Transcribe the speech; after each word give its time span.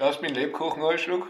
Lass 0.00 0.20
mich 0.22 0.32
Lebkuchen 0.32 0.80
einschlucken. 0.80 1.26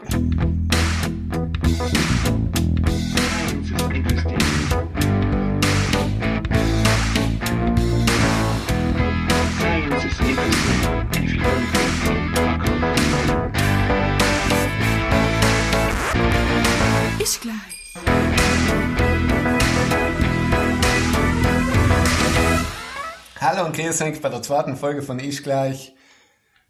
Hallo 23.41 23.65
und 23.65 23.75
grüß 23.75 24.01
euch 24.03 24.21
bei 24.21 24.29
der 24.29 24.43
zweiten 24.43 24.77
Folge 24.77 25.01
von 25.01 25.17
Ich 25.17 25.41
gleich. 25.41 25.95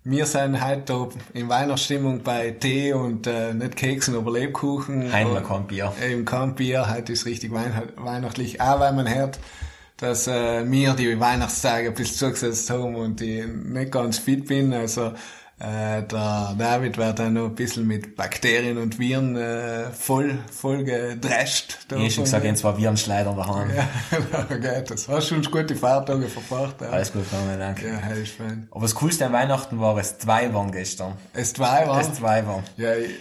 Wir 0.04 0.26
sind 0.26 0.66
heute 0.66 0.82
da 0.86 1.08
in 1.34 1.50
Weihnachtsstimmung 1.50 2.24
bei 2.24 2.52
Tee 2.52 2.94
und 2.94 3.28
äh, 3.28 3.54
nicht 3.54 3.76
Keksen, 3.76 4.16
aber 4.16 4.32
Lebkuchen. 4.32 5.12
Und 5.38 5.48
kein 5.48 5.68
Bier. 5.68 5.94
Eben 6.04 6.26
kein 6.26 6.56
Bier, 6.56 6.90
heute 6.90 7.14
ist 7.14 7.26
richtig 7.26 7.52
weihn- 7.52 7.92
weihnachtlich. 7.98 8.62
Auch 8.62 8.80
weil 8.80 8.94
man 8.94 9.14
hört, 9.14 9.40
dass 9.98 10.28
äh, 10.28 10.64
mir 10.64 10.94
die 10.94 11.20
Weihnachtstage 11.20 11.90
ein 11.90 11.94
bisschen 11.94 12.16
zugesetzt 12.30 12.70
haben 12.70 12.96
und 12.96 13.20
ich 13.22 13.46
nicht 13.46 13.92
ganz 13.92 14.18
fit 14.20 14.48
bin. 14.48 14.72
Also 14.74 15.12
äh, 15.60 16.04
der 16.04 16.56
David 16.58 16.98
wird 16.98 17.20
dann 17.20 17.34
noch 17.34 17.46
ein 17.46 17.56
bisschen 17.56 17.86
mit 17.86 18.16
Bakterien 18.16 18.78
und 18.78 18.98
Viren 18.98 19.36
äh, 19.36 19.92
voll, 19.92 20.40
voll 20.52 20.84
gedrescht. 20.84 21.80
da 21.90 21.98
Ich 21.98 22.04
hab 22.06 22.12
schon 22.14 22.24
gesagt, 22.24 22.44
mir. 22.44 22.50
jetzt 22.50 22.64
war 22.64 22.78
Virenschleider 22.78 23.34
daheim. 23.34 23.70
Ja, 23.76 23.88
da 24.50 24.56
geht 24.58 24.90
das. 24.90 25.08
Hast 25.08 25.28
schon 25.28 25.42
gute 25.44 25.76
Feiertage 25.76 26.28
verbracht? 26.28 26.76
Ja, 26.82 26.90
Alles 26.90 27.12
gut, 27.12 27.24
vielen 27.30 27.60
Dank. 27.60 27.82
ja 27.84 27.98
ist 28.14 28.34
fein. 28.34 28.68
Aber 28.72 28.82
das 28.82 28.96
Coolste 28.96 29.26
an 29.26 29.34
Weihnachten 29.34 29.80
war, 29.80 29.98
es 29.98 30.18
zwei 30.18 30.54
waren 30.54 30.72
gestern. 30.72 31.14
Es 31.34 31.54
zwei 31.54 31.86
waren. 31.88 32.00
Es 32.02 32.14
zwei 32.14 32.46
waren. 32.48 32.64
Ja, 32.78 32.96
ich, 32.96 33.12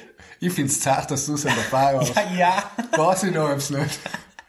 ich 0.40 0.52
find's 0.52 0.80
zart, 0.80 1.10
dass 1.10 1.26
du 1.26 1.36
so 1.36 1.48
dabei 1.48 1.96
warst. 1.96 2.14
Ja, 2.14 2.22
ja. 2.36 2.62
Weiß 2.96 3.24
ich 3.24 3.34
noch, 3.34 3.50
ob's 3.50 3.70
nicht. 3.70 3.98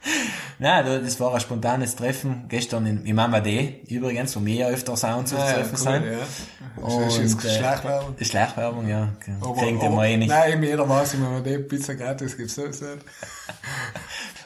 Nein, 0.59 0.85
das 1.03 1.19
war 1.19 1.33
ein 1.33 1.39
spontanes 1.39 1.95
Treffen 1.95 2.45
gestern 2.49 2.85
in, 2.85 3.05
im 3.05 3.15
Mama 3.15 3.39
D, 3.39 3.81
übrigens, 3.87 4.35
wo 4.35 4.45
wir 4.45 4.55
ja 4.55 4.67
öfter 4.67 4.95
zu 5.25 5.37
Ah, 5.37 5.51
treffen 5.53 5.71
cool, 5.73 5.77
sind. 5.77 6.05
ja. 6.05 7.21
Jetzt 7.21 7.45
äh, 7.45 7.57
Schleichwerbung. 7.59 8.15
Schleichwerbung, 8.21 8.87
ja. 8.87 9.09
Aber- 9.41 9.53
Kriegt 9.55 9.77
aber- 9.79 9.87
immer 9.87 10.05
eh 10.05 10.17
nicht. 10.17 10.29
Nein, 10.29 10.61
jeder 10.63 10.87
weiß 10.87 11.15
wenn 11.21 11.43
die 11.43 11.57
Pizza 11.59 11.95
gratis 11.95 12.35
gibt, 12.37 12.49
es 12.49 12.81
nicht. 12.81 12.83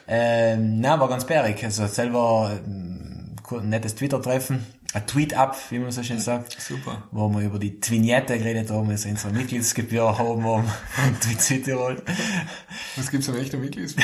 Ähm, 0.06 0.80
nein, 0.80 1.00
war 1.00 1.08
ganz 1.08 1.24
bärig. 1.24 1.64
Also 1.64 1.86
selber 1.86 2.58
ähm, 2.66 3.13
nettes 3.60 3.94
Twitter-Treffen. 3.94 4.64
Ein 4.92 5.06
Tweet-Up, 5.08 5.56
wie 5.70 5.80
man 5.80 5.90
so 5.90 6.04
schön 6.04 6.20
sagt. 6.20 6.56
Super. 6.60 7.02
Wo 7.10 7.28
wir 7.28 7.40
über 7.40 7.58
die 7.58 7.80
Twinette 7.80 8.38
geredet 8.38 8.70
haben, 8.70 8.88
also 8.88 9.08
unsere 9.08 9.32
Mitgliedsgebühr 9.32 10.18
haben 10.18 10.44
um 10.44 10.64
Tweet 11.20 11.40
Südtirol. 11.40 12.00
Was 12.94 13.10
gibt's 13.10 13.28
am 13.28 13.36
echten 13.36 13.60
Mitglieds? 13.60 13.96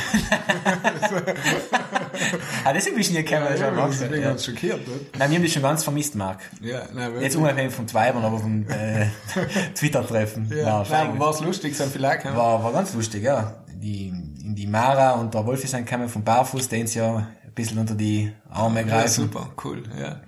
Ah, 2.65 2.73
deswegen 2.73 2.97
bist 2.97 3.11
du 3.11 3.15
nie 3.15 3.25
gekommen, 3.25 3.47
das 3.49 3.61
ist 3.61 3.63
einfach 3.63 3.91
ich 3.91 4.11
bin 4.11 4.21
ja. 4.21 4.29
ganz 4.29 4.45
schockiert, 4.45 4.87
nicht? 4.87 5.19
Nein, 5.19 5.31
wir 5.31 5.37
haben 5.37 5.43
dich 5.43 5.53
schon 5.53 5.63
ganz 5.63 5.85
vermisst, 5.85 6.15
Marc. 6.15 6.41
Ja, 6.61 6.83
nein, 6.93 7.13
Jetzt 7.21 7.37
unabhängig 7.37 7.73
vom 7.73 7.89
Zweibern, 7.89 8.25
aber 8.25 8.39
vom 8.39 8.67
äh, 8.69 9.07
Twitter-Treffen. 9.75 10.53
Ja, 10.55 10.89
War, 10.89 11.05
nein, 11.05 11.19
war's 11.19 11.41
lustig, 11.41 11.77
sind 11.77 11.93
vielleicht, 11.93 12.25
ja. 12.25 12.37
war, 12.37 12.63
war 12.63 12.73
ganz 12.73 12.95
lustig, 12.95 13.23
ja. 13.23 13.65
Die, 13.73 14.09
in 14.09 14.55
die 14.55 14.67
Mara 14.67 15.13
und 15.13 15.33
der 15.33 15.47
Wolfi 15.47 15.67
sind 15.67 15.87
gekommen 15.87 16.09
vom 16.09 16.23
Barfuß, 16.23 16.69
den 16.69 16.87
sie 16.87 16.99
ja 16.99 17.29
ein 17.51 17.55
bisschen 17.55 17.79
unter 17.79 17.95
die 17.95 18.33
Arme 18.49 18.81
ja, 18.83 18.87
greifen. 18.87 19.25
super, 19.25 19.51
cool, 19.65 19.83
ja. 20.01 20.21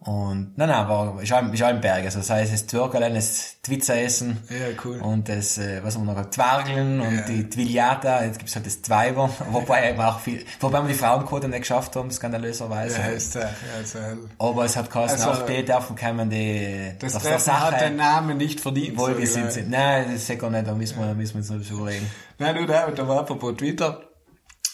Und, 0.00 0.52
nein, 0.58 0.68
nein, 0.68 0.86
war, 0.86 1.22
ist 1.22 1.32
auch, 1.32 1.50
ist 1.50 1.60
im 1.62 1.80
Berg. 1.80 2.04
Also, 2.04 2.18
das 2.18 2.28
heißt, 2.28 2.52
das 2.52 2.66
Türkelein, 2.66 3.14
das 3.14 3.56
Twitzer 3.62 3.98
essen. 4.02 4.36
Ja, 4.50 4.66
cool. 4.84 5.00
Und 5.00 5.30
das, 5.30 5.56
äh, 5.56 5.82
was 5.82 5.94
haben 5.96 6.04
wir 6.04 6.12
noch, 6.12 6.26
Twargeln 6.28 7.00
und 7.00 7.14
Ja. 7.16 7.22
die 7.22 7.48
Twiliata, 7.48 8.22
jetzt 8.22 8.38
gibt's 8.38 8.54
halt 8.54 8.66
das 8.66 8.82
Zweiber, 8.82 9.30
wobei 9.50 9.88
eben 9.90 10.00
auch 10.02 10.20
viel, 10.20 10.44
wobei 10.60 10.82
wir 10.82 10.88
die 10.88 10.94
Frauenquote 10.94 11.48
nicht 11.48 11.60
geschafft 11.60 11.96
haben, 11.96 12.10
skandalöserweise. 12.10 12.98
Ja, 12.98 13.06
ist, 13.06 13.34
ja, 13.34 13.48
also, 13.78 13.98
Aber 14.38 14.66
es 14.66 14.76
hat 14.76 14.90
geheißen, 14.90 15.22
Also, 15.22 15.42
auch 15.42 15.46
die 15.46 15.64
dürfen 15.64 15.96
kommen, 15.96 16.28
die, 16.28 16.92
das 16.98 17.12
der- 17.12 17.20
der 17.22 17.30
Treffen 17.30 17.60
hat 17.62 17.70
Sache 17.72 17.84
den 17.86 17.96
Namen 17.96 18.36
nicht 18.36 18.60
verdient. 18.60 18.98
wohl 18.98 19.26
so 19.26 19.48
sind. 19.48 19.70
Nein, 19.70 20.04
das 20.12 20.16
ist 20.16 20.28
ja 20.28 20.34
gar 20.34 20.50
nicht, 20.50 20.66
da 20.66 20.74
müssen 20.74 20.98
wir, 20.98 21.06
da 21.06 21.14
müssen 21.14 21.32
wir 21.32 21.38
uns 21.38 21.48
noch 21.48 21.56
ein 21.56 21.78
überlegen. 21.78 22.10
Nein, 22.38 22.54
du 22.56 22.66
David, 22.66 22.98
da 22.98 23.08
war 23.08 23.20
apropos 23.20 23.56
Twitter. 23.56 24.02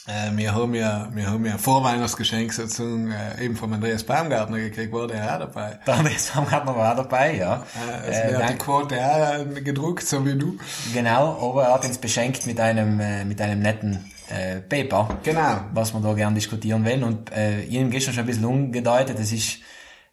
Äh, 0.06 0.36
wir 0.36 0.54
haben 0.54 0.74
ja, 0.74 1.08
wir 1.12 1.26
haben 1.30 1.44
ja 1.44 1.52
ein 1.52 1.58
Vorweihnachtsgeschenk 1.58 2.52
sozusagen, 2.52 3.12
äh, 3.12 3.44
eben 3.44 3.56
vom 3.56 3.72
Andreas 3.72 4.02
Baumgartner 4.02 4.58
gekriegt, 4.58 4.92
war 4.92 5.06
der 5.06 5.34
auch 5.34 5.38
dabei. 5.40 5.78
Der 5.86 5.94
Andreas 5.94 6.30
Baumgartner 6.30 6.74
war 6.74 6.92
auch 6.92 6.96
dabei, 6.96 7.36
ja. 7.36 7.56
Äh, 7.56 8.06
also 8.06 8.20
Äh, 8.20 8.28
der 8.28 8.42
hat 8.44 8.52
die. 8.54 8.58
Quote 8.58 8.96
auch 8.96 9.56
äh, 9.56 9.60
gedruckt, 9.60 10.06
so 10.06 10.24
wie 10.24 10.36
du. 10.36 10.56
Genau, 10.94 11.50
aber 11.50 11.64
er 11.64 11.74
hat 11.74 11.84
uns 11.84 11.98
beschenkt 11.98 12.46
mit 12.46 12.58
einem, 12.58 12.98
äh, 13.00 13.24
mit 13.24 13.40
einem 13.40 13.60
netten 13.60 14.10
äh, 14.30 14.60
Paper. 14.60 15.18
Genau. 15.22 15.60
Was 15.74 15.92
wir 15.92 16.00
da 16.00 16.14
gern 16.14 16.34
diskutieren 16.34 16.84
wollen. 16.84 17.04
Und 17.04 17.32
äh, 17.32 17.66
habe 17.66 17.90
gestern 17.90 18.14
schon 18.14 18.24
ein 18.24 18.26
bisschen 18.26 18.44
umgedeutet, 18.44 19.18
das 19.18 19.32
ist 19.32 19.58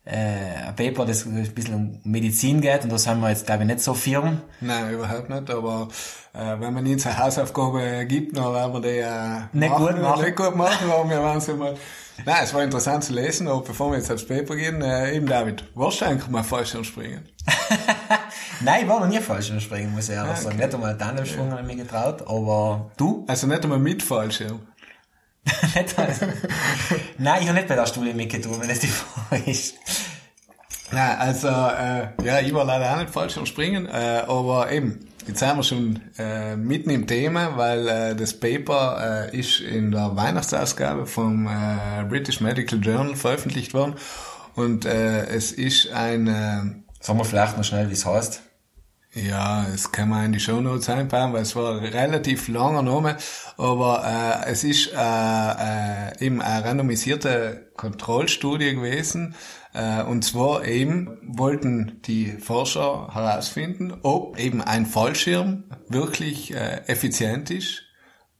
äh, 0.09 0.67
ein 0.67 0.75
Paper, 0.75 1.05
das 1.05 1.25
ein 1.25 1.43
bisschen 1.53 1.73
um 1.75 1.99
Medizin 2.03 2.61
geht 2.61 2.83
und 2.83 2.91
da 2.91 2.97
sind 2.97 3.19
wir 3.19 3.29
jetzt, 3.29 3.45
glaube 3.45 3.63
ich, 3.63 3.67
nicht 3.67 3.81
so 3.81 3.93
firm. 3.93 4.41
Nein, 4.61 4.91
überhaupt 4.91 5.29
nicht, 5.29 5.49
aber 5.49 5.89
äh, 6.33 6.59
wenn 6.59 6.73
man 6.73 6.85
ihnen 6.85 7.01
eine 7.03 7.17
Hausaufgabe 7.17 8.05
gibt, 8.07 8.37
dann 8.37 8.53
werden 8.53 8.73
wir 8.73 8.81
die 8.81 8.99
äh, 8.99 9.41
Nicht 9.59 9.75
gut 9.75 10.01
machen. 10.01 10.23
Nicht 10.23 10.35
gut 10.37 10.55
machen, 10.55 10.89
aber 10.91 11.09
wir 11.09 11.21
werden 11.21 11.41
sie 11.41 11.53
mal... 11.53 11.73
Nein, 12.25 12.37
es 12.43 12.51
war 12.53 12.63
interessant 12.63 13.03
zu 13.03 13.13
lesen, 13.13 13.47
aber 13.47 13.61
bevor 13.61 13.91
wir 13.91 13.97
jetzt 13.99 14.11
aufs 14.11 14.25
Paper 14.25 14.55
gehen, 14.55 14.81
äh, 14.81 15.13
eben 15.15 15.27
David, 15.27 15.63
warst 15.75 16.01
du 16.01 16.05
eigentlich 16.05 16.27
mal 16.29 16.43
Fallschirm 16.43 16.83
springen? 16.83 17.27
Nein, 18.61 18.83
ich 18.83 18.87
war 18.89 18.99
noch 18.99 19.07
nie 19.07 19.19
falsch 19.19 19.51
Springen, 19.59 19.93
muss 19.93 20.09
ich 20.09 20.15
ehrlich 20.15 20.31
Ah, 20.31 20.35
sagen. 20.35 20.55
okay. 20.55 20.65
Nicht 20.65 20.73
einmal 20.75 20.97
Tandemsprung 20.97 21.51
habe 21.51 21.61
ich 21.61 21.67
mir 21.67 21.83
getraut, 21.83 22.21
aber 22.27 22.89
du? 22.97 23.23
Also 23.27 23.45
nicht 23.47 23.63
einmal 23.63 23.77
mit 23.79 24.01
Fallschirm. 24.01 24.59
Nicht 25.75 25.99
einmal. 25.99 26.33
Nein, 27.17 27.41
ich 27.41 27.47
habe 27.47 27.57
nicht 27.57 27.67
bei 27.67 27.75
der 27.75 27.85
Studie 27.85 28.13
mitgetan, 28.13 28.59
wenn 28.59 28.69
das 28.69 28.79
die 28.79 28.87
Frage 28.87 29.49
ist. 29.49 29.75
Nein, 30.91 31.17
also, 31.17 31.47
äh, 31.47 32.07
ja, 32.23 32.39
ich 32.39 32.53
war 32.53 32.63
leider 32.63 32.93
auch 32.93 32.99
nicht 32.99 33.11
falsch 33.11 33.37
am 33.37 33.45
Springen, 33.45 33.87
äh, 33.87 34.23
aber 34.27 34.71
eben, 34.71 35.05
jetzt 35.27 35.39
sind 35.39 35.57
wir 35.57 35.63
schon 35.63 35.99
äh, 36.17 36.55
mitten 36.55 36.89
im 36.91 37.07
Thema, 37.07 37.57
weil 37.57 37.87
äh, 37.87 38.15
das 38.15 38.39
Paper 38.39 39.29
äh, 39.31 39.37
ist 39.37 39.59
in 39.59 39.91
der 39.91 40.15
Weihnachtsausgabe 40.15 41.05
vom 41.05 41.47
äh, 41.47 42.05
British 42.07 42.39
Medical 42.39 42.79
Journal 42.79 43.15
veröffentlicht 43.17 43.73
worden 43.73 43.95
und 44.55 44.85
äh, 44.85 45.25
es 45.25 45.51
ist 45.51 45.91
ein, 45.91 46.27
äh, 46.27 46.87
Sagen 47.07 47.19
wir 47.19 47.25
vielleicht 47.25 47.57
noch 47.57 47.63
schnell, 47.63 47.89
wie 47.89 47.93
es 47.93 48.05
heißt. 48.05 48.41
Ja, 49.17 49.65
es 49.73 49.91
kann 49.91 50.09
man 50.09 50.25
in 50.25 50.33
die 50.33 50.39
Shownotes 50.39 50.89
einbauen, 50.89 51.33
weil 51.33 51.41
es 51.41 51.55
war 51.55 51.81
relativ 51.81 52.47
langer 52.47 52.83
Name, 52.83 53.17
aber 53.57 54.03
äh, 54.45 54.51
es 54.51 54.63
ist 54.63 54.93
äh, 54.93 54.97
äh, 54.97 56.25
eben 56.25 56.41
eine 56.41 56.65
randomisierte 56.65 57.71
Kontrollstudie 57.75 58.75
gewesen, 58.75 59.35
äh, 59.73 60.03
und 60.03 60.23
zwar 60.23 60.65
eben 60.65 61.17
wollten 61.23 62.01
die 62.05 62.31
Forscher 62.33 63.09
herausfinden, 63.13 63.93
ob 64.03 64.39
eben 64.39 64.61
ein 64.61 64.85
Fallschirm 64.85 65.63
wirklich 65.87 66.53
äh, 66.53 66.81
effizient 66.87 67.49
ist 67.49 67.86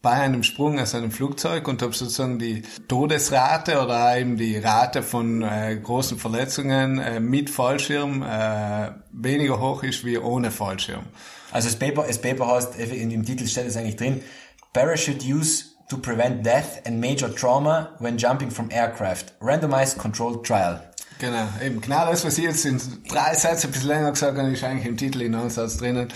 bei 0.08 0.14
einem 0.14 0.44
Sprung 0.44 0.80
aus 0.80 0.96
einem 0.96 1.12
Flugzeug 1.12 1.68
und 1.68 1.84
ob 1.84 1.94
sozusagen 1.94 2.40
die 2.40 2.62
Todesrate 2.88 3.82
oder 3.84 4.18
eben 4.18 4.38
die 4.38 4.56
Rate 4.56 5.04
von 5.04 5.42
äh, 5.42 5.78
großen 5.84 6.18
Verletzungen 6.18 6.98
äh, 6.98 7.20
mit 7.20 7.50
Fallschirm 7.50 8.24
äh, 8.24 8.92
weniger 9.12 9.60
hoch 9.60 9.84
ist 9.84 10.06
wie 10.06 10.18
ohne 10.18 10.50
Fallschirm. 10.50 11.04
Also 11.52 11.68
das 11.68 11.78
Paper, 11.78 12.06
das 12.08 12.22
Paper 12.22 12.48
heißt, 12.48 12.78
in 12.78 13.10
dem 13.10 13.26
Titel 13.26 13.48
steht 13.48 13.68
es 13.68 13.76
eigentlich 13.76 13.98
drin, 13.98 14.22
Parachute 14.72 15.26
use 15.26 15.76
to 15.90 15.98
prevent 15.98 16.46
death 16.46 16.82
and 16.86 17.02
major 17.02 17.30
trauma 17.30 17.90
when 18.00 18.18
jumping 18.18 18.50
from 18.50 18.70
aircraft. 18.72 19.34
Randomized 19.42 19.98
controlled 19.98 20.46
trial. 20.46 20.87
Genau, 21.20 21.48
eben 21.64 21.82
genau 21.82 22.06
das, 22.12 22.24
was 22.26 22.38
ich 22.38 22.44
jetzt 22.44 22.66
in 22.66 22.80
drei 23.10 23.34
Sätzen 23.34 23.68
ein 23.68 23.72
bisschen 23.72 23.88
länger 23.88 24.12
gesagt 24.12 24.38
habe, 24.38 24.50
ist 24.52 24.64
eigentlich 24.64 24.86
im 24.86 24.98
Titel 24.98 25.22
in 25.22 25.34
einem 25.34 25.50
Satz 25.50 25.78
drinnen. 25.78 26.10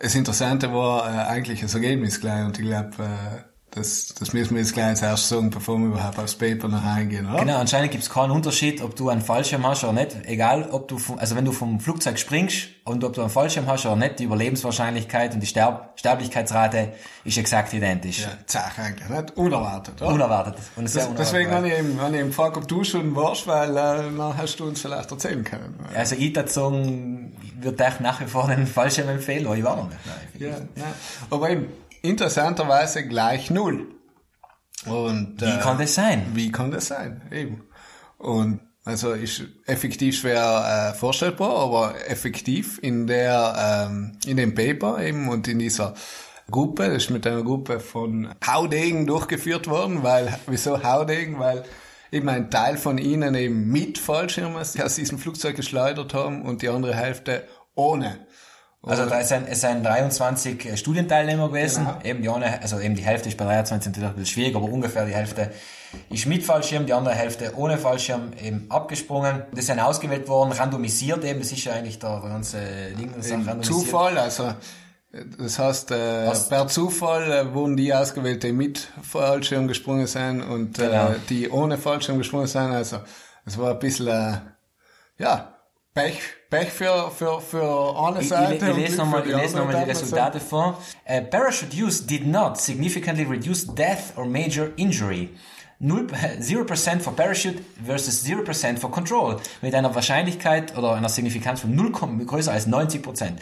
Das 0.00 0.14
Interessante 0.14 0.72
war 0.72 1.06
äh, 1.06 1.28
eigentlich 1.28 1.60
das 1.60 1.74
Ergebnis 1.74 2.20
gleich 2.20 2.44
und 2.44 2.58
ich 2.58 2.66
glaube, 2.66 2.90
äh, 2.98 3.49
das, 3.72 4.14
das 4.18 4.32
müssen 4.32 4.54
wir 4.56 4.62
jetzt 4.62 4.74
gleich 4.74 4.96
zuerst 4.98 5.28
sagen, 5.28 5.50
bevor 5.50 5.78
wir 5.78 5.86
überhaupt 5.86 6.18
aufs 6.18 6.34
Paper 6.34 6.66
noch 6.68 6.84
eingehen, 6.84 7.26
oder? 7.30 7.38
Genau, 7.40 7.58
anscheinend 7.58 7.92
gibt 7.92 8.02
es 8.02 8.10
keinen 8.10 8.32
Unterschied, 8.32 8.82
ob 8.82 8.96
du 8.96 9.08
einen 9.10 9.20
Fallschirm 9.22 9.64
hast 9.66 9.84
oder 9.84 9.92
nicht. 9.92 10.16
Egal, 10.24 10.68
ob 10.72 10.88
du, 10.88 10.98
vom, 10.98 11.18
also 11.18 11.36
wenn 11.36 11.44
du 11.44 11.52
vom 11.52 11.78
Flugzeug 11.78 12.18
springst 12.18 12.68
und 12.84 13.04
ob 13.04 13.12
du 13.12 13.20
einen 13.20 13.30
Fallschirm 13.30 13.66
hast 13.68 13.86
oder 13.86 13.94
nicht, 13.94 14.18
die 14.18 14.24
Überlebenswahrscheinlichkeit 14.24 15.34
und 15.34 15.40
die 15.40 15.46
Sterb 15.46 15.92
Sterblichkeitsrate 15.96 16.92
ist 17.24 17.38
exakt 17.38 17.72
identisch. 17.72 18.22
Ja, 18.22 18.28
zach 18.46 18.76
eigentlich, 18.78 19.08
nicht? 19.08 19.36
Unerwartet, 19.36 20.00
oder? 20.02 20.10
Unerwartet. 20.14 20.56
Und 20.76 20.84
Das, 20.84 20.94
unerwartet. 20.96 21.18
deswegen 21.20 21.50
habe 21.52 21.68
ich 21.68 21.78
eben, 21.78 22.00
habe 22.00 22.14
ich 22.14 22.20
eben 22.20 22.28
gefragt, 22.30 22.56
ob 22.56 22.66
du 22.66 22.82
schon 22.82 23.14
warst, 23.14 23.46
weil 23.46 23.70
äh, 23.70 23.74
dann 24.16 24.36
hast 24.36 24.56
du 24.58 24.64
uns 24.64 24.80
vielleicht 24.80 25.10
erzählen 25.10 25.44
können. 25.44 25.78
Also 25.94 26.16
ich 26.16 26.34
würde 26.34 26.50
ich 26.50 27.64
würde 27.64 27.84
euch 27.84 28.00
nach 28.00 28.20
wie 28.20 28.26
vor 28.26 28.48
den 28.48 28.66
Fallschirm 28.66 29.08
empfehlen, 29.10 29.46
aber 29.46 29.56
ich 29.56 29.62
war 29.64 29.76
noch 29.76 29.88
nicht. 29.88 29.98
Nein, 30.06 30.50
Ja, 30.50 30.56
nein. 30.74 30.94
Aber 31.30 31.50
eben, 31.50 31.66
interessanterweise 32.02 33.06
gleich 33.06 33.50
null. 33.50 33.94
Und, 34.86 35.40
Wie 35.40 35.58
kann 35.58 35.78
das 35.78 35.94
sein? 35.94 36.26
Wie 36.34 36.50
kann 36.50 36.70
das 36.70 36.86
sein? 36.86 37.22
Eben. 37.30 37.64
Und 38.18 38.60
Also 38.84 39.12
ist 39.12 39.42
effektiv 39.66 40.18
schwer 40.18 40.92
äh, 40.92 40.98
vorstellbar, 40.98 41.56
aber 41.58 41.94
effektiv 42.08 42.78
in 42.82 43.06
der 43.06 43.88
ähm, 43.88 44.18
in 44.24 44.38
dem 44.38 44.54
Paper 44.54 45.02
eben 45.02 45.28
und 45.28 45.46
in 45.48 45.58
dieser 45.58 45.94
Gruppe, 46.50 46.88
das 46.88 47.04
ist 47.04 47.10
mit 47.10 47.26
einer 47.26 47.42
Gruppe 47.42 47.78
von 47.78 48.34
Haudegen 48.44 49.06
durchgeführt 49.06 49.68
worden, 49.68 50.02
weil 50.02 50.38
wieso 50.46 50.82
Haudegen? 50.82 51.38
Weil 51.38 51.64
eben 52.10 52.28
ein 52.28 52.50
Teil 52.50 52.78
von 52.78 52.96
ihnen 52.96 53.34
eben 53.34 53.68
mit 53.68 53.98
Fallschirm 53.98 54.56
aus 54.56 54.72
diesem 54.72 55.18
Flugzeug 55.18 55.56
geschleudert 55.56 56.14
haben 56.14 56.42
und 56.42 56.62
die 56.62 56.68
andere 56.68 56.96
Hälfte 56.96 57.46
ohne. 57.74 58.26
Also 58.82 59.04
da 59.04 59.22
sind, 59.22 59.46
es 59.46 59.60
sind 59.60 59.84
23 59.84 60.64
äh, 60.64 60.76
Studienteilnehmer 60.76 61.48
gewesen. 61.48 61.84
Genau. 61.84 61.98
Eben 62.02 62.22
die 62.22 62.28
eine, 62.30 62.62
also 62.62 62.80
eben 62.80 62.94
die 62.94 63.02
Hälfte 63.04 63.28
ist 63.28 63.36
bei 63.36 63.44
23 63.44 63.90
natürlich 63.92 64.08
ein 64.10 64.14
bisschen 64.16 64.32
schwierig, 64.34 64.56
aber 64.56 64.64
ungefähr 64.64 65.04
die 65.04 65.12
Hälfte 65.14 65.50
ist 66.08 66.24
mit 66.26 66.44
Fallschirm, 66.44 66.86
die 66.86 66.94
andere 66.94 67.14
Hälfte 67.14 67.52
ohne 67.56 67.76
Fallschirm 67.76 68.32
eben 68.42 68.66
abgesprungen. 68.70 69.42
Das 69.54 69.66
sind 69.66 69.80
ausgewählt 69.80 70.28
worden, 70.28 70.52
randomisiert 70.52 71.24
eben, 71.24 71.40
das 71.40 71.52
ist 71.52 71.62
ja 71.64 71.74
eigentlich 71.74 71.98
der, 71.98 72.20
der 72.20 72.30
ganze 72.30 72.58
Ding, 72.98 73.12
ist. 73.14 73.64
Zufall, 73.66 74.16
also 74.16 74.44
äh, 75.12 75.24
das 75.38 75.58
heißt, 75.58 75.90
äh, 75.90 76.28
Was? 76.28 76.48
per 76.48 76.66
Zufall 76.68 77.30
äh, 77.30 77.52
wurden 77.52 77.76
die 77.76 77.92
ausgewählt, 77.92 78.42
die 78.44 78.52
mit 78.52 78.88
Fallschirm 79.02 79.68
gesprungen 79.68 80.06
sind 80.06 80.40
und 80.40 80.78
Genau. 80.78 81.10
äh, 81.10 81.14
die 81.28 81.50
ohne 81.50 81.76
Fallschirm 81.76 82.16
gesprungen 82.16 82.46
sind. 82.46 82.70
Also 82.72 83.00
es 83.44 83.58
war 83.58 83.72
ein 83.72 83.78
bisschen, 83.78 84.08
äh, 84.08 84.38
ja, 85.18 85.54
Pech, 85.92 86.20
Pech 86.50 86.70
für, 86.70 87.10
für, 87.16 87.40
für 87.40 87.96
eine 87.96 88.16
Ich, 88.18 88.22
ich, 88.24 88.28
Seite. 88.28 88.54
ich 88.56 88.62
und 88.62 88.76
lese 88.76 88.96
nochmal 88.96 89.22
ich 89.26 89.34
lese 89.36 89.56
noch 89.56 89.66
mal 89.66 89.84
die 89.84 89.90
Resultate 89.90 90.40
vor. 90.40 90.78
Uh, 91.08 91.20
parachute 91.30 91.74
use 91.76 92.04
did 92.04 92.26
not 92.26 92.60
significantly 92.60 93.24
reduce 93.24 93.64
death 93.66 94.12
or 94.16 94.26
major 94.26 94.70
injury. 94.76 95.30
Null- 95.78 96.06
0% 96.40 97.00
for 97.00 97.14
Parachute 97.14 97.62
versus 97.86 98.24
0% 98.26 98.78
for 98.78 98.90
Control. 98.90 99.36
Mit 99.62 99.74
einer 99.74 99.94
Wahrscheinlichkeit 99.94 100.76
oder 100.76 100.94
einer 100.94 101.08
Signifikanz 101.08 101.60
von 101.60 101.74
0, 101.74 101.92
größer 102.26 102.52
als 102.52 102.66
90%. 102.66 103.36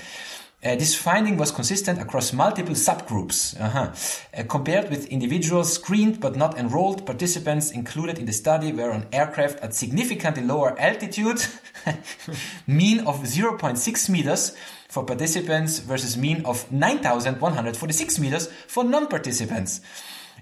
Uh, 0.60 0.74
this 0.74 0.92
finding 0.92 1.36
was 1.36 1.52
consistent 1.52 2.00
across 2.00 2.32
multiple 2.32 2.74
subgroups. 2.74 3.58
Aha. 3.60 3.94
Uh, 4.36 4.42
compared 4.48 4.90
with 4.90 5.06
individuals 5.06 5.72
screened 5.72 6.18
but 6.18 6.34
not 6.34 6.58
enrolled, 6.58 7.06
participants 7.06 7.70
included 7.70 8.18
in 8.18 8.26
the 8.26 8.32
study 8.32 8.72
were 8.72 8.90
on 8.90 9.06
aircraft 9.12 9.60
at 9.60 9.72
significantly 9.72 10.42
lower 10.42 10.76
altitude, 10.80 11.46
mean 12.66 12.98
of 13.06 13.20
0.6 13.20 14.08
meters 14.08 14.56
for 14.88 15.04
participants 15.04 15.78
versus 15.78 16.16
mean 16.16 16.44
of 16.44 16.70
9,146 16.72 18.18
meters 18.18 18.48
for 18.66 18.82
non-participants. 18.82 19.80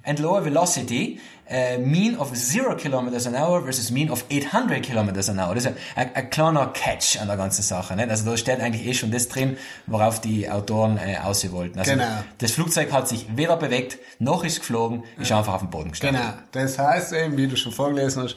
And 0.06 0.18
lower 0.20 0.40
velocity, 0.44 1.18
uh, 1.50 1.78
mean 1.80 2.16
of 2.16 2.32
0 2.34 2.76
kilometers 2.76 3.26
an 3.26 3.34
hour 3.34 3.60
versus 3.62 3.90
mean 3.90 4.08
of 4.08 4.24
800 4.30 4.80
kilometers 4.82 5.28
an 5.28 5.38
hour. 5.40 5.54
Das 5.54 5.64
ist 5.64 5.70
ein, 5.70 5.76
ein, 5.96 6.14
ein 6.14 6.30
kleiner 6.30 6.66
Catch 6.68 7.20
an 7.20 7.26
der 7.26 7.36
ganzen 7.36 7.62
Sache. 7.62 7.96
Nicht? 7.96 8.08
Also 8.08 8.30
da 8.30 8.36
steht 8.36 8.60
eigentlich 8.60 8.86
eh 8.86 8.94
schon 8.94 9.10
das 9.10 9.26
drin, 9.28 9.56
worauf 9.88 10.20
die 10.20 10.48
Autoren 10.48 10.96
äh, 10.98 11.16
aussehen 11.22 11.52
wollten. 11.52 11.78
Also 11.78 11.92
Genau. 11.92 12.06
das 12.38 12.52
Flugzeug 12.52 12.92
hat 12.92 13.08
sich 13.08 13.26
weder 13.36 13.56
bewegt, 13.56 13.98
noch 14.20 14.44
ist 14.44 14.60
geflogen, 14.60 15.02
ist 15.20 15.32
einfach 15.32 15.54
auf 15.54 15.60
den 15.60 15.70
Boden 15.70 15.90
gestanden. 15.90 16.20
Genau. 16.22 16.34
Das 16.52 16.78
heißt 16.78 17.12
eben, 17.12 17.36
wie 17.36 17.48
du 17.48 17.56
schon 17.56 17.72
vorgelesen 17.72 18.22
hast, 18.22 18.36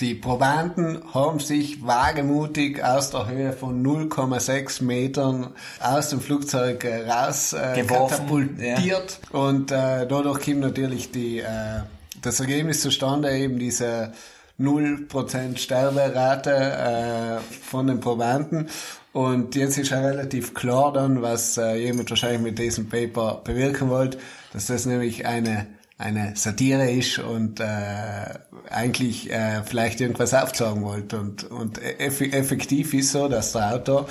die 0.00 0.14
Probanden 0.14 1.02
haben 1.14 1.40
sich 1.40 1.84
wagemutig 1.86 2.82
aus 2.84 3.10
der 3.10 3.28
Höhe 3.28 3.52
von 3.52 3.84
0,6 3.84 4.82
Metern 4.84 5.54
aus 5.80 6.10
dem 6.10 6.20
Flugzeug 6.20 6.84
äh, 6.84 7.08
raus 7.08 7.52
äh, 7.52 7.82
katapultiert 7.82 9.20
und 9.32 9.70
äh, 9.70 10.06
dadurch 10.06 10.44
kommt 10.44 10.60
natürlich 10.60 11.10
die, 11.10 11.40
äh, 11.40 11.80
das 12.20 12.40
Ergebnis 12.40 12.82
zustande, 12.82 13.30
eben 13.36 13.58
diese 13.58 14.12
0% 14.60 15.58
Sterberate 15.58 16.50
äh, 16.50 17.40
von 17.40 17.86
den 17.86 18.00
Probanden. 18.00 18.68
Und 19.12 19.54
jetzt 19.54 19.78
ist 19.78 19.90
ja 19.90 20.00
relativ 20.00 20.52
klar 20.52 20.92
dann, 20.92 21.22
was 21.22 21.56
äh, 21.56 21.76
jemand 21.76 22.10
wahrscheinlich 22.10 22.42
mit 22.42 22.58
diesem 22.58 22.88
Paper 22.88 23.40
bewirken 23.44 23.88
wollte, 23.88 24.18
dass 24.52 24.66
das 24.66 24.84
nämlich 24.84 25.26
eine 25.26 25.66
eine 25.98 26.36
Satire 26.36 26.90
ist 26.90 27.18
und 27.20 27.58
äh, 27.58 27.64
eigentlich 28.70 29.30
äh, 29.30 29.62
vielleicht 29.64 30.02
irgendwas 30.02 30.34
aufzeigen 30.34 30.82
wollte. 30.82 31.18
Und, 31.18 31.44
und 31.44 31.82
eff 31.82 32.20
effektiv 32.20 32.92
ist 32.92 33.12
so, 33.12 33.28
dass 33.28 33.52
der 33.52 33.74
Autor 33.74 34.06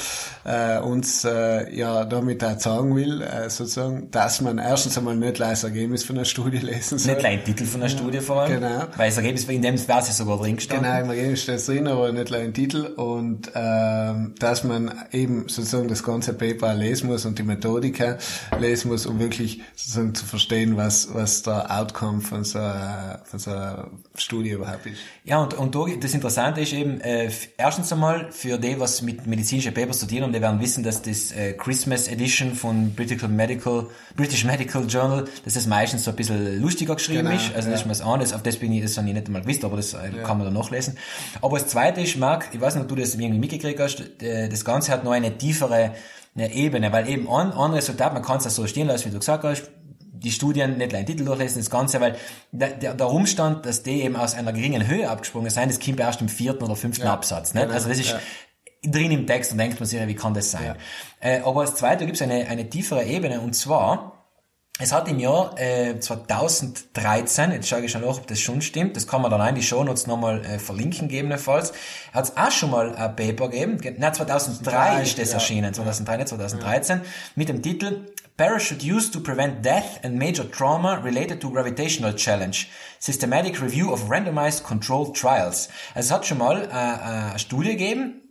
äh, 0.46 0.80
uns 0.80 1.24
äh, 1.26 1.72
ja 1.76 2.06
damit 2.06 2.44
auch 2.44 2.60
sagen 2.60 2.96
will, 2.96 3.22
äh, 3.22 3.52
sozusagen, 3.52 4.10
dass 4.10 4.42
man 4.42 4.58
erstens 4.58 4.98
einmal 4.98 5.16
nicht 5.16 5.36
gleich 5.36 5.52
das 5.52 5.66
Ergebnis 5.66 6.04
von 6.04 6.16
einer 6.16 6.26
Studie 6.26 6.58
lesen 6.58 6.98
soll. 6.98 7.14
Nicht 7.14 7.26
ein 7.26 7.44
Titel 7.44 7.66
von 7.66 7.82
der 7.82 7.90
Studie 7.90 8.20
vor 8.20 8.42
allem. 8.42 8.62
Genau. 8.62 8.86
Weil 8.98 9.10
das 9.10 9.18
Ergebnis, 9.18 9.44
in 9.48 9.62
dem 9.62 9.88
wäre 9.88 10.00
es 10.00 10.18
sogar 10.18 10.40
drin 10.40 10.56
gestanden. 10.56 10.86
Genau, 10.86 11.04
im 11.04 11.10
Ergebnis 11.12 11.44
steht 11.44 11.56
es 11.56 11.68
drin, 11.68 11.88
aber 11.88 12.12
nicht 12.12 12.34
ein 12.34 12.54
Titel. 12.54 12.88
Und 12.96 13.52
ähm, 13.54 14.34
dass 14.40 14.64
man 14.64 14.92
eben 15.12 15.48
sozusagen 15.50 15.88
das 15.88 16.02
ganze 16.02 16.34
Paper 16.34 16.74
lesen 16.74 17.10
muss 17.10 17.26
und 17.26 17.38
die 17.38 17.44
Methodika 17.44 18.18
lesen 18.60 18.90
muss, 18.90 19.06
um 19.06 19.20
wirklich 19.20 19.62
sozusagen 19.76 20.16
zu 20.16 20.26
verstehen, 20.26 20.78
was, 20.78 21.14
was 21.14 21.44
der 21.44 21.75
Outcome 21.76 22.22
von 22.22 22.44
so, 22.44 22.60
einer, 22.60 23.22
von 23.26 23.40
so 23.40 23.52
einer 23.52 23.88
Studie 24.16 24.52
überhaupt 24.52 24.86
ist. 24.86 25.00
Ja, 25.24 25.42
und, 25.42 25.54
und 25.54 25.76
da, 25.76 25.86
das 26.00 26.14
Interessante 26.14 26.62
ist 26.62 26.74
eben, 26.74 27.02
äh, 27.02 27.30
erstens 27.58 27.92
einmal, 27.92 28.32
für 28.32 28.58
die, 28.58 28.80
was 28.80 29.02
mit 29.02 29.28
medizinischen 29.28 29.74
Papers 29.74 29.98
studieren, 29.98 30.26
und 30.26 30.34
die 30.34 30.42
werden 30.42 30.60
wissen, 30.60 30.84
dass 30.84 31.02
das 31.02 31.32
äh, 31.32 31.54
Christmas 31.54 32.08
Edition 32.08 32.54
von 32.54 32.94
British 32.94 33.22
Medical, 33.24 33.88
British 34.16 34.46
Medical 34.46 34.86
Journal, 34.86 35.26
dass 35.44 35.54
das 35.54 35.68
meistens 35.68 36.04
so 36.04 36.12
ein 36.12 36.18
bisschen 36.18 36.62
lustiger 36.62 36.96
geschrieben 36.96 37.28
Genau, 37.28 37.36
ist. 37.36 37.56
Also 37.56 37.70
das 37.70 37.82
ja. 37.82 37.92
ist 37.92 38.02
mal 38.02 38.22
das 38.22 38.30
eine, 38.30 38.36
auf 38.36 38.44
das 38.44 38.58
bin 38.58 38.72
ich, 38.72 38.82
das 38.82 38.98
habe 38.98 39.08
ich 39.08 39.14
nicht 39.14 39.28
einmal 39.28 39.42
gewusst, 39.42 39.64
aber 39.64 39.78
das 39.78 39.94
äh, 39.94 40.12
kann 40.24 40.38
man 40.38 40.46
dann 40.46 40.54
nachlesen. 40.54 40.98
Aber 41.42 41.58
das 41.58 41.68
zweite 41.68 42.02
ist, 42.02 42.18
Marc, 42.18 42.50
ich 42.52 42.62
weiß 42.62 42.76
nicht, 42.76 42.84
ob 42.84 42.90
du 42.90 42.96
das 42.96 43.16
irgendwie 43.16 43.40
mitgekriegt 43.40 43.80
hast, 43.80 44.22
äh, 44.22 44.50
das 44.50 44.64
Ganze 44.66 44.92
hat 44.92 45.04
noch 45.04 45.12
eine 45.12 45.38
tiefere 45.38 45.92
eine 46.36 46.54
Ebene, 46.54 46.92
weil 46.92 47.08
eben 47.08 47.30
ein, 47.30 47.54
ein 47.54 47.72
Resultat, 47.72 48.14
man 48.14 48.22
kann 48.22 48.38
es 48.38 48.56
so 48.56 48.68
stehen 48.68 48.88
lassen, 48.88 49.06
wie 49.06 49.12
du 49.12 49.20
gesagt 49.20 49.44
hast, 49.44 49.72
die 50.20 50.32
Studien 50.32 50.78
nicht 50.78 50.94
allein 50.94 51.06
Titel 51.06 51.26
durchlesen, 51.26 51.62
das 51.62 51.70
Ganze, 51.70 52.02
weil 52.02 52.16
der, 52.52 52.70
der, 52.70 52.94
der 52.94 53.10
Umstand, 53.10 53.66
dass 53.66 53.84
die 53.84 54.02
eben 54.02 54.16
aus 54.16 54.36
einer 54.36 54.54
geringen 54.54 54.88
Höhe 54.88 55.10
abgesprungen 55.10 55.50
sind, 55.50 55.70
das 55.70 55.80
kommt 55.80 56.00
erst 56.00 56.22
im 56.22 56.30
vierten 56.30 56.64
oder 56.64 56.76
fünften 56.76 57.08
Absatz. 57.08 57.54
Nicht? 57.54 57.64
genau, 57.64 57.74
also 57.74 57.90
das 57.90 58.00
ist 58.00 58.10
ja. 58.10 58.20
drin 58.84 59.12
im 59.12 59.28
Text 59.28 59.52
und 59.52 59.58
denkt 59.58 59.80
man 59.80 59.88
sich, 59.88 60.06
wie 60.08 60.16
kann 60.16 60.34
das 60.34 60.52
sein? 60.52 60.76
Äh, 61.20 61.40
aber 61.40 61.62
als 61.62 61.76
zweite 61.76 62.06
gibt 62.06 62.16
es 62.16 62.22
eine, 62.22 62.48
eine 62.48 62.70
tiefere 62.70 63.04
Ebene 63.04 63.42
und 63.42 63.54
zwar, 63.54 64.15
es 64.78 64.92
hat 64.92 65.08
im 65.08 65.20
Jahr 65.20 65.58
äh, 65.58 66.00
2013, 66.00 67.52
jetzt 67.52 67.70
schaue 67.70 67.82
ich 67.82 67.92
schon 67.92 68.02
nach, 68.02 68.18
ob 68.18 68.28
das 68.28 68.40
schon 68.40 68.62
stimmt, 68.62 68.98
das 68.98 69.08
kann 69.08 69.22
man 69.22 69.32
dann 69.32 69.48
in 69.48 69.56
die 69.56 69.64
Shownotes 69.64 70.06
nochmal 70.06 70.44
äh, 70.44 70.60
verlinken 70.60 71.08
gegebenenfalls, 71.08 71.72
hat 72.12 72.26
es 72.26 72.36
auch 72.38 72.52
schon 72.52 72.72
mal 72.72 72.94
ein 72.94 73.16
Paper 73.16 73.50
gegeben, 73.50 73.80
Ge- 73.80 73.96
nein, 73.98 74.14
2003 74.14 74.72
2003, 74.72 75.04
ist 75.04 75.18
das 75.20 75.30
ja. 75.30 75.34
erschienen, 75.36 75.74
2003, 75.74 76.18
nicht 76.18 76.28
2013, 76.28 77.02
mit 77.36 77.48
dem 77.50 77.62
Titel 77.62 78.06
Parachute 78.38 78.86
used 78.86 79.14
to 79.14 79.22
prevent 79.22 79.64
death 79.64 80.04
and 80.04 80.18
major 80.18 80.44
trauma 80.52 80.96
related 80.96 81.40
to 81.40 81.50
gravitational 81.50 82.14
challenge. 82.14 82.68
Systematic 83.00 83.62
review 83.62 83.94
of 83.94 84.10
randomized 84.10 84.62
controlled 84.66 85.16
trials. 85.16 85.70
Also 85.94 86.08
es 86.08 86.12
hat 86.12 86.26
schon 86.26 86.40
mal 86.40 86.64
äh, 86.64 86.66
äh, 86.66 87.30
eine 87.30 87.40
Studie 87.40 87.70
gegeben, 87.78 88.22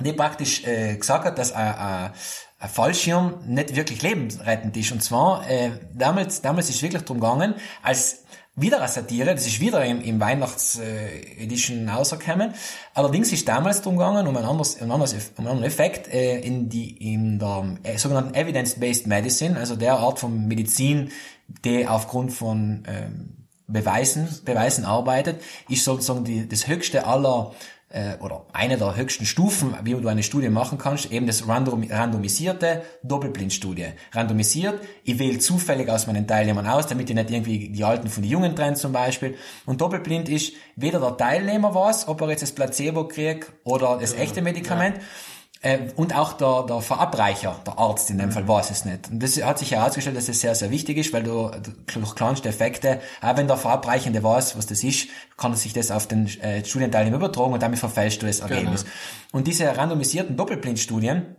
die 0.00 0.14
praktisch 0.14 0.64
äh, 0.64 0.96
gesagt 0.96 1.26
hat, 1.26 1.36
dass 1.36 1.52
ein, 1.52 1.74
ein, 1.74 2.12
ein 2.66 2.72
Fallschirm 2.72 3.34
nicht 3.46 3.76
wirklich 3.76 4.02
lebensrettend 4.02 4.76
ist. 4.76 4.92
Und 4.92 5.02
zwar, 5.02 5.48
äh, 5.48 5.70
damals, 5.94 6.42
damals 6.42 6.68
ist 6.68 6.82
wirklich 6.82 7.02
drum 7.02 7.20
gegangen, 7.20 7.54
als 7.82 8.24
wieder 8.58 8.78
eine 8.78 8.88
Satire, 8.88 9.34
das 9.34 9.46
ist 9.46 9.60
wieder 9.60 9.84
im, 9.84 10.00
im 10.00 10.18
Weihnachts-Edition 10.18 11.88
rausgekommen. 11.88 12.54
Allerdings 12.94 13.30
ist 13.30 13.46
damals 13.46 13.82
drum 13.82 13.98
gegangen, 13.98 14.26
um 14.26 14.36
ein 14.36 14.44
anderes, 14.44 14.76
um 14.76 14.90
anderes, 14.90 15.12
um 15.12 15.20
einen 15.38 15.48
anderen 15.48 15.64
Effekt, 15.64 16.08
äh, 16.12 16.40
in 16.40 16.68
die, 16.68 17.12
in 17.12 17.38
der 17.38 17.76
äh, 17.82 17.98
sogenannten 17.98 18.34
Evidence-Based 18.34 19.06
Medicine, 19.06 19.58
also 19.58 19.76
der 19.76 19.98
Art 19.98 20.18
von 20.18 20.48
Medizin, 20.48 21.10
die 21.64 21.86
aufgrund 21.86 22.32
von, 22.32 22.84
ähm, 22.88 23.46
Beweisen, 23.68 24.28
Beweisen 24.44 24.84
arbeitet, 24.84 25.42
ist 25.68 25.84
sozusagen 25.84 26.24
die, 26.24 26.48
das 26.48 26.68
höchste 26.68 27.04
aller 27.04 27.52
äh, 27.88 28.16
oder 28.20 28.46
eine 28.52 28.76
der 28.76 28.96
höchsten 28.96 29.26
Stufen, 29.26 29.74
wie 29.82 29.92
du 29.92 30.08
eine 30.08 30.22
Studie 30.22 30.48
machen 30.48 30.78
kannst, 30.78 31.10
eben 31.12 31.26
das 31.26 31.46
random, 31.48 31.84
randomisierte 31.88 32.82
Doppelblindstudie. 33.02 33.88
Randomisiert, 34.12 34.80
ich 35.04 35.18
wähle 35.18 35.38
zufällig 35.38 35.88
aus 35.88 36.06
meinen 36.06 36.26
Teilnehmern 36.26 36.66
aus, 36.66 36.86
damit 36.86 37.08
ich 37.08 37.16
nicht 37.16 37.30
irgendwie 37.30 37.68
die 37.68 37.84
Alten 37.84 38.08
von 38.08 38.22
den 38.22 38.30
Jungen 38.30 38.56
trenne 38.56 38.76
zum 38.76 38.92
Beispiel. 38.92 39.36
Und 39.66 39.80
Doppelblind 39.80 40.28
ist, 40.28 40.52
weder 40.74 41.00
der 41.00 41.16
Teilnehmer 41.16 41.74
weiß, 41.74 42.08
ob 42.08 42.20
er 42.20 42.30
jetzt 42.30 42.42
das 42.42 42.52
Placebo 42.52 43.08
kriegt 43.08 43.52
oder 43.64 43.98
das 44.00 44.14
echte 44.14 44.42
Medikament. 44.42 44.96
Äh, 44.96 45.00
und 45.96 46.14
auch 46.14 46.34
der, 46.34 46.64
der 46.68 46.80
Verabreicher, 46.80 47.56
der 47.66 47.78
Arzt 47.78 48.10
in 48.10 48.18
dem 48.18 48.30
Fall, 48.30 48.46
weiß 48.46 48.70
es 48.70 48.84
nicht. 48.84 49.10
Und 49.10 49.22
das 49.22 49.42
hat 49.42 49.58
sich 49.58 49.72
herausgestellt, 49.72 50.16
dass 50.16 50.26
das 50.26 50.40
sehr, 50.40 50.54
sehr 50.54 50.70
wichtig 50.70 50.96
ist, 50.98 51.12
weil 51.12 51.22
du 51.22 51.50
du- 51.50 52.00
durch 52.00 52.14
kleinste 52.14 52.48
Effekte, 52.48 53.00
auch 53.20 53.36
wenn 53.36 53.46
der 53.48 53.56
Verabreichende 53.56 54.22
weiß, 54.22 54.56
was 54.56 54.66
das 54.66 54.84
ist, 54.84 55.08
kann 55.36 55.54
sich 55.54 55.72
das 55.72 55.90
auf 55.90 56.06
den 56.06 56.26
äh, 56.40 56.64
Studienteilnehmer 56.64 57.16
übertragen 57.16 57.52
und 57.52 57.62
damit 57.62 57.78
verfälscht 57.78 58.22
du 58.22 58.26
das 58.26 58.40
Ergebnis. 58.40 58.84
Und 59.32 59.46
diese 59.46 59.76
randomisierten 59.76 60.36
Doppelblindstudien, 60.36 61.36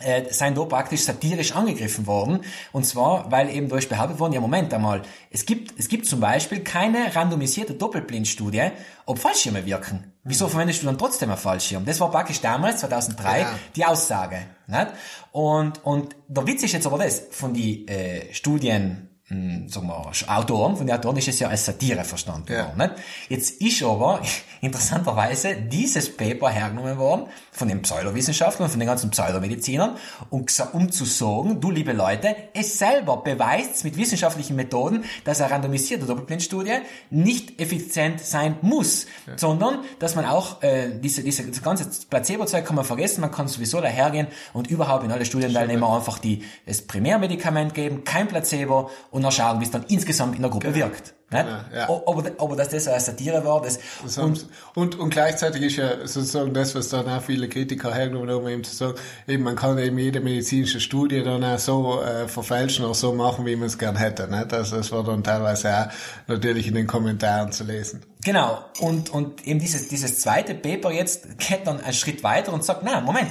äh, 0.00 0.24
seien 0.32 0.54
da 0.54 0.64
praktisch 0.64 1.02
satirisch 1.02 1.52
angegriffen 1.52 2.06
worden. 2.06 2.40
Und 2.72 2.84
zwar, 2.84 3.30
weil 3.30 3.48
eben 3.50 3.68
durch 3.68 3.88
behauptet 3.88 4.18
worden, 4.18 4.32
ja 4.34 4.40
Moment 4.40 4.72
einmal, 4.74 5.02
es 5.30 5.46
gibt, 5.46 5.78
es 5.78 5.88
gibt 5.88 6.06
zum 6.06 6.20
Beispiel 6.20 6.60
keine 6.60 7.14
randomisierte 7.14 7.74
Doppelblindstudie, 7.74 8.70
ob 9.06 9.18
Fallschirme 9.18 9.64
wirken. 9.64 10.12
Wieso 10.24 10.48
verwendest 10.48 10.82
du 10.82 10.86
dann 10.86 10.98
trotzdem 10.98 11.30
einen 11.30 11.38
Fallschirm? 11.38 11.84
Das 11.84 12.00
war 12.00 12.10
praktisch 12.10 12.40
damals, 12.40 12.80
2003, 12.80 13.40
Ja. 13.40 13.58
die 13.76 13.84
Aussage. 13.84 14.38
Nicht? 14.66 14.88
Und, 15.32 15.84
und 15.84 16.16
der 16.28 16.46
Witz 16.46 16.62
ist 16.62 16.72
jetzt 16.72 16.86
aber 16.86 16.98
das, 16.98 17.22
von 17.30 17.54
die 17.54 17.86
äh, 17.86 18.32
Studien, 18.34 19.08
mh, 19.28 19.68
sagen 19.68 19.86
wir, 19.86 20.10
Autoren, 20.36 20.76
von 20.76 20.86
den 20.86 20.96
Autoren 20.96 21.16
ist 21.18 21.28
es 21.28 21.38
ja 21.38 21.48
als 21.48 21.64
Satire 21.64 22.02
verstanden 22.04 22.52
Ja. 22.52 22.66
worden. 22.66 22.78
Nicht? 22.78 22.92
Jetzt 23.28 23.60
ist 23.62 23.82
aber 23.84 24.20
interessanterweise 24.60 25.54
dieses 25.56 26.14
Paper 26.16 26.50
hergenommen 26.50 26.98
worden 26.98 27.26
von 27.56 27.68
den 27.68 27.82
Pseudowissenschaftlern, 27.82 28.68
von 28.68 28.78
den 28.78 28.86
ganzen 28.86 29.10
Pseudomedizinern, 29.10 29.96
um, 30.30 30.44
gesa- 30.44 30.72
um 30.72 30.92
zu 30.92 31.06
sagen, 31.06 31.60
du 31.60 31.70
liebe 31.70 31.92
Leute, 31.92 32.36
es 32.52 32.78
selber 32.78 33.16
beweist 33.16 33.82
mit 33.84 33.96
wissenschaftlichen 33.96 34.56
Methoden, 34.56 35.04
dass 35.24 35.40
eine 35.40 35.50
randomisierte 35.50 36.04
Doppelblindstudie 36.06 36.80
nicht 37.10 37.58
effizient 37.60 38.20
sein 38.20 38.56
muss, 38.60 39.06
sondern 39.36 39.80
dass 39.98 40.14
man 40.14 40.26
auch 40.26 40.62
äh, 40.62 40.90
diese, 41.00 41.22
diese 41.22 41.44
das 41.44 41.62
ganze 41.62 41.88
Placebo-Zeug 42.10 42.64
kann 42.64 42.76
man 42.76 42.84
vergessen, 42.84 43.22
man 43.22 43.30
kann 43.32 43.48
sowieso 43.48 43.80
dahergehen 43.80 44.26
und 44.52 44.68
überhaupt 44.68 45.04
in 45.04 45.10
alle 45.10 45.24
Studienteilnehmer 45.24 45.96
einfach 45.96 46.18
die, 46.18 46.44
das 46.66 46.82
Primärmedikament 46.82 47.72
geben, 47.72 48.04
kein 48.04 48.28
Placebo 48.28 48.90
und 49.10 49.22
dann 49.22 49.32
schauen, 49.32 49.60
wie 49.60 49.64
es 49.64 49.70
dann 49.70 49.84
insgesamt 49.88 50.36
in 50.36 50.42
der 50.42 50.50
Gruppe 50.50 50.74
wirkt. 50.74 51.15
Ja. 51.32 51.88
O- 51.88 52.04
Aber, 52.06 52.30
aber 52.38 52.54
dass 52.54 52.68
das 52.68 52.86
eine 52.86 53.00
Satire 53.00 53.44
war, 53.44 53.60
das, 53.60 53.80
Das 54.02 54.16
und, 54.18 54.46
und, 54.76 54.96
und 54.96 55.10
gleichzeitig 55.10 55.60
ist 55.62 55.76
ja 55.76 56.06
sozusagen 56.06 56.54
das, 56.54 56.74
was 56.76 56.88
dann 56.88 57.08
auch 57.08 57.20
viele 57.20 57.48
Kritiker 57.48 57.92
hergenommen 57.92 58.30
haben, 58.30 58.46
eben 58.46 58.62
zu 58.62 58.74
sagen, 58.74 58.94
eben 59.26 59.42
man 59.42 59.56
kann 59.56 59.76
eben 59.78 59.98
jede 59.98 60.20
medizinische 60.20 60.78
Studie 60.78 61.24
dann 61.24 61.42
auch 61.42 61.58
so 61.58 62.00
äh, 62.00 62.28
verfälschen 62.28 62.84
oder 62.84 62.94
so 62.94 63.12
machen, 63.12 63.44
wie 63.44 63.56
man 63.56 63.66
es 63.66 63.76
gern 63.76 63.96
hätte. 63.96 64.28
Nicht? 64.28 64.52
Also 64.52 64.76
das 64.76 64.92
war 64.92 65.02
dann 65.02 65.24
teilweise 65.24 65.76
auch 65.76 65.86
natürlich 66.28 66.68
in 66.68 66.74
den 66.74 66.86
Kommentaren 66.86 67.50
zu 67.50 67.64
lesen. 67.64 68.04
Genau. 68.24 68.64
Und, 68.78 69.10
und 69.10 69.44
eben 69.48 69.58
dieses, 69.58 69.88
dieses 69.88 70.20
zweite 70.20 70.54
Paper 70.54 70.92
jetzt 70.92 71.38
geht 71.40 71.66
dann 71.66 71.80
einen 71.80 71.92
Schritt 71.92 72.22
weiter 72.22 72.52
und 72.52 72.64
sagt, 72.64 72.82
na, 72.84 73.00
Moment, 73.00 73.30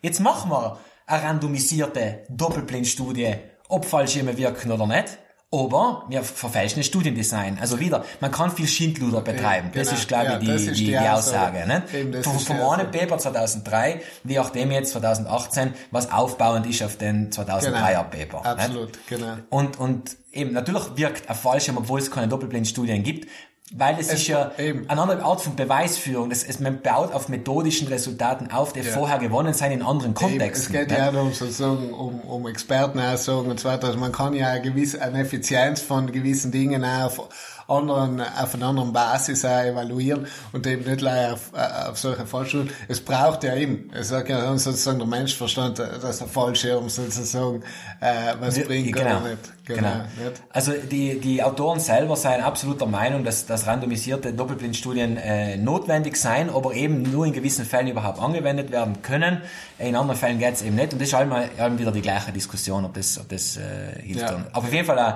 jetzt 0.00 0.20
machen 0.20 0.50
wir 0.50 0.78
eine 1.06 1.22
randomisierte 1.22 2.20
Doppelblindstudie, 2.30 3.34
ob 3.68 3.84
Fallschirme 3.84 4.38
wirken 4.38 4.72
oder 4.72 4.86
nicht. 4.86 5.18
Aber 5.54 6.04
wir 6.08 6.24
verfälschen 6.24 6.80
das 6.80 6.86
Studiendesign. 6.86 7.58
Also 7.60 7.78
wieder, 7.78 8.04
man 8.20 8.32
kann 8.32 8.50
viel 8.50 8.66
Schindluder 8.66 9.20
betreiben. 9.20 9.70
das 9.72 9.88
genau. 9.88 9.98
ist, 10.00 10.08
glaube 10.08 10.24
Ja, 10.24 10.32
ich, 10.34 10.40
die, 10.40 10.46
das 10.46 10.62
die, 10.76 10.84
die, 10.86 10.98
Aussage. 10.98 11.62
Aussage. 11.62 11.66
Ne? 11.68 12.10
Das 12.10 12.24
Vom, 12.24 12.38
vom 12.40 12.60
einen. 12.60 12.90
Paper 12.90 13.18
2003, 13.18 14.00
wie 14.24 14.38
auch 14.40 14.50
dem 14.50 14.72
jetzt 14.72 14.90
2018, 14.92 15.74
was 15.92 16.10
aufbauend 16.10 16.66
ist 16.66 16.82
auf 16.82 16.96
den 16.96 17.30
2003er 17.30 18.04
Paper. 18.04 18.38
nicht? 18.38 18.46
Absolut, 18.46 18.90
genau. 19.06 19.34
Und, 19.50 19.78
und 19.78 20.16
eben, 20.32 20.52
natürlich 20.52 20.96
wirkt 20.96 21.28
ein 21.28 21.36
Fallschirm, 21.36 21.76
obwohl 21.76 22.00
es 22.00 22.10
keine 22.10 22.28
Doppelblindstudien 22.28 23.02
gibt, 23.02 23.28
weil 23.76 23.96
es, 23.98 24.12
ist 24.12 24.28
ja 24.28 24.52
eben. 24.56 24.88
eine 24.88 25.00
andere 25.00 25.22
Art 25.24 25.40
von 25.40 25.56
Beweisführung. 25.56 26.30
Das, 26.30 26.44
es, 26.44 26.60
man 26.60 26.80
baut 26.80 27.12
auf 27.12 27.28
methodischen 27.28 27.88
Resultaten 27.88 28.52
auf, 28.52 28.72
die 28.72 28.82
vorher 28.82 29.18
gewonnen 29.18 29.52
sind 29.52 29.72
in 29.72 29.82
anderen 29.82 30.12
Eben, 30.12 30.14
Kontexten. 30.14 30.74
es 30.74 30.80
geht 30.80 30.90
ne? 30.90 30.98
ja 30.98 31.10
darum, 31.10 31.32
sozusagen, 31.32 31.92
um, 31.92 32.20
um 32.20 32.46
Expertenaussagen 32.46 33.50
und 33.50 33.58
so 33.58 33.68
weiter. 33.68 33.88
Also 33.88 33.98
man 33.98 34.12
kann 34.12 34.32
ja 34.34 34.48
eine 34.48 34.62
gewisse, 34.62 35.02
eine 35.02 35.20
Effizienz 35.20 35.80
von 35.80 36.12
gewissen 36.12 36.52
Dingen 36.52 36.84
auch 36.84 37.18
auf 37.18 37.28
anderen, 37.66 38.20
auf 38.20 38.54
einer 38.54 38.66
anderen 38.66 38.92
Basis 38.92 39.44
auch 39.44 39.64
evaluieren 39.64 40.26
und 40.52 40.66
eben 40.66 40.88
nicht 40.88 41.00
leider 41.00 41.34
auf, 41.34 41.50
äh, 41.54 41.88
auf 41.88 41.98
solche 41.98 42.26
Fallschirme. 42.26 42.70
Es 42.86 43.00
braucht 43.00 43.42
ja 43.42 43.56
eben, 43.56 43.90
es 43.92 44.08
sagt 44.08 44.28
ja 44.28 44.56
sozusagen 44.56 44.98
der 44.98 45.08
Menschverstand, 45.08 45.80
äh, 45.80 45.98
dass 46.00 46.18
der 46.18 46.28
Fallschirm 46.28 46.88
sozusagen, 46.88 47.62
äh, 48.00 48.34
was 48.38 48.62
bringt 48.62 48.92
genau, 48.92 49.18
oder 49.18 49.30
nicht. 49.30 49.53
Genau. 49.66 49.96
Nicht? 50.22 50.42
Also 50.50 50.72
die, 50.72 51.20
die 51.20 51.42
Autoren 51.42 51.80
selber 51.80 52.16
seien 52.16 52.42
absolut 52.42 52.80
der 52.80 52.88
Meinung, 52.88 53.24
dass, 53.24 53.46
dass 53.46 53.66
randomisierte 53.66 54.32
Doppelblindstudien 54.34 55.16
äh, 55.16 55.56
notwendig 55.56 56.16
seien, 56.16 56.50
aber 56.50 56.74
eben 56.74 57.02
nur 57.02 57.24
in 57.26 57.32
gewissen 57.32 57.64
Fällen 57.64 57.88
überhaupt 57.88 58.18
angewendet 58.20 58.70
werden 58.70 59.00
können. 59.00 59.40
In 59.78 59.96
anderen 59.96 60.18
Fällen 60.18 60.38
geht 60.38 60.54
es 60.54 60.62
eben 60.62 60.76
nicht. 60.76 60.92
Und 60.92 61.00
das 61.00 61.08
ist 61.08 61.14
einmal 61.14 61.48
eben 61.58 61.78
wieder 61.78 61.92
die 61.92 62.02
gleiche 62.02 62.30
Diskussion, 62.30 62.84
ob 62.84 62.94
das, 62.94 63.18
ob 63.18 63.28
das 63.28 63.56
äh, 63.56 64.02
hilft. 64.02 64.20
Ja. 64.20 64.44
Aber 64.52 64.66
auf 64.66 64.72
jeden 64.72 64.86
Fall 64.86 64.98
äh, 64.98 65.12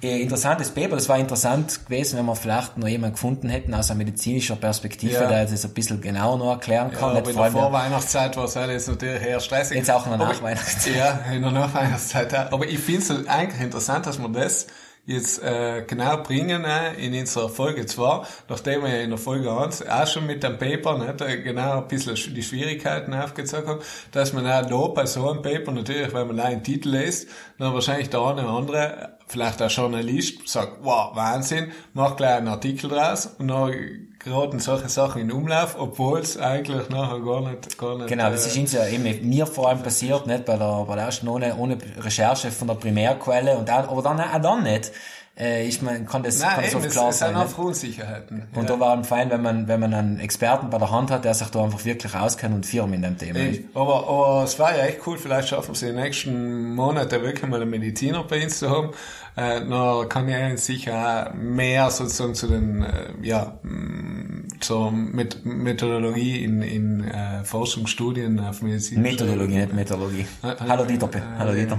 interessantes 0.00 0.70
Paper. 0.70 0.94
Das 0.96 1.08
war 1.08 1.18
interessant 1.18 1.84
gewesen, 1.86 2.18
wenn 2.18 2.26
wir 2.26 2.36
vielleicht 2.36 2.78
noch 2.78 2.86
jemanden 2.86 3.14
gefunden 3.14 3.48
hätten 3.48 3.74
aus 3.74 3.90
einer 3.90 3.98
medizinischer 3.98 4.56
Perspektive, 4.56 5.14
Ja. 5.14 5.28
der 5.28 5.46
das 5.46 5.64
ein 5.64 5.72
bisschen 5.74 6.00
genauer 6.00 6.38
noch 6.38 6.50
erklären 6.52 6.90
kann. 6.92 7.14
Ja, 7.14 7.18
aber 7.20 7.28
in 7.30 7.34
vor 7.34 7.44
der 7.44 7.52
Vorweihnachtszeit 7.52 8.36
war 8.36 8.44
es 8.44 8.56
alles 8.56 8.86
natürlich 8.86 9.22
eher 9.22 9.40
stressig. 9.40 9.76
Jetzt 9.78 9.90
auch 9.90 10.04
in 10.06 10.16
der 10.16 10.26
Nachweihnachtszeit. 10.28 10.94
Ja, 10.96 11.20
in 11.32 11.42
der 11.42 11.50
Nachweihnachtszeit 11.50 12.34
auch. 12.34 12.52
Aber 12.52 12.66
ich 12.68 12.78
finde 12.78 13.00
es 13.02 13.26
eigentlich 13.28 13.60
interessant, 13.60 14.06
dass 14.06 14.18
wir 14.18 14.28
das 14.28 14.66
jetzt 15.08 15.42
äh, 15.42 15.82
genau 15.86 16.18
bringen 16.22 16.64
äh, 16.64 16.92
in 17.04 17.14
unserer 17.18 17.48
Folge. 17.48 17.86
2, 17.86 18.22
nachdem 18.48 18.82
wir 18.84 19.00
in 19.00 19.10
der 19.10 19.18
Folge 19.18 19.50
1 19.50 19.86
auch 19.88 20.06
schon 20.06 20.26
mit 20.26 20.42
dem 20.42 20.58
Paper 20.58 20.98
nicht, 20.98 21.20
äh, 21.22 21.40
genau 21.42 21.78
ein 21.78 21.88
bisschen 21.88 22.14
sch- 22.14 22.32
die 22.34 22.42
Schwierigkeiten 22.42 23.14
aufgezeigt 23.14 23.66
haben, 23.66 23.80
dass 24.12 24.32
man 24.34 24.46
auch 24.46 24.66
da 24.66 24.86
bei 24.94 25.06
so 25.06 25.28
einem 25.30 25.40
Paper. 25.42 25.72
Natürlich, 25.72 26.12
wenn 26.12 26.26
man 26.28 26.38
einen 26.38 26.62
Titel 26.62 26.90
liest, 26.90 27.28
dann 27.58 27.72
wahrscheinlich 27.72 28.10
der 28.10 28.20
eine 28.20 28.42
oder 28.42 28.50
andere, 28.50 29.18
vielleicht 29.26 29.62
auch 29.62 29.70
Journalist, 29.70 30.46
sagt, 30.48 30.78
wow, 30.82 31.16
Wahnsinn, 31.16 31.72
macht 31.94 32.18
gleich 32.18 32.36
einen 32.36 32.48
Artikel 32.48 32.90
draus 32.90 33.26
und 33.38 33.48
dann 33.48 34.07
geraten 34.18 34.58
solche 34.58 34.88
Sachen 34.88 35.22
in 35.22 35.32
Umlauf, 35.32 35.76
obwohl 35.78 36.20
es 36.20 36.36
eigentlich 36.36 36.88
nachher 36.88 37.20
gar 37.20 37.40
nicht, 37.48 37.78
gar 37.78 37.96
nicht 37.96 38.08
Genau, 38.08 38.30
das 38.30 38.46
äh, 38.46 38.48
ist 38.48 38.58
uns 38.58 38.72
ja 38.72 38.86
eben 38.86 39.28
mir 39.28 39.46
vor 39.46 39.68
allem 39.68 39.82
passiert, 39.82 40.26
nicht 40.26 40.44
bei 40.44 40.56
der, 40.56 40.84
bei 40.86 40.96
der 40.96 41.04
ersten 41.04 41.28
ohne, 41.28 41.56
ohne 41.56 41.78
Recherche 41.98 42.50
von 42.50 42.68
der 42.68 42.74
Primärquelle 42.74 43.56
und 43.56 43.70
auch, 43.70 43.88
aber 43.90 44.02
dann 44.02 44.20
auch 44.20 44.40
dann 44.40 44.62
nicht. 44.64 44.92
Äh, 45.38 45.66
ich 45.68 45.82
meine, 45.82 46.04
kann 46.04 46.22
das, 46.24 46.40
Nein, 46.40 46.50
kann 46.54 46.64
das 46.64 46.74
eben, 46.74 46.84
es, 46.84 46.92
klar 46.92 47.08
es 47.10 47.18
sein. 47.18 47.28
sind 47.28 47.36
auch 47.38 47.44
Nicht? 47.46 47.58
Unsicherheiten. 47.58 48.42
Und 48.54 48.68
da 48.68 48.80
war 48.80 48.92
ein 48.92 49.04
fein, 49.04 49.30
wenn 49.30 49.42
man, 49.42 49.68
wenn 49.68 49.78
man 49.78 49.94
einen 49.94 50.18
Experten 50.18 50.68
bei 50.70 50.78
der 50.78 50.90
Hand 50.90 51.10
hat, 51.10 51.24
der 51.24 51.34
sich 51.34 51.48
da 51.48 51.62
einfach 51.62 51.84
wirklich 51.84 52.14
auskennt 52.14 52.54
und 52.54 52.66
Firmen 52.66 52.94
in 52.94 53.02
dem 53.02 53.18
Thema. 53.18 53.38
ist. 53.38 53.60
Aber, 53.74 54.08
aber 54.08 54.44
es 54.44 54.58
war 54.58 54.76
ja 54.76 54.84
echt 54.86 55.06
cool, 55.06 55.16
vielleicht 55.16 55.48
schaffen 55.48 55.74
sie 55.74 55.88
in 55.88 55.94
den 55.94 56.04
nächsten 56.04 56.74
Monaten 56.74 57.22
wirklich 57.22 57.48
mal 57.48 57.60
einen 57.62 57.70
Mediziner 57.70 58.24
bei 58.24 58.42
uns 58.42 58.58
zu 58.58 58.68
haben. 58.68 58.90
Äh, 59.36 59.60
dann 59.68 60.08
kann 60.08 60.28
ich 60.28 60.50
uns 60.50 60.66
sicher 60.66 61.30
auch 61.30 61.34
mehr 61.34 61.88
sozusagen 61.90 62.34
zu 62.34 62.48
den, 62.48 62.82
äh, 62.82 63.12
ja, 63.22 63.58
zur 64.58 64.90
Met 64.90 65.44
Methodologie 65.44 66.42
in, 66.42 66.62
in 66.62 67.04
äh, 67.04 67.44
Forschungsstudien 67.44 68.40
auf 68.40 68.62
Medizin. 68.62 69.02
Methodologie, 69.02 69.58
nicht 69.58 69.72
Methodologie. 69.72 70.26
Äh, 70.42 70.54
Hallo 70.68 70.84
Dieter. 70.84 71.08
Hallo 71.38 71.52
Dieter. 71.52 71.78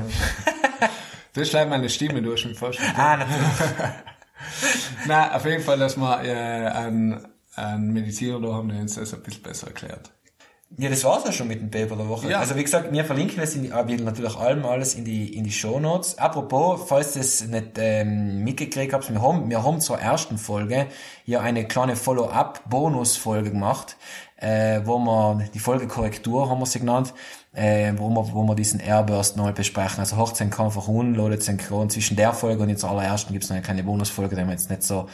Das 1.40 1.48
schleift 1.48 1.70
meine 1.70 1.90
Stimme 1.90 2.22
durch 2.22 2.44
im 2.44 2.54
Forschung. 2.54 2.86
Ah, 2.98 3.16
natürlich. 3.16 3.48
Nein, 5.08 5.32
auf 5.32 5.46
jeden 5.46 5.64
Fall, 5.64 5.80
dass 5.80 5.96
wir 5.96 6.22
äh, 6.24 6.68
einen, 6.68 7.26
einen 7.56 7.94
Mediziner 7.94 8.42
da 8.42 8.54
haben, 8.54 8.68
der 8.68 8.80
uns 8.82 8.96
das 8.96 9.14
ein 9.14 9.24
bisschen 9.24 9.44
besser 9.44 9.68
erklärt. 9.68 10.12
Ja, 10.78 10.90
das 10.90 11.04
war's 11.04 11.24
ja 11.26 11.32
schon 11.32 11.48
mit 11.48 11.62
dem 11.62 11.72
Paper 11.72 11.96
der 11.96 12.10
Woche. 12.10 12.30
Ja. 12.30 12.40
Also 12.40 12.56
wie 12.56 12.64
gesagt, 12.64 12.92
wir 12.92 13.04
verlinken 13.04 13.42
es 13.42 13.56
in 13.56 13.64
die, 13.64 13.72
aber 13.72 13.92
natürlich 13.92 14.36
allem 14.36 14.66
alles 14.66 14.94
in 14.94 15.04
die 15.04 15.36
in 15.36 15.44
die 15.44 15.52
Show 15.52 15.80
Notes. 15.80 16.20
Apropos, 16.20 16.82
falls 16.88 17.16
ihr 17.16 17.22
es 17.22 17.48
nicht 17.48 17.72
ähm, 17.78 18.44
mitgekriegt 18.44 18.94
habt, 18.94 19.10
wir 19.12 19.20
haben 19.20 19.50
wir 19.50 19.64
haben 19.64 19.82
zur 19.82 19.98
ersten 19.98 20.38
Folge 20.38 20.86
ja 21.26 21.40
eine 21.40 21.68
kleine 21.68 21.96
Follow-up-Bonus-Folge 21.96 23.50
gemacht, 23.50 23.98
äh, 24.36 24.82
wo 24.84 25.00
wir 25.00 25.50
die 25.54 25.60
Folge 25.60 25.88
Korrektur 25.88 26.52
haben 26.52 26.60
wir 26.60 26.68
sie 26.68 26.80
genannt, 26.80 27.16
äh, 27.54 27.94
wo 27.98 28.10
wir 28.10 28.34
wo 28.34 28.44
wir 28.44 28.56
diesen 28.56 28.80
Airburst 28.80 29.38
neu 29.38 29.52
besprechen. 29.52 30.00
Also 30.00 30.18
hört 30.18 30.40
den 30.40 30.52
einfach 30.54 30.88
unloaded 30.88 31.42
synchron 31.44 31.90
zwischen 31.90 32.16
der 32.16 32.34
Folge 32.34 32.64
und 32.64 32.70
jetzt 32.70 32.84
allerersten 32.84 33.34
gibt's 33.34 33.50
noch 33.50 33.56
eine 33.56 33.64
kleine 33.64 33.84
Bonusfolge, 33.84 34.36
da 34.36 34.42
haben 34.42 34.50
wir 34.50 34.54
jetzt 34.54 34.70
nicht 34.70 34.84
so 34.84 35.10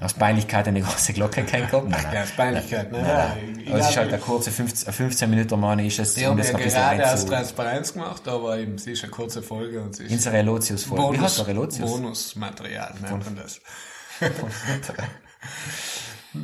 aus 0.00 0.14
Peinlichkeit 0.14 0.66
eine 0.68 0.80
große 0.80 1.12
Glocke 1.12 1.42
kein 1.44 1.66
gehabt. 1.70 1.86
Nein, 1.88 2.00
nein. 2.02 2.14
Ja, 2.14 2.22
aus 2.22 2.30
Peinlichkeit, 2.30 2.92
ne? 2.92 2.98
Ja, 3.00 3.36
Aber 3.70 3.78
es 3.80 3.90
ist 3.90 3.96
halt 3.98 4.08
eine 4.08 4.22
kurze 4.22 4.50
15, 4.50 4.90
15 4.92 5.28
Minuten, 5.30 5.60
meine 5.60 5.82
ich 5.84 5.98
es, 5.98 6.14
Die 6.14 6.26
haben 6.26 6.38
das 6.38 6.50
ja 6.50 6.58
gerade 6.58 7.04
reinzu- 7.04 7.26
Transparenz 7.28 7.92
gemacht, 7.92 8.26
aber 8.26 8.56
eben, 8.58 8.78
sie 8.78 8.92
ist 8.92 9.02
eine 9.02 9.10
kurze 9.10 9.42
Folge 9.42 9.82
und 9.82 9.94
sie 9.94 10.04
ist 10.04 10.12
Unsere 10.12 10.36
Relotius-Folge. 10.36 11.18
Wie 11.18 11.20
heißt 11.20 11.46
Relotius? 11.46 11.90
Bonusmaterial 11.90 12.94
nennt 13.02 13.24
man 13.24 13.36
das. 13.36 13.60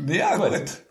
ja, 0.08 0.36
gut. 0.36 0.82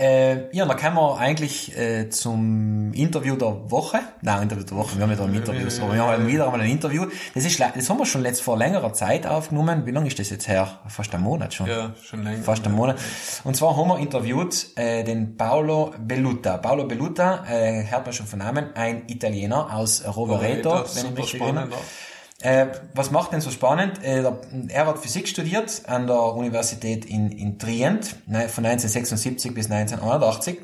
Äh, 0.00 0.56
ja, 0.56 0.64
dann 0.64 0.78
kommen 0.78 0.96
wir 0.96 1.18
eigentlich 1.18 1.76
äh, 1.76 2.08
zum 2.08 2.90
Interview 2.94 3.36
der 3.36 3.70
Woche. 3.70 3.98
Nein, 4.22 4.44
Interview 4.44 4.64
der 4.64 4.76
Woche, 4.78 4.96
wir 4.96 5.02
haben 5.02 5.10
ja 5.10 5.16
da 5.16 5.24
ein 5.24 5.34
Interview, 5.34 5.68
aber 5.82 5.92
wir 5.92 6.02
haben 6.02 6.26
wieder 6.26 6.46
einmal 6.46 6.62
ein 6.62 6.70
Interview. 6.70 7.04
Das 7.34 7.44
ist, 7.44 7.60
das 7.60 7.90
haben 7.90 7.98
wir 7.98 8.06
schon 8.06 8.22
letzt 8.22 8.40
vor 8.40 8.56
längerer 8.56 8.94
Zeit 8.94 9.26
aufgenommen. 9.26 9.84
Wie 9.84 9.90
lange 9.90 10.08
ist 10.08 10.18
das 10.18 10.30
jetzt 10.30 10.48
her? 10.48 10.80
Fast 10.88 11.14
einen 11.14 11.24
Monat 11.24 11.52
schon. 11.52 11.66
Ja, 11.66 11.92
schon 12.02 12.24
länger. 12.24 12.42
Fast 12.42 12.64
einen 12.64 12.76
Monat. 12.76 12.98
Und 13.44 13.56
zwar 13.56 13.76
haben 13.76 13.88
wir 13.88 13.98
interviewt 13.98 14.68
äh, 14.76 15.04
den 15.04 15.36
Paolo 15.36 15.92
Belluta. 15.98 16.56
Paolo 16.56 16.86
Belluta, 16.86 17.44
äh, 17.46 17.84
hört 17.84 18.06
man 18.06 18.14
schon 18.14 18.26
von 18.26 18.38
Namen, 18.38 18.74
ein 18.76 19.02
Italiener 19.06 19.76
aus 19.76 20.02
Rovereto, 20.06 20.70
Rovereto, 20.70 20.94
wenn 20.94 21.04
ich 21.04 21.10
super 21.10 21.20
mich 21.20 21.40
erinnere. 21.42 21.74
auch. 21.74 22.09
Äh, 22.42 22.68
was 22.94 23.10
macht 23.10 23.32
denn 23.32 23.40
so 23.42 23.50
spannend? 23.50 24.02
Äh, 24.02 24.24
er 24.68 24.86
hat 24.86 24.98
Physik 24.98 25.28
studiert 25.28 25.82
an 25.86 26.06
der 26.06 26.22
Universität 26.34 27.04
in, 27.04 27.30
in 27.30 27.58
Trient, 27.58 28.16
ne, 28.26 28.48
von 28.48 28.64
1976 28.64 29.54
bis 29.54 29.70
1981. 29.70 30.58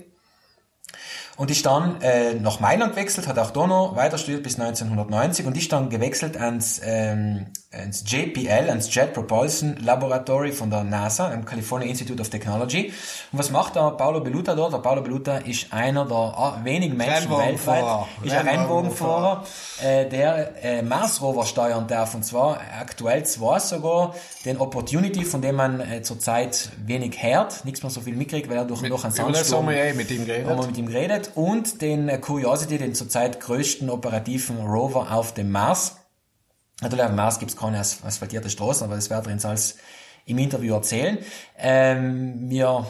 und 1.37 1.51
ist 1.51 1.67
dann 1.67 2.01
äh, 2.01 2.35
nach 2.35 2.61
Mailand 2.61 2.93
gewechselt, 2.93 3.27
hat 3.27 3.39
auch 3.39 3.51
da 3.51 3.67
noch 3.67 3.95
weiter 3.95 4.17
studiert 4.17 4.43
bis 4.43 4.59
1990 4.59 5.45
und 5.45 5.57
ist 5.57 5.71
dann 5.71 5.91
gewechselt 5.91 6.39
ans, 6.39 6.81
ähm, 6.83 7.49
ans 7.77 8.05
JPL, 8.07 8.71
ans 8.71 8.93
Jet 8.93 9.13
Propulsion 9.13 9.77
Laboratory 9.83 10.53
von 10.53 10.71
der 10.71 10.85
NASA, 10.85 11.31
am 11.31 11.45
California 11.45 11.89
Institute 11.89 12.21
of 12.21 12.29
Technology. 12.29 12.93
Und 13.33 13.39
was 13.39 13.51
macht 13.51 13.77
der 13.77 13.91
Paolo 13.93 14.21
Belluta 14.21 14.55
dort? 14.55 14.73
Der 14.73 14.79
Paolo 14.79 15.03
Belluta 15.03 15.39
ist 15.39 15.73
einer 15.73 16.05
der 16.05 16.17
ah, 16.17 16.61
wenigen 16.65 16.97
Menschen 16.97 17.31
weltweit, 17.31 18.07
ist 18.23 18.35
ein 18.35 18.49
Rennwagenfahrer, 18.49 19.45
äh, 19.83 20.09
der 20.09 20.65
äh, 20.65 20.83
Mars 20.83 21.21
Rover 21.21 21.45
steuern 21.45 21.87
darf 21.87 22.15
und 22.15 22.25
zwar 22.25 22.61
aktuell 22.81 23.25
zwar 23.25 23.61
sogar 23.61 24.15
den 24.45 24.59
Opportunity, 24.59 25.25
von 25.25 25.43
dem 25.43 25.57
man 25.57 25.81
äh, 25.81 26.03
zurzeit 26.03 26.71
wenig 26.85 27.23
hört, 27.23 27.65
nichts 27.65 27.83
mehr 27.83 27.91
so 27.91 28.01
viel 28.01 28.17
mitkriegt, 28.17 28.49
weil 28.49 28.57
er 28.57 28.65
durch, 28.65 28.83
einen 28.83 28.93
das 28.93 29.17
Sandsturm 29.17 29.67
haben 29.67 29.69
wir 29.71 29.77
ja 29.77 29.85
eh 29.85 29.95
mit 29.95 30.11
ihm 30.11 30.25
geredet. 30.25 30.49
haben 30.49 30.61
wir 30.61 30.67
mit 30.67 30.79
ihm 30.79 30.87
geredet 30.87 31.31
und 31.35 31.83
den 31.83 32.09
äh, 32.09 32.19
Curiosity, 32.19 32.79
den 32.79 32.95
zurzeit 32.95 33.41
größten 33.41 33.91
operativen 33.91 34.59
Rover 34.59 35.13
auf 35.13 35.35
dem 35.35 35.51
Mars. 35.51 35.97
Natürlich 36.83 37.05
auf 37.05 37.11
dem 37.11 37.17
Mars 37.17 37.39
gibt 37.39 37.51
es 37.53 37.57
keine 37.57 37.79
as- 37.79 38.05
asphaltierte 38.05 38.51
Straßen, 38.51 38.85
aber 38.85 38.97
das 38.97 39.09
werden 39.11 39.27
wir 39.27 39.33
uns 39.33 39.45
alles 39.45 39.77
im 40.27 40.39
Interview 40.39 40.75
erzählen. 40.75 41.19
Ähm, 41.59 42.51
wir 42.51 42.87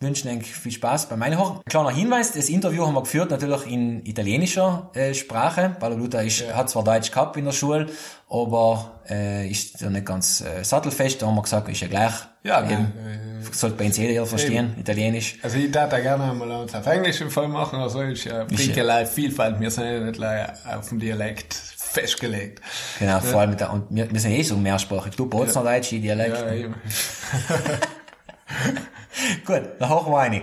wünschen 0.00 0.28
euch 0.38 0.44
viel 0.54 0.70
Spaß 0.72 1.08
bei 1.08 1.16
meinem 1.16 1.38
Hören. 1.38 1.60
Kleiner 1.66 1.90
Hinweis, 1.90 2.32
das 2.32 2.48
Interview 2.48 2.86
haben 2.86 2.94
wir 2.94 3.02
geführt 3.02 3.30
natürlich 3.30 3.66
in 3.66 4.04
italienischer 4.04 4.90
äh, 4.94 5.14
Sprache. 5.14 5.74
Paolo 5.80 5.96
Luta 5.96 6.20
ist, 6.20 6.44
hat 6.54 6.68
zwar 6.68 6.84
Deutsch 6.84 7.10
gehabt 7.10 7.36
in 7.38 7.46
der 7.46 7.52
Schule, 7.52 7.86
aber 8.28 9.00
äh, 9.08 9.48
ist 9.48 9.80
ja 9.80 9.88
nicht 9.88 10.04
ganz 10.04 10.42
äh, 10.42 10.62
sattelfest. 10.62 11.22
Da 11.22 11.26
haben 11.26 11.34
wir 11.36 11.42
gesagt, 11.42 11.68
ist 11.70 11.80
ja 11.80 11.88
gleich. 11.88 12.12
Ja, 12.42 12.62
Eben, 12.62 12.92
nein, 13.02 13.46
sollte 13.52 13.76
bei 13.76 13.86
uns 13.86 13.96
jeder 13.96 14.26
verstehen, 14.26 14.74
Italienisch. 14.78 15.38
Also 15.42 15.56
ich 15.56 15.70
darf 15.70 15.88
da 15.88 15.98
gerne 16.00 16.24
einmal 16.30 16.50
uns 16.50 16.74
auf 16.74 16.86
Englisch 16.86 17.20
im 17.22 17.30
Fall 17.30 17.48
machen, 17.48 17.78
also 17.78 18.02
ich 18.02 18.26
äh, 18.26 18.44
bringe 18.46 18.74
ja- 18.74 18.82
gleich 18.82 19.08
Vielfalt, 19.08 19.58
wir 19.58 19.70
sind 19.70 19.84
ja 19.86 20.00
nicht 20.00 20.16
gleich 20.16 20.48
auf 20.70 20.88
dem 20.90 20.98
Dialekt 21.00 21.54
festgelegt. 21.94 22.60
Genau, 22.98 23.20
vor 23.20 23.40
allem 23.40 23.50
mit 23.50 23.60
der, 23.60 23.72
und 23.72 23.86
wir, 23.90 24.10
wir 24.10 24.20
sind 24.20 24.32
eh 24.32 24.42
so 24.42 24.56
mehrsprachig. 24.56 25.14
Du 25.16 25.26
Bozner 25.26 25.62
Deutsch, 25.62 25.92
ich 25.92 26.02
Dialekt. 26.02 26.36
Ja, 26.36 26.52
eben. 26.52 26.74
Gut, 29.46 29.62
dann 29.78 29.88
hoch 29.88 30.08
wir 30.08 30.18
eine. 30.18 30.42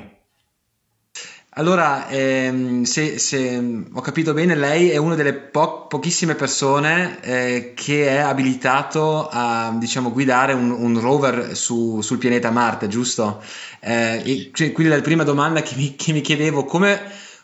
Allora, 1.54 2.10
ehm, 2.10 2.86
se, 2.86 3.20
se 3.20 3.62
ho 3.94 4.00
capito 4.00 4.34
bene, 4.34 4.56
lei 4.56 4.90
è 4.90 4.96
una 4.96 5.16
delle 5.16 5.34
po- 5.34 5.86
pochissime 5.88 6.36
persone 6.36 7.20
eh, 7.22 7.74
che 7.76 8.08
è 8.08 8.20
abilitato 8.20 9.28
a, 9.30 9.76
diciamo, 9.78 10.14
guidare 10.14 10.54
un, 10.54 10.72
un 10.72 10.98
rover 11.02 11.58
su- 11.58 12.00
sul 12.00 12.20
pianeta 12.20 12.52
Marte, 12.52 12.88
giusto? 12.88 13.44
Eh, 13.82 14.22
e 14.24 14.52
cioè, 14.54 14.72
quindi 14.72 14.94
la 14.94 15.02
prima 15.02 15.26
domanda 15.26 15.62
che 15.62 15.76
mi, 15.76 15.94
che 15.98 16.14
mi 16.14 16.22
chiedevo, 16.22 16.64
come, 16.64 17.02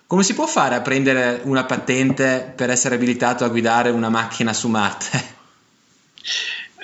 come 0.07 0.23
si 0.23 0.33
può 0.33 0.47
fare 0.47 0.75
a 0.75 0.81
prendere 0.81 1.41
una 1.43 1.65
patente 1.65 2.51
per 2.55 2.69
essere 2.69 2.95
abilitato 2.95 3.43
a 3.43 3.49
guidare 3.49 3.89
una 3.89 4.09
macchina 4.09 4.53
su 4.53 4.67
Marte? 4.69 5.35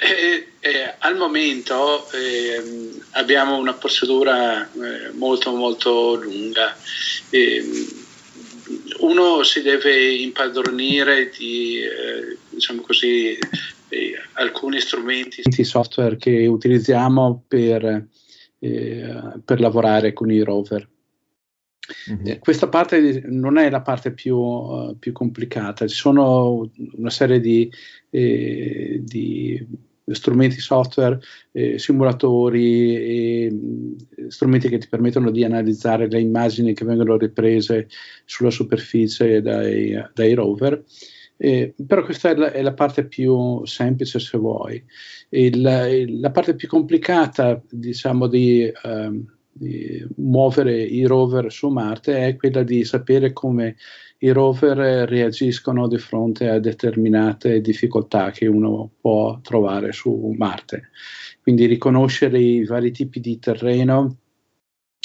Eh, 0.04 0.48
eh, 0.60 0.96
al 1.00 1.16
momento 1.16 2.10
ehm, 2.12 3.06
abbiamo 3.12 3.56
una 3.56 3.74
procedura 3.74 4.70
eh, 4.70 5.12
molto 5.14 5.56
molto 5.56 6.16
lunga. 6.16 6.76
Ehm, 7.30 7.88
uno 9.00 9.44
si 9.44 9.62
deve 9.62 10.14
impadronire 10.16 11.32
di 11.38 11.80
eh, 11.80 12.38
diciamo 12.50 12.82
così, 12.82 13.38
eh, 13.90 14.22
alcuni 14.34 14.82
strumenti 14.82 15.44
software 15.64 16.18
che 16.18 16.48
utilizziamo 16.48 17.44
per, 17.48 18.06
eh, 18.60 19.22
per 19.46 19.60
lavorare 19.62 20.12
con 20.12 20.32
i 20.32 20.42
rover. 20.42 20.86
Eh, 22.24 22.40
Questa 22.40 22.68
parte 22.68 23.22
non 23.26 23.58
è 23.58 23.70
la 23.70 23.82
parte 23.82 24.12
più, 24.14 24.38
eh, 24.38 24.96
più 25.00 25.12
complicata, 25.12 25.88
ci 25.88 25.96
sono 25.96 26.70
una 26.96 27.10
serie 27.10 27.40
di, 27.40 27.72
eh, 28.10 29.02
di 29.04 29.66
strumenti 30.06 30.60
software, 30.60 31.20
eh, 31.54 31.80
simulatori 31.80 33.46
e 33.46 33.52
mh, 33.52 34.28
strumenti 34.28 34.68
che 34.68 34.78
ti 34.78 34.88
permettono 34.90 35.32
di 35.32 35.44
analizzare 35.46 36.10
le 36.10 36.20
immagini 36.20 36.74
che 36.74 36.84
vengono 36.84 37.18
riprese 37.18 37.88
sulla 38.26 38.50
superficie 38.52 39.42
dai, 39.42 39.94
dai 40.14 40.34
rover. 40.34 40.84
Eh, 41.38 41.74
però 41.88 42.04
questa 42.04 42.30
è 42.30 42.36
la, 42.36 42.52
è 42.52 42.62
la 42.62 42.74
parte 42.74 43.06
più 43.06 43.66
semplice 43.66 44.20
se 44.20 44.38
vuoi. 44.38 44.84
Il- 45.30 46.20
la 46.20 46.32
parte 46.32 46.56
più 46.56 46.68
complicata, 46.68 47.62
diciamo, 47.70 48.28
di, 48.28 48.72
ehm, 48.84 49.26
di 49.54 50.06
muovere 50.18 50.82
i 50.82 51.06
rover 51.06 51.52
su 51.52 51.70
Marte 51.70 52.28
è 52.28 52.36
quella 52.36 52.64
di 52.64 52.84
sapere 52.84 53.32
come 53.32 53.76
i 54.20 54.30
rover 54.32 55.08
reagiscono 55.08 55.88
di 55.88 55.98
fronte 55.98 56.50
a 56.50 56.60
determinate 56.60 57.62
difficoltà 57.62 58.32
che 58.32 58.48
uno 58.48 58.92
può 59.00 59.40
trovare 59.42 59.92
su 59.92 60.34
Marte. 60.38 60.90
Quindi 61.42 61.66
riconoscere 61.66 62.40
i 62.40 62.66
vari 62.66 62.92
tipi 62.92 63.20
di 63.20 63.38
terreno 63.38 64.18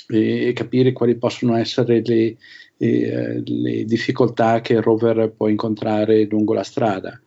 e 0.08 0.52
capire 0.54 0.92
quali 0.92 1.16
possono 1.16 1.56
essere 1.56 2.00
le, 2.04 2.37
eh, 2.78 3.42
le 3.44 3.84
difficoltà 3.84 4.61
che 4.61 4.74
il 4.74 4.82
rover 4.82 5.32
può 5.37 5.48
incontrare 5.48 6.24
lungo 6.24 6.54
la 6.54 6.62
strada. 6.62 7.20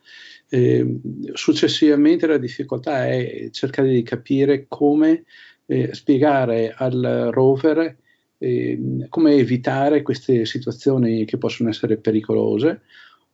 Eh, 0.48 0.98
successivamente 1.32 2.26
la 2.26 2.38
difficoltà 2.38 3.06
è 3.06 3.48
cercare 3.52 3.90
di 3.90 4.02
capire 4.02 4.66
come 4.66 5.24
eh, 5.66 5.94
spiegare 5.94 6.74
al 6.76 7.28
rover 7.32 7.96
eh, 8.38 9.06
come 9.08 9.34
evitare 9.34 10.02
queste 10.02 10.44
situazioni 10.44 11.24
che 11.24 11.38
possono 11.38 11.68
essere 11.68 11.96
pericolose 11.96 12.82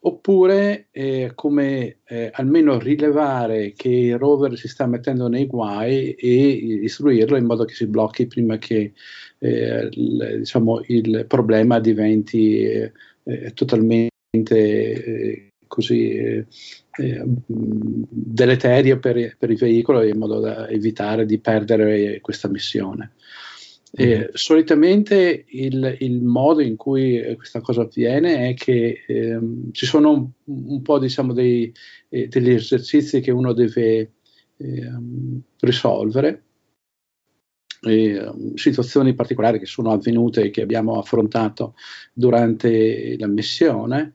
oppure 0.01 0.89
eh, 0.93 1.33
come 1.35 1.99
eh, 2.05 2.31
almeno 2.33 2.79
rilevare 2.79 3.73
che 3.75 3.89
il 3.89 4.19
rover 4.19 4.57
si 4.57 4.69
sta 4.69 4.87
mettendo 4.87 5.29
nei 5.29 5.47
guai 5.47 6.13
e 6.13 6.31
istruirlo 6.85 7.37
in 7.37 7.47
modo 7.47 7.65
che 7.65 7.75
si 7.75 7.87
blocchi 7.87 8.27
prima 8.27 8.59
che 8.59 8.93
eh, 9.39 9.89
il, 9.91 10.35
diciamo, 10.39 10.83
il 10.87 11.25
problema 11.27 11.81
diventi 11.81 12.91
totalmente 13.55 14.11
così 15.69 16.11
eh, 16.11 16.47
eh, 16.99 17.25
mh, 17.25 18.07
deleterio 18.11 18.99
per, 18.99 19.37
per 19.39 19.51
il 19.51 19.57
veicolo 19.57 20.03
in 20.03 20.19
modo 20.19 20.41
da 20.41 20.69
evitare 20.69 21.25
di 21.25 21.39
perdere 21.39 22.21
questa 22.21 22.49
missione. 22.49 23.13
Eh, 23.91 24.31
solitamente 24.35 25.47
il, 25.49 25.97
il 26.01 26.21
modo 26.21 26.61
in 26.61 26.77
cui 26.77 27.19
eh, 27.19 27.37
questa 27.37 27.61
cosa 27.61 27.83
avviene 27.83 28.49
è 28.49 28.55
che 28.55 29.03
ehm, 29.07 29.73
ci 29.73 29.87
sono 29.87 30.11
un, 30.11 30.29
un 30.71 30.83
po' 30.83 30.99
diciamo 30.99 31.33
dei, 31.33 31.73
eh, 32.11 32.29
degli 32.29 32.51
esercizi 32.51 33.21
che 33.21 33.31
uno 33.31 33.55
deve 33.55 34.13
ehm, 34.59 35.41
risolvere, 35.61 36.43
eh, 37.81 38.31
situazioni 38.57 39.15
particolari 39.15 39.59
che 39.59 39.67
sono 39.67 39.91
avvenute 39.93 40.43
e 40.43 40.51
che 40.51 40.63
abbiamo 40.63 40.99
affrontato 40.99 41.75
durante 42.13 43.17
la 43.19 43.29
missione 43.29 44.15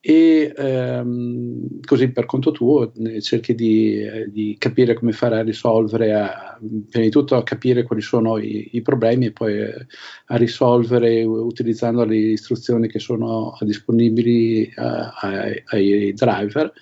e 0.00 0.54
ehm, 0.56 1.80
così 1.84 2.10
per 2.12 2.24
conto 2.24 2.52
tuo 2.52 2.92
eh, 2.94 3.20
cerchi 3.20 3.54
di, 3.54 4.00
eh, 4.00 4.30
di 4.30 4.54
capire 4.56 4.94
come 4.94 5.12
fare 5.12 5.38
a 5.38 5.42
risolvere, 5.42 6.14
a, 6.14 6.56
prima 6.88 7.04
di 7.04 7.10
tutto 7.10 7.34
a 7.34 7.42
capire 7.42 7.82
quali 7.82 8.00
sono 8.02 8.38
i, 8.38 8.68
i 8.72 8.82
problemi 8.82 9.26
e 9.26 9.32
poi 9.32 9.58
eh, 9.58 9.86
a 10.26 10.36
risolvere 10.36 11.24
utilizzando 11.24 12.04
le 12.04 12.16
istruzioni 12.16 12.86
che 12.88 13.00
sono 13.00 13.56
disponibili 13.60 14.62
eh, 14.64 14.72
ai, 14.76 15.62
ai 15.66 16.12
driver. 16.14 16.72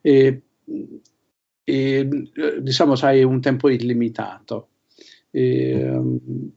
E, 0.00 0.42
e, 1.64 2.08
diciamo, 2.60 2.94
sai, 2.94 3.24
un 3.24 3.40
tempo 3.40 3.68
illimitato. 3.68 4.68
E, 5.30 5.70
ehm, 5.70 6.52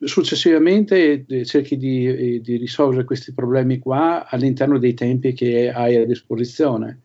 successivamente 0.00 1.24
eh, 1.26 1.44
cerchi 1.44 1.76
di, 1.76 2.06
eh, 2.06 2.40
di 2.40 2.56
risolvere 2.56 3.04
questi 3.04 3.32
problemi 3.32 3.78
qua 3.78 4.26
all'interno 4.28 4.78
dei 4.78 4.94
tempi 4.94 5.32
che 5.32 5.70
hai 5.70 5.96
a 5.96 6.06
disposizione. 6.06 7.00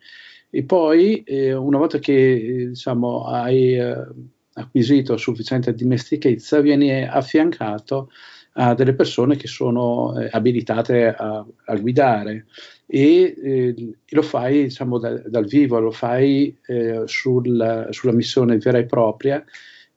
E 0.49 0.63
poi 0.63 1.23
eh, 1.23 1.53
una 1.53 1.77
volta 1.77 1.99
che 1.99 2.13
eh, 2.13 2.67
diciamo, 2.69 3.25
hai 3.25 3.75
eh, 3.75 4.05
acquisito 4.53 5.15
sufficiente 5.17 5.73
dimestichezza 5.73 6.59
vieni 6.59 7.03
affiancato 7.03 8.09
a 8.55 8.73
delle 8.73 8.93
persone 8.93 9.37
che 9.37 9.47
sono 9.47 10.19
eh, 10.19 10.27
abilitate 10.29 11.07
a, 11.07 11.45
a 11.65 11.75
guidare. 11.77 12.47
E 12.85 13.95
lo 14.09 14.21
fai 14.21 14.63
diciamo, 14.63 14.99
da- 14.99 15.21
dal 15.25 15.45
vivo, 15.45 15.79
lo 15.79 15.91
fai 15.91 16.57
sul- 17.05 17.87
sulla 17.89 18.11
missione 18.11 18.57
vera 18.57 18.79
e 18.79 18.85
propria 18.85 19.41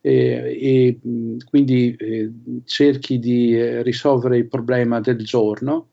eh, 0.07 0.59
e 0.61 0.99
mh, 1.01 1.37
quindi 1.49 1.97
eh, 1.99 2.31
cerchi 2.67 3.19
di 3.19 3.59
eh, 3.59 3.83
risolvere 3.83 4.37
il 4.37 4.49
problema 4.49 5.01
del 5.01 5.25
giorno 5.25 5.89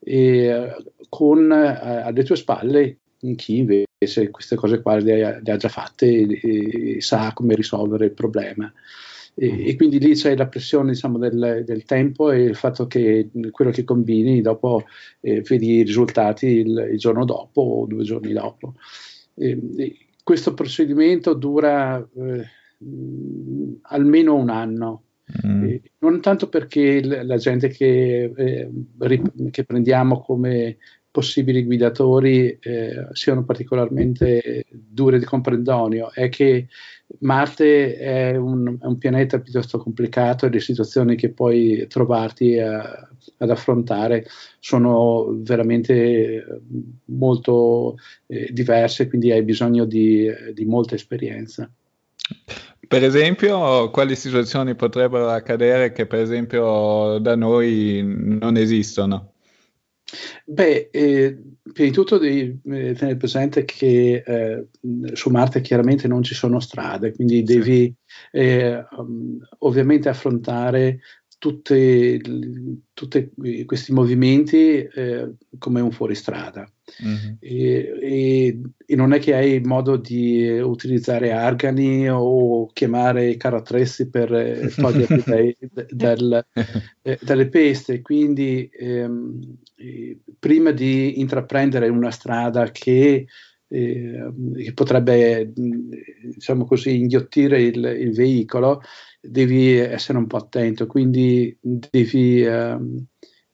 eh, 0.00 0.74
con 1.08 1.52
alle 1.52 2.24
tue 2.24 2.34
spalle 2.34 2.98
chi 3.36 3.58
invece 3.58 4.30
queste 4.32 4.56
cose 4.56 4.82
qua 4.82 4.96
le 4.96 5.24
ha, 5.24 5.40
le 5.40 5.52
ha 5.52 5.56
già 5.56 5.68
fatte 5.68 6.06
e, 6.06 6.96
e 6.96 7.00
sa 7.00 7.32
come 7.32 7.54
risolvere 7.54 8.06
il 8.06 8.12
problema. 8.14 8.72
E, 9.34 9.68
e 9.68 9.76
quindi 9.76 10.00
lì 10.00 10.14
c'è 10.14 10.34
la 10.36 10.48
pressione 10.48 10.90
diciamo, 10.90 11.18
del, 11.18 11.62
del, 11.64 11.84
tempo 11.84 12.32
e 12.32 12.42
il 12.42 12.56
fatto 12.56 12.88
che 12.88 13.30
quello 13.52 13.70
che 13.70 13.84
combini 13.84 14.40
dopo 14.40 14.84
eh, 15.20 15.40
vedi 15.42 15.76
i 15.76 15.82
risultati 15.84 16.46
il, 16.46 16.88
il, 16.92 16.98
giorno 16.98 17.24
dopo 17.24 17.60
o 17.60 17.86
due 17.86 18.02
giorni 18.02 18.32
dopo. 18.32 18.74
E, 19.34 19.96
questo 20.24 20.52
procedimento 20.52 21.34
dura 21.34 21.98
eh, 21.98 22.44
almeno 23.82 24.34
un 24.34 24.50
anno. 24.50 25.04
Mm. 25.46 25.64
Eh, 25.64 25.82
non 25.98 26.20
tanto 26.20 26.48
perché 26.48 27.02
l- 27.02 27.26
la 27.26 27.36
gente 27.36 27.68
che, 27.68 28.32
eh, 28.34 28.70
rip- 28.98 29.50
che, 29.50 29.64
prendiamo 29.64 30.20
come 30.20 30.78
possibili 31.10 31.64
guidatori 31.64 32.58
eh, 32.60 33.06
siano 33.12 33.44
particolarmente 33.44 34.66
dure 34.70 35.18
di 35.18 35.24
comprendonio, 35.24 36.10
è 36.12 36.28
che 36.28 36.68
Marte 37.20 37.96
è 37.96 38.36
un, 38.36 38.78
è 38.80 38.86
un, 38.86 38.96
pianeta 38.96 39.38
piuttosto 39.38 39.78
complicato 39.78 40.46
e 40.46 40.50
le 40.50 40.60
situazioni 40.60 41.14
che 41.14 41.30
puoi 41.30 41.86
trovarti 41.88 42.58
a, 42.58 43.08
ad 43.36 43.50
affrontare 43.50 44.26
sono 44.58 45.36
veramente 45.40 46.62
molto 47.06 47.96
eh, 48.26 48.48
diverse, 48.50 49.08
quindi 49.08 49.30
hai 49.30 49.42
bisogno 49.42 49.84
di, 49.84 50.26
di 50.54 50.64
molta 50.64 50.94
esperienza. 50.94 51.70
Per 52.86 53.02
esempio, 53.02 53.90
quali 53.90 54.14
situazioni 54.16 54.74
potrebbero 54.74 55.30
accadere 55.30 55.92
che 55.92 56.06
per 56.06 56.20
esempio 56.20 57.18
da 57.18 57.34
noi 57.36 58.02
non 58.04 58.56
esistono? 58.56 59.32
Beh, 60.44 60.90
eh, 60.92 61.38
prima 61.72 61.88
di 61.88 61.94
tutto 61.94 62.18
devi 62.18 62.60
eh, 62.64 62.92
tenere 62.94 63.16
presente 63.16 63.64
che 63.64 64.22
eh, 64.26 64.66
su 65.14 65.30
Marte 65.30 65.62
chiaramente 65.62 66.06
non 66.06 66.22
ci 66.22 66.34
sono 66.34 66.60
strade, 66.60 67.14
quindi 67.14 67.42
devi 67.42 67.94
eh, 68.30 68.84
um, 68.96 69.38
ovviamente 69.60 70.10
affrontare 70.10 71.00
tutti 71.42 73.32
questi 73.66 73.92
movimenti 73.92 74.78
eh, 74.78 75.32
come 75.58 75.80
un 75.80 75.90
fuoristrada. 75.90 76.70
Mm-hmm. 77.04 77.34
E, 77.40 77.98
e, 78.00 78.60
e, 78.86 78.94
non 78.94 79.12
è 79.12 79.18
che 79.18 79.34
hai 79.34 79.60
modo 79.60 79.96
di 79.96 80.46
utilizzare 80.60 81.32
argani 81.32 82.08
o 82.08 82.68
chiamare 82.72 83.36
carattrezzi 83.36 84.08
per 84.08 84.32
eh, 84.32 84.72
toglierti 84.76 85.22
dai, 85.26 85.56
dal, 85.90 86.46
eh, 87.02 87.18
dalle 87.20 87.48
peste. 87.48 88.02
Quindi 88.02 88.70
ehm, 88.72 89.40
prima 90.38 90.70
di 90.70 91.18
intraprendere 91.18 91.88
una 91.88 92.12
strada 92.12 92.70
che 92.70 93.26
eh, 93.66 94.32
che 94.54 94.72
potrebbe 94.74 95.50
diciamo 95.54 96.66
così 96.66 96.94
inghiottire 96.94 97.62
il, 97.62 97.82
il, 97.82 98.12
veicolo 98.12 98.82
devi 99.22 99.76
essere 99.76 100.18
un 100.18 100.26
po' 100.26 100.36
attento 100.36 100.86
quindi 100.86 101.56
devi 101.60 102.42
ehm, 102.42 103.06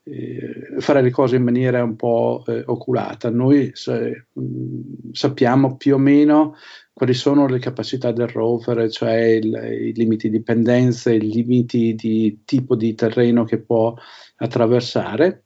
eh, 0.04 0.80
fare 0.80 1.02
le 1.02 1.10
cose 1.10 1.36
in 1.36 1.42
maniera 1.42 1.82
un 1.82 1.96
po' 1.96 2.42
eh, 2.46 2.62
oculata 2.66 3.30
noi 3.30 3.70
se, 3.74 4.28
mh, 4.32 5.10
sappiamo 5.12 5.76
più 5.76 5.94
o 5.94 5.98
meno 5.98 6.54
quali 6.92 7.14
sono 7.14 7.46
le 7.46 7.58
capacità 7.58 8.10
del 8.12 8.28
rover 8.28 8.90
cioè 8.90 9.14
il, 9.14 9.54
i 9.54 9.92
limiti 9.92 10.30
di 10.30 10.42
pendenza 10.42 11.12
i 11.12 11.20
limiti 11.20 11.94
di 11.94 12.40
tipo 12.44 12.74
di 12.74 12.94
terreno 12.94 13.44
che 13.44 13.58
può 13.60 13.94
attraversare 14.36 15.44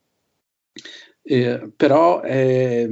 eh, 1.22 1.70
però 1.76 2.22
eh, 2.22 2.88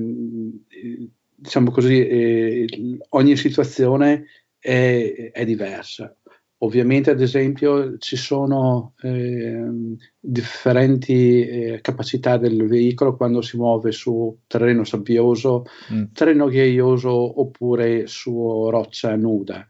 diciamo 1.40 1.70
così, 1.70 2.06
eh, 2.06 2.98
ogni 3.10 3.36
situazione 3.36 4.26
è, 4.58 5.30
è, 5.32 5.44
diversa. 5.44 6.14
Ovviamente, 6.62 7.10
ad 7.10 7.22
esempio, 7.22 7.96
ci 7.96 8.16
sono 8.16 8.92
eh, 9.00 9.96
differenti 10.18 11.46
eh, 11.46 11.80
capacità 11.80 12.36
del 12.36 12.66
veicolo 12.66 13.16
quando 13.16 13.40
si 13.40 13.56
muove 13.56 13.92
su 13.92 14.40
terreno 14.46 14.84
sabbioso, 14.84 15.64
mm. 15.90 16.04
terreno 16.12 16.48
ghiaioso 16.48 17.40
oppure 17.40 18.06
su 18.06 18.68
roccia 18.68 19.16
nuda. 19.16 19.66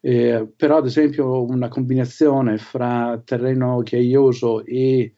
Eh, 0.00 0.46
però, 0.54 0.76
ad 0.76 0.86
esempio, 0.86 1.44
una 1.44 1.68
combinazione 1.68 2.58
fra 2.58 3.18
terreno 3.24 3.80
ghiaioso 3.80 4.66
e, 4.66 5.14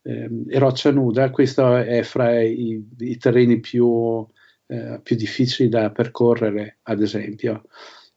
ehm, 0.00 0.44
e 0.48 0.58
roccia 0.58 0.90
nuda, 0.90 1.28
questo 1.28 1.76
è 1.76 2.02
fra 2.02 2.40
i, 2.40 2.82
i 3.00 3.18
terreni 3.18 3.60
più, 3.60 4.26
eh, 4.66 4.98
più 5.02 5.14
difficili 5.14 5.68
da 5.68 5.90
percorrere, 5.90 6.78
ad 6.84 7.02
esempio, 7.02 7.64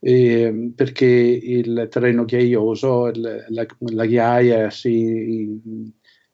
e, 0.06 0.74
perché 0.76 1.06
il 1.06 1.88
terreno 1.90 2.26
ghiaioso, 2.26 3.08
il, 3.08 3.46
la, 3.48 3.66
la, 3.80 4.06
ghiaia 4.06 4.70
si, 4.70 5.62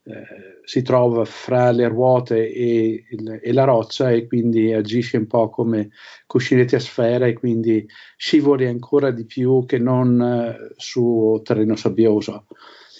eh, 0.04 0.24
si, 0.64 0.82
trova 0.82 1.24
fra 1.24 1.70
le 1.70 1.88
ruote 1.88 2.52
e, 2.52 3.06
il, 3.12 3.40
e, 3.40 3.54
la 3.54 3.66
roccia 3.66 4.10
e 4.10 4.26
quindi 4.26 4.74
agisce 4.74 5.18
un 5.18 5.28
po' 5.28 5.50
come 5.50 5.90
cuscinetti 6.26 6.74
a 6.74 6.80
sfera 6.80 7.28
e 7.28 7.34
quindi 7.34 7.86
scivoli 8.18 8.66
ancora 8.66 9.12
di 9.12 9.26
più 9.26 9.64
che 9.68 9.78
non 9.78 10.20
eh, 10.20 10.74
su 10.76 11.40
terreno 11.44 11.76
sabbioso. 11.76 12.48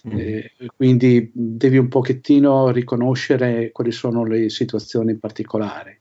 Mm. 0.08 0.20
Eh, 0.20 0.52
quindi 0.76 1.32
devi 1.34 1.80
un 1.80 1.88
pochettino 1.88 2.70
riconoscere 2.70 3.72
quali 3.72 3.92
sono 3.92 4.24
le 4.24 4.52
situazioni 4.52 5.18
particolari. 5.18 5.99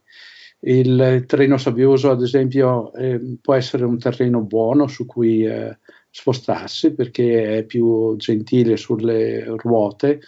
Il 0.60 1.24
terreno 1.26 1.56
sabbioso, 1.56 2.10
ad 2.10 2.22
esempio, 2.22 2.92
eh, 2.94 3.20
può 3.40 3.54
essere 3.54 3.84
un 3.84 3.98
terreno 3.98 4.42
buono 4.42 4.88
su 4.88 5.06
cui 5.06 5.44
eh, 5.44 5.78
spostarsi 6.10 6.94
perché 6.94 7.58
è 7.58 7.64
più 7.64 8.16
gentile 8.16 8.76
sulle 8.76 9.44
ruote, 9.44 10.20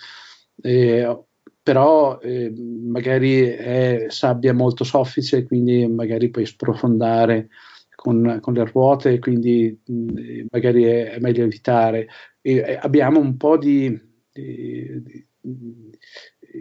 eh, 0.62 1.24
però 1.62 2.18
eh, 2.20 2.52
magari 2.56 3.42
è 3.42 4.06
sabbia 4.08 4.54
molto 4.54 4.84
soffice, 4.84 5.44
quindi 5.44 5.86
magari 5.88 6.30
puoi 6.30 6.46
sprofondare 6.46 7.48
con, 7.96 8.38
con 8.40 8.54
le 8.54 8.64
ruote, 8.64 9.18
quindi 9.18 9.78
mh, 9.84 10.46
magari 10.50 10.84
è, 10.84 11.10
è, 11.10 11.18
meglio 11.18 11.44
evitare. 11.44 12.06
E, 12.40 12.78
abbiamo 12.80 13.18
un 13.18 13.36
po' 13.36 13.58
di, 13.58 13.88
di, 14.32 15.02
di 15.02 15.26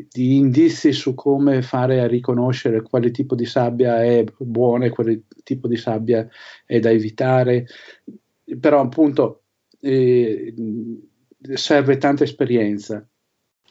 di 0.09 0.35
indizi 0.35 0.91
su 0.91 1.15
come 1.15 1.61
fare 1.61 1.99
a 2.01 2.07
riconoscere 2.07 2.81
quale 2.81 3.11
tipo 3.11 3.35
di 3.35 3.45
sabbia 3.45 4.03
è 4.03 4.23
buona 4.37 4.85
e 4.85 4.89
quale 4.89 5.23
tipo 5.43 5.67
di 5.67 5.77
sabbia 5.77 6.27
è 6.65 6.79
da 6.79 6.91
evitare, 6.91 7.65
però 8.59 8.81
appunto 8.81 9.43
eh, 9.79 10.53
serve 11.53 11.97
tanta 11.97 12.23
esperienza. 12.23 13.05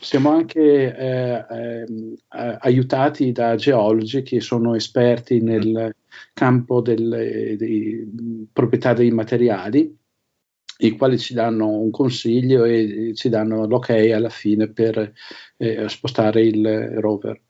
Siamo 0.01 0.31
anche 0.31 0.97
eh, 0.97 1.45
eh, 1.51 1.87
aiutati 2.29 3.33
da 3.33 3.57
geologi 3.57 4.23
che 4.23 4.41
sono 4.41 4.77
esperti 4.77 5.41
nel 5.41 5.95
campo 6.35 6.81
delle, 6.81 7.57
dei, 7.57 8.49
proprietà 8.53 8.93
dei 8.93 9.11
materiali 9.11 9.97
i 10.79 10.97
quali 10.97 11.19
ci 11.19 11.35
danno 11.35 11.69
un 11.69 11.91
consiglio 11.91 12.65
e 12.65 13.13
ci 13.15 13.29
danno 13.29 13.67
l'ok 13.67 13.91
alla 13.91 14.29
fine 14.29 14.69
per 14.69 15.13
eh, 15.57 15.89
spostare 15.89 16.43
il 16.43 17.01
rover. 17.01 17.41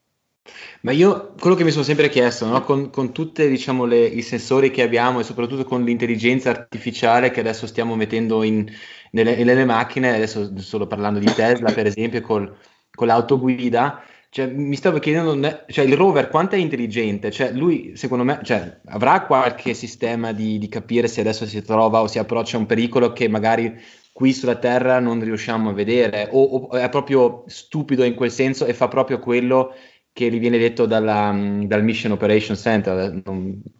Ma 0.80 0.92
io 0.92 1.34
quello 1.38 1.56
che 1.56 1.64
mi 1.64 1.70
sono 1.70 1.84
sempre 1.84 2.08
chiesto, 2.08 2.46
no? 2.46 2.62
con, 2.62 2.90
con 2.90 3.12
tutti 3.12 3.46
diciamo, 3.48 3.92
i 3.92 4.22
sensori 4.22 4.70
che 4.70 4.82
abbiamo 4.82 5.20
e 5.20 5.24
soprattutto 5.24 5.64
con 5.64 5.84
l'intelligenza 5.84 6.50
artificiale 6.50 7.30
che 7.30 7.40
adesso 7.40 7.66
stiamo 7.66 7.96
mettendo 7.96 8.42
in, 8.42 8.66
nelle, 9.10 9.44
nelle, 9.44 9.64
macchine, 9.64 10.14
adesso 10.14 10.58
solo 10.58 10.86
parlando 10.86 11.18
di 11.18 11.32
Tesla 11.32 11.72
per 11.72 11.86
esempio, 11.86 12.22
col, 12.22 12.56
con 12.94 13.06
l'autoguida, 13.06 14.02
cioè, 14.30 14.46
mi 14.46 14.76
stavo 14.76 14.98
chiedendo, 14.98 15.64
cioè, 15.68 15.84
il 15.84 15.96
rover 15.96 16.28
quanto 16.28 16.54
è 16.54 16.58
intelligente? 16.58 17.30
Cioè, 17.30 17.52
lui, 17.52 17.96
secondo 17.96 18.24
me, 18.24 18.40
cioè, 18.42 18.80
avrà 18.86 19.22
qualche 19.22 19.72
sistema 19.72 20.32
di, 20.32 20.58
di, 20.58 20.68
capire 20.68 21.08
se 21.08 21.20
adesso 21.20 21.46
si 21.46 21.62
trova 21.62 22.02
o 22.02 22.06
si 22.06 22.18
approccia 22.18 22.56
a 22.56 22.60
un 22.60 22.66
pericolo 22.66 23.12
che 23.12 23.26
magari 23.28 23.80
qui 24.12 24.32
sulla 24.34 24.56
Terra 24.56 25.00
non 25.00 25.22
riusciamo 25.22 25.70
a 25.70 25.72
vedere, 25.72 26.28
o, 26.30 26.42
o 26.42 26.76
è 26.76 26.88
proprio 26.90 27.44
stupido 27.46 28.04
in 28.04 28.14
quel 28.14 28.30
senso 28.30 28.66
e 28.66 28.74
fa 28.74 28.88
proprio 28.88 29.18
quello 29.18 29.74
che 30.12 30.30
gli 30.30 30.38
viene 30.38 30.58
detto 30.58 30.84
dalla, 30.84 31.32
dal 31.62 31.84
Mission 31.84 32.12
Operation 32.12 32.56
Center, 32.56 33.22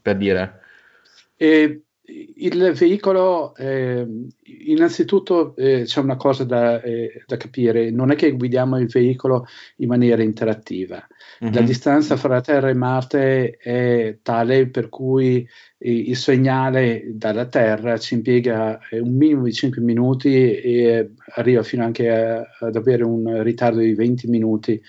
per 0.00 0.16
dire. 0.16 0.60
E 1.36 1.82
il 2.36 2.72
veicolo, 2.72 3.54
eh, 3.56 4.06
innanzitutto 4.66 5.54
eh, 5.56 5.82
c'è 5.84 6.00
una 6.00 6.16
cosa 6.16 6.44
da, 6.44 6.80
eh, 6.80 7.22
da, 7.26 7.36
capire, 7.36 7.90
non 7.90 8.10
è 8.10 8.16
che 8.16 8.32
guidiamo 8.32 8.78
il 8.78 8.86
veicolo 8.86 9.46
in 9.76 9.88
maniera 9.88 10.22
interattiva. 10.22 11.06
Mm-hmm. 11.44 11.52
La 11.52 11.60
distanza 11.60 12.16
fra 12.16 12.40
Terra 12.40 12.70
e 12.70 12.74
Marte 12.74 13.56
è 13.58 14.18
tale 14.22 14.68
per 14.68 14.88
cui 14.88 15.46
il 15.80 16.16
segnale 16.16 17.04
dalla 17.12 17.46
Terra 17.46 17.98
ci 17.98 18.14
impiega 18.14 18.80
eh, 18.88 19.00
un 19.00 19.14
minimo 19.14 19.44
di 19.44 19.52
5 19.52 19.82
minuti 19.82 20.54
e 20.54 21.10
arriva 21.34 21.62
fino 21.62 21.84
anche 21.84 22.10
a, 22.10 22.42
ad 22.60 22.74
avere 22.74 23.04
un 23.04 23.42
ritardo 23.42 23.80
di 23.80 23.94
20 23.94 24.28
minuti 24.28 24.80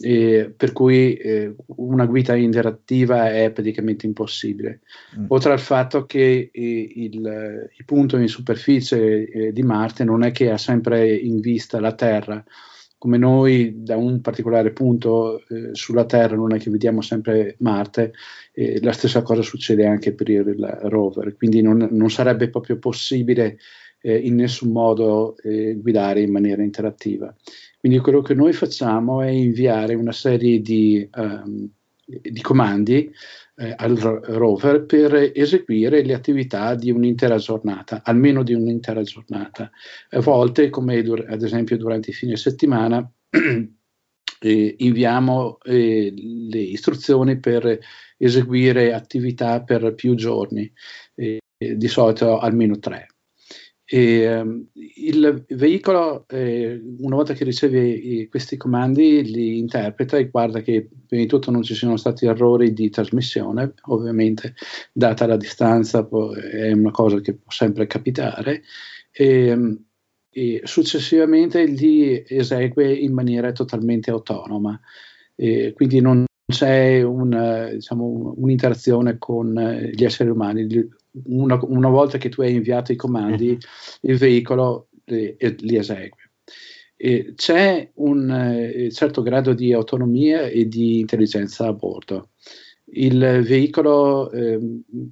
eh, 0.00 0.52
per 0.56 0.72
cui 0.72 1.14
eh, 1.14 1.54
una 1.76 2.06
guida 2.06 2.34
interattiva 2.34 3.32
è 3.32 3.50
praticamente 3.50 4.06
impossibile. 4.06 4.80
Mm. 5.18 5.24
Oltre 5.28 5.52
al 5.52 5.60
fatto 5.60 6.06
che 6.06 6.50
eh, 6.52 6.92
il, 6.96 7.70
il, 7.76 7.84
punto 7.84 8.16
in 8.16 8.28
superficie 8.28 9.28
eh, 9.28 9.52
di 9.52 9.62
Marte 9.62 10.04
non 10.04 10.22
è 10.22 10.32
che 10.32 10.50
ha 10.50 10.58
sempre 10.58 11.14
in 11.14 11.40
vista 11.40 11.80
la 11.80 11.94
Terra, 11.94 12.44
come 12.98 13.18
noi 13.18 13.82
da 13.82 13.96
un 13.96 14.20
particolare 14.20 14.70
punto 14.70 15.40
eh, 15.48 15.70
sulla 15.72 16.04
Terra 16.04 16.36
non 16.36 16.54
è 16.54 16.58
che 16.58 16.70
vediamo 16.70 17.00
sempre 17.00 17.56
Marte, 17.58 18.12
la 18.54 18.92
stessa 18.92 19.22
cosa 19.22 19.40
succede 19.40 19.86
anche 19.86 20.12
per 20.12 20.28
il 20.28 20.78
rover, 20.82 21.34
quindi 21.34 21.62
non, 21.62 21.88
non 21.90 22.10
sarebbe 22.10 22.50
proprio 22.50 22.78
possibile 22.78 23.56
eh, 24.02 24.16
in 24.16 24.36
nessun 24.36 24.70
modo 24.70 25.36
eh, 25.38 25.74
guidare 25.80 26.20
in 26.20 26.30
maniera 26.30 26.62
interattiva. 26.62 27.34
Quindi 27.78 27.98
quello 27.98 28.20
che 28.22 28.34
noi 28.34 28.52
facciamo 28.52 29.22
è 29.22 29.28
inviare 29.28 29.94
una 29.94 30.12
serie 30.12 30.60
di, 30.60 31.08
um, 31.14 31.68
di 32.04 32.40
comandi 32.40 33.10
eh, 33.56 33.74
al 33.76 33.96
rover 33.96 34.84
per 34.84 35.32
eseguire 35.34 36.04
le 36.04 36.14
attività 36.14 36.74
di 36.74 36.90
un'intera 36.90 37.36
giornata, 37.36 38.02
almeno 38.04 38.42
di 38.42 38.54
un'intera 38.54 39.02
giornata. 39.02 39.70
A 40.10 40.20
volte, 40.20 40.70
come 40.70 41.02
dur- 41.02 41.28
ad 41.28 41.42
esempio 41.42 41.76
durante 41.76 42.10
i 42.10 42.14
fine 42.14 42.36
settimana, 42.36 43.08
eh, 44.40 44.74
inviamo 44.78 45.58
eh, 45.62 46.12
le 46.14 46.60
istruzioni 46.60 47.38
per 47.38 47.78
eseguire 48.16 48.92
attività 48.92 49.62
per 49.62 49.94
più 49.94 50.14
giorni, 50.14 50.70
eh, 51.14 51.40
di 51.56 51.88
solito 51.88 52.38
almeno 52.38 52.78
tre. 52.78 53.11
E, 53.94 54.26
um, 54.40 54.66
il 54.74 55.44
veicolo, 55.50 56.26
eh, 56.26 56.80
una 57.00 57.16
volta 57.16 57.34
che 57.34 57.44
riceve 57.44 57.86
i, 57.86 58.26
questi 58.26 58.56
comandi, 58.56 59.22
li 59.30 59.58
interpreta 59.58 60.16
e 60.16 60.30
guarda 60.30 60.62
che 60.62 60.88
prima 61.06 61.24
di 61.24 61.28
tutto 61.28 61.50
non 61.50 61.62
ci 61.62 61.74
siano 61.74 61.98
stati 61.98 62.24
errori 62.24 62.72
di 62.72 62.88
trasmissione, 62.88 63.74
ovviamente 63.88 64.54
data 64.94 65.26
la 65.26 65.36
distanza 65.36 66.06
può, 66.06 66.32
è 66.32 66.72
una 66.72 66.90
cosa 66.90 67.20
che 67.20 67.34
può 67.34 67.50
sempre 67.50 67.86
capitare, 67.86 68.62
e, 69.10 69.52
um, 69.52 69.78
e 70.30 70.62
successivamente 70.64 71.62
li 71.66 72.24
esegue 72.26 72.90
in 72.94 73.12
maniera 73.12 73.52
totalmente 73.52 74.10
autonoma. 74.10 74.80
E 75.34 75.74
quindi 75.74 76.00
non 76.00 76.24
c'è 76.50 77.02
un, 77.02 77.72
diciamo, 77.74 78.32
un'interazione 78.38 79.18
con 79.18 79.52
gli 79.92 80.02
esseri 80.02 80.30
umani, 80.30 80.66
una, 81.24 81.58
una, 81.62 81.88
volta 81.88 82.18
che 82.18 82.28
tu 82.28 82.42
hai 82.42 82.54
inviato 82.54 82.92
i 82.92 82.96
comandi, 82.96 83.58
il 84.02 84.16
veicolo 84.16 84.88
li, 85.04 85.36
li 85.38 85.76
esegue. 85.76 86.30
E 86.96 87.32
c'è 87.34 87.90
un 87.94 88.30
eh, 88.30 88.90
certo 88.92 89.22
grado 89.22 89.54
di 89.54 89.72
autonomia 89.72 90.46
e 90.46 90.68
di 90.68 91.00
intelligenza 91.00 91.66
a 91.66 91.72
bordo. 91.72 92.30
Il 92.94 93.42
veicolo, 93.44 94.30
eh, 94.30 94.58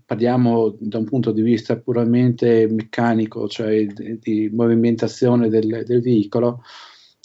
parliamo 0.05 0.77
da 0.79 0.99
un 0.99 1.05
punto 1.05 1.33
di 1.33 1.43
vista 1.43 1.79
puramente 1.79 2.69
meccanico, 2.69 3.49
cioè 3.49 3.87
di, 3.87 4.19
di 4.21 4.51
movimentazione 4.53 5.49
del, 5.49 5.83
del 5.87 6.03
veicolo, 6.03 6.63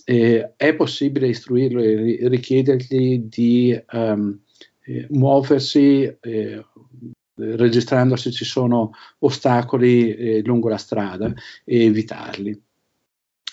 eh, 0.06 0.54
è 0.56 0.76
possibile 0.76 1.28
istruirlo 1.28 1.82
e 1.82 2.20
richiedergli 2.30 3.20
di 3.20 3.78
um, 3.92 4.40
eh, 4.86 5.08
muoversi 5.10 6.04
eh, 6.22 6.64
registrando 7.36 8.16
se 8.16 8.32
ci 8.32 8.46
sono 8.46 8.92
ostacoli 9.20 10.14
eh, 10.16 10.42
lungo 10.44 10.70
la 10.70 10.78
strada 10.78 11.34
e 11.64 11.86
evitarli. 11.86 12.62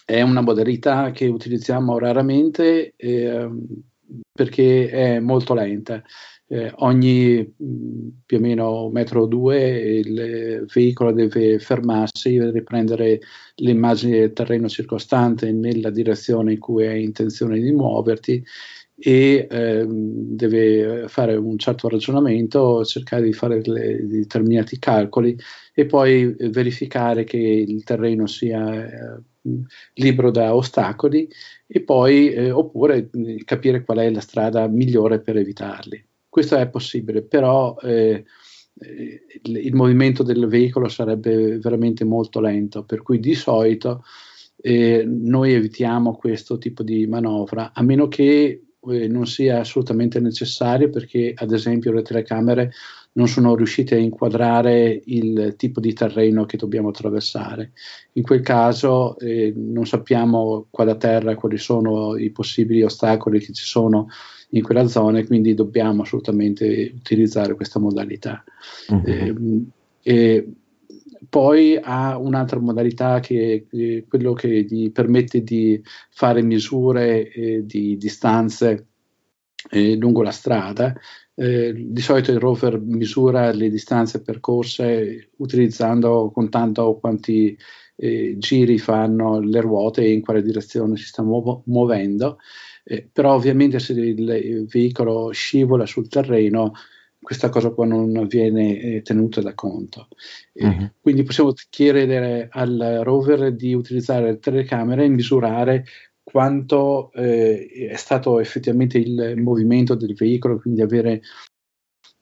È 0.05 0.21
una 0.21 0.40
modalità 0.40 1.11
che 1.11 1.27
utilizziamo 1.27 1.99
raramente 1.99 2.95
eh, 2.97 3.49
perché 4.33 4.90
è 4.90 5.21
molto 5.21 5.55
lenta. 5.55 6.03
Eh, 6.47 6.71
ogni 6.77 7.55
mh, 7.57 8.09
più 8.27 8.37
o 8.37 8.40
meno 8.40 8.90
metro 8.90 9.23
o 9.23 9.27
due 9.27 9.59
il 9.68 10.66
veicolo 10.71 11.12
deve 11.12 11.59
fermarsi, 11.59 12.38
riprendere 12.51 13.21
le 13.55 13.71
immagini 13.71 14.18
del 14.18 14.33
terreno 14.35 14.68
circostante 14.68 15.51
nella 15.51 15.88
direzione 15.88 16.53
in 16.53 16.59
cui 16.59 16.87
hai 16.87 17.05
intenzione 17.05 17.59
di 17.59 17.73
muoverti 17.73 18.45
e 19.05 19.49
ehm, 19.51 20.37
deve 20.37 21.09
fare 21.09 21.35
un 21.35 21.59
certo 21.59 21.88
ragionamento, 21.88 22.85
cercare 22.85 23.25
di 23.25 23.33
fare 23.33 23.61
le, 23.65 24.07
determinati 24.07 24.79
calcoli 24.79 25.37
e 25.75 25.87
poi 25.87 26.33
verificare 26.51 27.25
che 27.25 27.37
il 27.37 27.83
terreno 27.83 28.29
sia 28.29 28.85
eh, 28.85 29.21
libero 29.95 30.31
da 30.31 30.55
ostacoli 30.55 31.29
e 31.67 31.81
poi 31.81 32.31
eh, 32.31 32.53
oppure 32.53 33.11
capire 33.45 33.83
qual 33.83 33.99
è 33.99 34.09
la 34.09 34.21
strada 34.21 34.69
migliore 34.69 35.21
per 35.21 35.37
evitarli. 35.37 36.01
Questo 36.29 36.57
è 36.57 36.69
possibile, 36.69 37.23
però 37.23 37.77
eh, 37.83 38.25
il, 39.43 39.57
il 39.57 39.75
movimento 39.75 40.23
del 40.23 40.47
veicolo 40.47 40.87
sarebbe 40.87 41.59
veramente 41.59 42.05
molto 42.05 42.38
lento, 42.38 42.85
per 42.85 43.03
cui 43.03 43.19
di 43.19 43.35
solito 43.35 44.05
eh, 44.59 45.05
noi 45.05 45.55
evitiamo 45.55 46.15
questo 46.15 46.57
tipo 46.57 46.85
di 46.85 47.05
manovra, 47.09 47.73
a 47.75 47.83
meno 47.83 48.07
che 48.07 48.62
eh, 48.90 49.09
non 49.09 49.27
sia 49.27 49.61
assolutamente 49.61 50.21
necessario 50.21 50.90
perché 50.90 51.33
ad 51.37 51.53
esempio 51.53 51.92
le 51.92 52.03
telecamere 52.03 52.73
non 53.14 53.29
sono 53.29 53.55
riuscite 53.55 53.95
a 53.95 53.99
inquadrare 53.99 55.03
il 55.05 55.55
tipo 55.57 55.81
di 55.81 55.92
terreno 55.92 56.47
che 56.47 56.57
dobbiamo 56.57 56.88
attraversare. 56.88 57.73
In 58.12 58.23
quel 58.23 58.40
caso 58.40 59.18
eh, 59.18 59.53
non 59.55 59.87
sappiamo 59.87 60.66
qua 60.71 60.85
da 60.85 60.97
terra 60.97 61.35
quali 61.35 61.59
sono 61.59 62.16
i 62.16 62.31
possibili 62.31 62.83
ostacoli 62.83 63.40
che 63.40 63.53
ci 63.53 63.64
sono 63.64 64.09
in 64.51 64.62
quella 64.62 64.87
zona 64.87 65.18
e 65.18 65.27
quindi 65.27 65.55
dobbiamo 65.55 66.03
assolutamente 66.03 66.92
utilizzare 66.95 67.55
questa 67.55 67.79
modalità. 67.79 68.42
Uh-huh. 68.88 69.66
Eh, 70.03 70.47
poi 71.29 71.79
ha 71.81 72.19
un'altra 72.19 72.59
modalità 72.61 73.21
che 73.21 73.67
è 73.71 74.05
quello 74.07 74.33
che 74.33 74.65
gli 74.65 74.91
permette 74.91 75.43
di 75.43 75.81
fare 76.11 76.43
misure 76.43 77.31
eh, 77.31 77.65
di 77.65 77.97
distanze 77.97 78.89
eh, 79.71 79.97
lungo 79.97 80.23
la 80.23 80.31
strada. 80.31 80.95
Eh, 81.35 81.73
di 81.75 82.01
solito 82.01 82.31
il 82.31 82.39
rover 82.39 82.79
misura 82.79 83.53
le 83.53 83.71
distanze 83.71 84.21
percorse 84.21 85.31
utilizzando, 85.37 86.31
contando 86.33 86.99
quanti 86.99 87.57
eh, 87.97 88.37
giri 88.39 88.79
fanno 88.79 89.41
le 89.41 89.61
ruote 89.61 90.03
e 90.03 90.13
in 90.13 90.21
quale 90.21 90.43
direzione 90.43 90.97
si 90.97 91.05
sta 91.05 91.23
muov- 91.23 91.63
muovendo. 91.67 92.39
Eh, 92.85 93.09
però 93.11 93.35
ovviamente 93.35 93.79
se 93.79 93.93
il, 93.93 94.29
il 94.29 94.67
veicolo 94.67 95.31
scivola 95.31 95.87
sul 95.87 96.09
terreno 96.09 96.73
questa 97.23 97.49
cosa 97.49 97.71
qua 97.71 97.87
non 97.87 98.27
viene 98.27 98.79
eh, 98.79 99.03
tenuta 99.03 99.41
da 99.41 99.55
conto. 99.55 100.09
Uh-huh. 100.55 100.91
quindi 101.01 101.23
possiamo 101.23 101.53
chiedere 101.71 102.49
al 102.51 103.01
rover 103.03 103.55
di 103.55 103.73
utilizzare 103.73 104.33
le 104.33 104.39
telecamere 104.39 105.05
e 105.05 105.09
misurare 105.09 105.85
quanto 106.23 107.11
eh, 107.13 107.89
è 107.91 107.97
stato 107.97 108.41
effettivamente 108.41 108.99
il 108.99 109.35
movimento 109.37 109.95
del 109.95 110.15
veicolo, 110.15 110.59
quindi 110.59 110.83
avere 110.83 111.23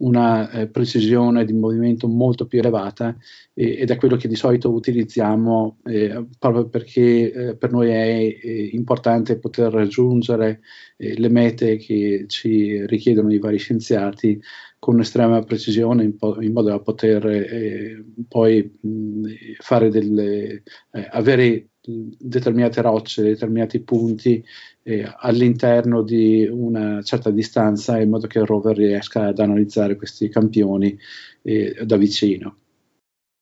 una 0.00 0.50
eh, 0.50 0.68
precisione 0.68 1.44
di 1.44 1.52
movimento 1.52 2.08
molto 2.08 2.46
più 2.46 2.58
elevata 2.58 3.16
eh, 3.54 3.80
ed 3.80 3.90
è 3.90 3.96
quello 3.96 4.16
che 4.16 4.28
di 4.28 4.34
solito 4.34 4.70
utilizziamo 4.70 5.78
eh, 5.84 6.26
proprio 6.38 6.68
perché 6.68 7.32
eh, 7.32 7.56
per 7.56 7.70
noi 7.70 7.90
è 7.90 8.38
eh, 8.42 8.70
importante 8.72 9.38
poter 9.38 9.72
raggiungere 9.72 10.60
le 10.96 11.30
mete 11.30 11.78
che 11.78 12.24
ci 12.26 12.84
richiedono 12.84 13.32
i 13.32 13.38
vari 13.38 13.56
scienziati 13.56 14.38
con 14.80 14.98
estrema 14.98 15.42
precisione 15.44 16.02
in, 16.02 16.16
po- 16.16 16.40
in 16.40 16.52
modo 16.52 16.70
da 16.70 16.80
poter 16.80 18.02
poi 18.26 18.78
mh, 18.80 19.32
fare 19.58 19.90
delle, 19.90 20.62
avere 21.10 21.68
determinate 21.82 22.80
rocce, 22.82 23.22
determinati 23.22 23.80
punti 23.80 24.44
eh, 24.82 25.10
all'interno 25.18 26.02
di 26.02 26.46
una 26.50 27.02
certa 27.02 27.30
distanza 27.30 27.98
in 28.00 28.10
modo 28.10 28.26
che 28.26 28.38
il 28.38 28.46
rover 28.46 28.76
riesca 28.76 29.26
ad 29.26 29.38
analizzare 29.38 29.96
questi 29.96 30.28
campioni 30.28 30.96
eh, 31.42 31.82
da 31.84 31.96
vicino. 31.96 32.56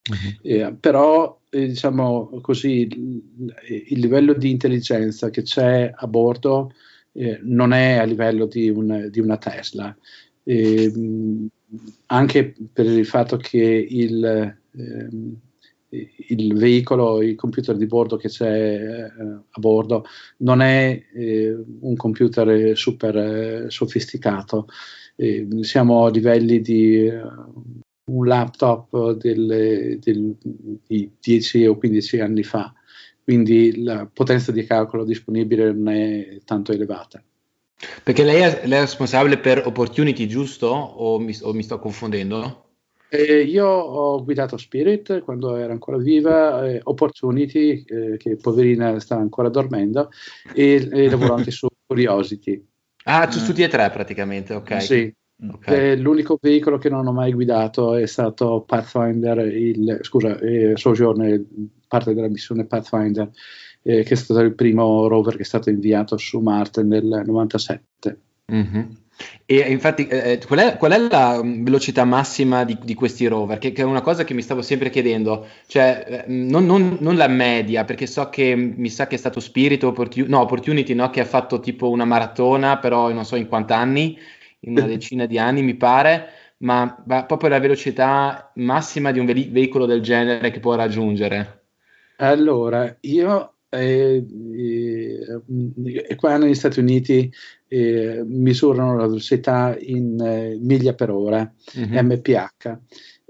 Uh-huh. 0.09 0.39
Eh, 0.43 0.75
però, 0.79 1.41
eh, 1.51 1.67
diciamo 1.67 2.39
così, 2.41 2.87
il, 2.91 3.23
il, 3.89 3.99
livello 3.99 4.33
di 4.33 4.51
intelligenza 4.51 5.31
che 5.31 5.43
c'è 5.43 5.91
a 5.95 6.07
bordo 6.07 6.73
eh, 7.13 7.41
non 7.43 7.73
è 7.73 7.97
a 7.97 8.05
livello 8.05 8.47
di, 8.47 8.71
un, 8.71 9.09
di 9.11 9.21
una 9.21 9.37
Tesla. 9.37 9.95
Ehm, 10.49 11.47
anche 12.07 12.55
per 12.73 12.87
il 12.87 13.05
fatto 13.05 13.37
che 13.37 13.59
il, 13.59 14.25
ehm, 14.73 15.37
il 15.91 16.55
veicolo, 16.55 17.23
il 17.23 17.35
computer 17.35 17.77
di 17.77 17.85
bordo 17.87 18.17
che 18.17 18.29
c'è 18.29 18.75
eh, 18.75 19.13
a 19.51 19.61
bordo 19.61 20.05
non 20.39 20.63
è 20.63 21.03
eh, 21.13 21.55
un 21.81 21.97
computer 21.97 22.77
super 22.77 23.17
eh, 23.17 23.71
sofisticato, 23.71 24.69
siamo 25.61 26.05
a 26.05 26.11
livelli 26.11 26.61
di 26.61 27.07
eh, 27.07 27.21
un 28.05 28.27
laptop 28.27 29.17
del, 29.17 29.99
del, 30.01 30.37
di 30.87 31.11
10 31.21 31.67
o 31.67 31.77
15 31.77 32.21
anni 32.21 32.43
fa, 32.43 32.73
quindi 33.23 33.83
la 33.83 34.09
potenza 34.11 34.51
di 34.53 34.65
calcolo 34.65 35.05
disponibile 35.05 35.73
non 35.73 35.89
è 35.89 36.39
tanto 36.45 36.73
elevata. 36.73 37.23
Perché 38.03 38.25
lei 38.25 38.41
è, 38.41 38.67
lei 38.67 38.79
è 38.79 38.81
responsabile 38.83 39.39
per 39.39 39.67
Opportunity, 39.67 40.27
giusto? 40.27 40.67
O 40.67 41.19
mi, 41.19 41.37
o 41.43 41.53
mi 41.53 41.63
sto 41.63 41.79
confondendo? 41.79 42.65
Eh, 43.11 43.43
io 43.43 43.67
ho 43.67 44.23
guidato 44.23 44.57
Spirit 44.57 45.21
quando 45.21 45.57
era 45.57 45.73
ancora 45.73 45.97
viva, 45.97 46.69
eh, 46.69 46.81
Opportunity, 46.83 47.85
eh, 47.87 48.17
che 48.19 48.37
poverina 48.37 48.99
sta 48.99 49.17
ancora 49.17 49.49
dormendo, 49.49 50.11
e, 50.55 50.89
e 50.91 51.09
lavoro 51.09 51.35
anche 51.35 51.51
su 51.51 51.67
Curiosity. 51.87 52.67
Ah, 53.05 53.31
su 53.31 53.45
tutti 53.45 53.63
e 53.63 53.69
tre 53.69 53.89
praticamente, 53.91 54.55
ok. 54.55 54.83
Sì, 54.83 55.15
Ok. 55.41 55.95
l'unico 55.99 56.37
veicolo 56.41 56.79
che 56.79 56.89
non 56.91 57.07
ho 57.07 57.13
mai 57.13 57.33
guidato 57.33 57.95
è 57.95 58.07
stato 58.07 58.63
Pathfinder, 58.67 59.39
il, 59.47 59.99
scusa, 60.03 60.37
eh, 60.41 60.73
Sojourner, 60.77 61.41
parte 61.87 62.13
della 62.13 62.29
missione 62.29 62.67
Pathfinder, 62.67 63.31
eh, 63.89 64.03
che 64.03 64.15
è 64.15 64.17
stato 64.17 64.41
il 64.41 64.55
primo 64.55 65.09
rover 65.09 65.37
che 65.37 65.43
è 65.43 65.45
stato 65.45 65.71
inviato 65.71 66.19
su 66.19 66.41
Marte 66.41 66.83
nel 66.83 67.23
97. 67.25 68.21
Mhm. 68.47 68.97
E 69.47 69.57
infatti, 69.73 70.07
eh, 70.07 70.39
qual, 70.47 70.59
è, 70.61 70.77
qual 70.77 70.93
è 70.93 70.99
la 70.99 71.43
mm, 71.43 71.65
velocità 71.65 72.05
massima 72.05 72.65
di, 72.65 72.79
di 72.83 72.93
questi 72.95 73.27
rover? 73.27 73.57
Che, 73.59 73.73
che 73.73 73.81
è 73.83 73.85
una 73.85 74.03
cosa 74.03 74.25
che 74.25 74.35
mi 74.35 74.43
stavo 74.43 74.61
sempre 74.63 74.91
chiedendo, 74.91 75.47
cioè 75.67 76.25
eh, 76.27 76.31
non, 76.31 76.67
non- 76.67 76.99
non 77.01 77.17
la 77.17 77.29
media, 77.29 77.85
perché 77.85 78.07
so 78.07 78.29
che 78.29 78.55
mm, 78.55 78.73
mi 78.77 78.91
sa 78.91 79.07
che 79.07 79.15
è 79.17 79.19
stato 79.19 79.41
Spirit, 79.41 79.83
Opportu- 79.85 80.29
no, 80.29 80.41
Opportunity, 80.41 80.93
no, 80.95 81.09
che 81.11 81.21
ha 81.21 81.25
fatto 81.25 81.59
tipo 81.59 81.89
una 81.89 82.05
maratona, 82.05 82.79
però 82.79 83.11
non 83.13 83.25
so 83.25 83.37
in 83.37 83.49
quanti 83.49 83.73
anni, 83.73 84.19
in 84.61 84.73
una 84.77 84.87
decina 84.87 85.25
di 85.27 85.39
anni 85.39 85.63
mi 85.63 85.75
pare, 85.77 86.29
ma, 86.59 87.03
ma 87.07 87.25
proprio 87.25 87.49
la 87.49 87.59
velocità 87.59 88.53
massima 88.57 89.13
di 89.13 89.19
un 89.19 89.25
veli- 89.27 89.49
veicolo 89.51 89.87
del 89.87 90.03
genere 90.03 90.51
che 90.51 90.61
può 90.61 90.75
raggiungere. 90.75 91.55
Allora, 92.21 92.97
io 93.03 93.58
eh, 93.71 94.25
eh, 94.57 96.17
qua 96.17 96.37
negli 96.37 96.55
Stati 96.55 96.81
Uniti 96.81 97.31
eh, 97.69 98.23
misurano 98.25 98.97
la 98.97 99.07
velocità 99.07 99.77
in 99.81 100.19
eh, 100.21 100.57
miglia 100.61 100.95
per 100.95 101.11
ora, 101.11 101.51
Mhm. 101.75 102.07
mph, 102.07 102.79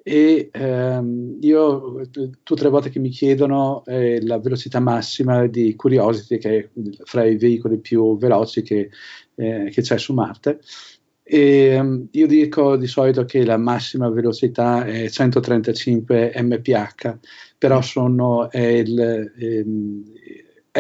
e 0.02 0.48
ehm, 0.52 1.36
io 1.42 2.00
tutte 2.42 2.62
le 2.62 2.70
volte 2.70 2.88
che 2.88 2.98
mi 2.98 3.10
chiedono 3.10 3.82
eh, 3.84 4.24
la 4.24 4.38
velocità 4.38 4.80
massima 4.80 5.46
di 5.46 5.74
Curiosity, 5.76 6.38
che 6.38 6.58
è 6.58 6.68
fra 7.04 7.24
i 7.26 7.36
veicoli 7.36 7.78
più 7.78 8.16
veloci 8.16 8.62
che, 8.62 8.88
eh, 9.34 9.68
che 9.70 9.82
c'è 9.82 9.98
su 9.98 10.14
Marte, 10.14 10.60
e, 11.30 11.74
ehm, 11.74 12.08
io 12.12 12.26
dico 12.26 12.76
di 12.76 12.86
solito 12.86 13.24
che 13.26 13.44
la 13.44 13.58
massima 13.58 14.08
velocità 14.08 14.84
è 14.86 15.10
135 15.10 16.32
mph, 16.34 17.18
però 17.58 17.82
sono 17.82 18.50
è 18.50 18.64
il 18.64 18.98
ehm, 19.38 20.04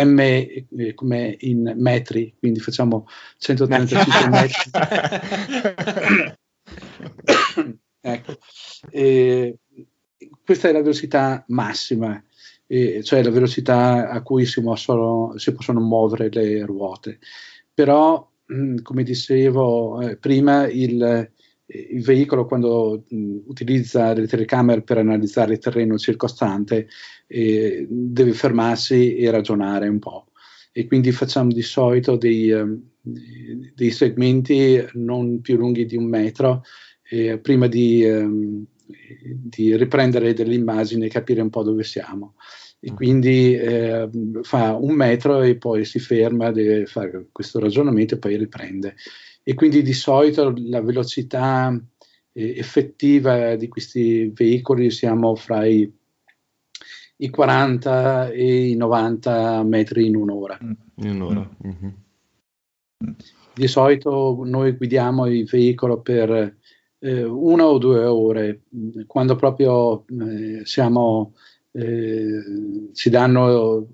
m 0.04 0.18
eh, 0.20 0.94
come 0.94 1.36
in 1.40 1.74
metri, 1.76 2.34
quindi 2.38 2.60
facciamo 2.60 3.06
135 3.36 4.28
metri. 4.30 4.70
ecco. 8.00 8.38
E 8.90 9.58
questa 10.44 10.68
è 10.68 10.72
la 10.72 10.80
velocità 10.80 11.44
massima, 11.48 12.22
eh, 12.66 13.02
cioè 13.02 13.22
la 13.22 13.30
velocità 13.30 14.08
a 14.08 14.22
cui 14.22 14.46
si, 14.46 14.62
possono, 14.62 15.36
si 15.36 15.52
possono 15.52 15.80
muovere 15.80 16.30
le 16.30 16.64
ruote. 16.64 17.18
Però, 17.74 18.27
come 18.82 19.02
dicevo 19.02 20.00
eh, 20.00 20.16
prima, 20.16 20.66
il, 20.68 21.02
eh, 21.02 21.32
il 21.66 22.02
veicolo 22.02 22.46
quando 22.46 23.04
mh, 23.08 23.36
utilizza 23.46 24.12
le 24.14 24.26
telecamere 24.26 24.82
per 24.82 24.98
analizzare 24.98 25.54
il 25.54 25.58
terreno 25.58 25.98
circostante 25.98 26.88
eh, 27.26 27.86
deve 27.88 28.32
fermarsi 28.32 29.16
e 29.16 29.30
ragionare 29.30 29.88
un 29.88 29.98
po'. 29.98 30.26
E 30.72 30.86
quindi 30.86 31.12
facciamo 31.12 31.50
di 31.50 31.62
solito 31.62 32.16
dei, 32.16 32.50
ehm, 32.50 32.80
dei 33.74 33.90
segmenti 33.90 34.82
non 34.94 35.40
più 35.40 35.56
lunghi 35.56 35.86
di 35.86 35.96
un 35.96 36.04
metro 36.04 36.62
eh, 37.10 37.38
prima 37.38 37.66
di, 37.66 38.04
ehm, 38.04 38.64
di 39.34 39.76
riprendere 39.76 40.34
delle 40.34 40.54
immagini 40.54 41.06
e 41.06 41.10
capire 41.10 41.40
un 41.40 41.50
po' 41.50 41.62
dove 41.62 41.82
siamo. 41.84 42.34
E 42.80 42.94
quindi 42.94 43.54
eh, 43.54 44.08
fa 44.42 44.74
un 44.74 44.94
metro 44.94 45.42
e 45.42 45.56
poi 45.56 45.84
si 45.84 45.98
ferma, 45.98 46.52
deve 46.52 46.86
fare 46.86 47.28
questo 47.32 47.58
ragionamento 47.58 48.14
e 48.14 48.18
poi 48.18 48.36
riprende. 48.36 48.94
E 49.42 49.54
quindi 49.54 49.82
di 49.82 49.92
solito 49.92 50.54
la 50.56 50.80
velocità 50.80 51.76
eh, 52.32 52.58
effettiva 52.58 53.56
di 53.56 53.66
questi 53.66 54.30
veicoli 54.32 54.90
siamo 54.90 55.34
fra 55.34 55.64
i, 55.66 55.90
i 57.16 57.30
40 57.30 58.30
e 58.30 58.68
i 58.68 58.76
90 58.76 59.64
metri 59.64 60.06
in 60.06 60.14
un'ora. 60.14 60.58
In 60.60 61.10
un'ora. 61.10 61.48
Mhm. 61.62 61.94
Di 63.54 63.66
solito 63.66 64.40
noi 64.44 64.72
guidiamo 64.72 65.26
il 65.26 65.44
veicolo 65.44 66.00
per 66.00 66.56
eh, 67.00 67.24
una 67.24 67.66
o 67.66 67.78
due 67.78 68.04
ore, 68.04 68.62
quando 69.06 69.36
proprio 69.36 70.04
eh, 70.06 70.60
siamo, 70.64 71.34
eh, 71.78 72.90
ci 72.92 73.08
danno 73.08 73.88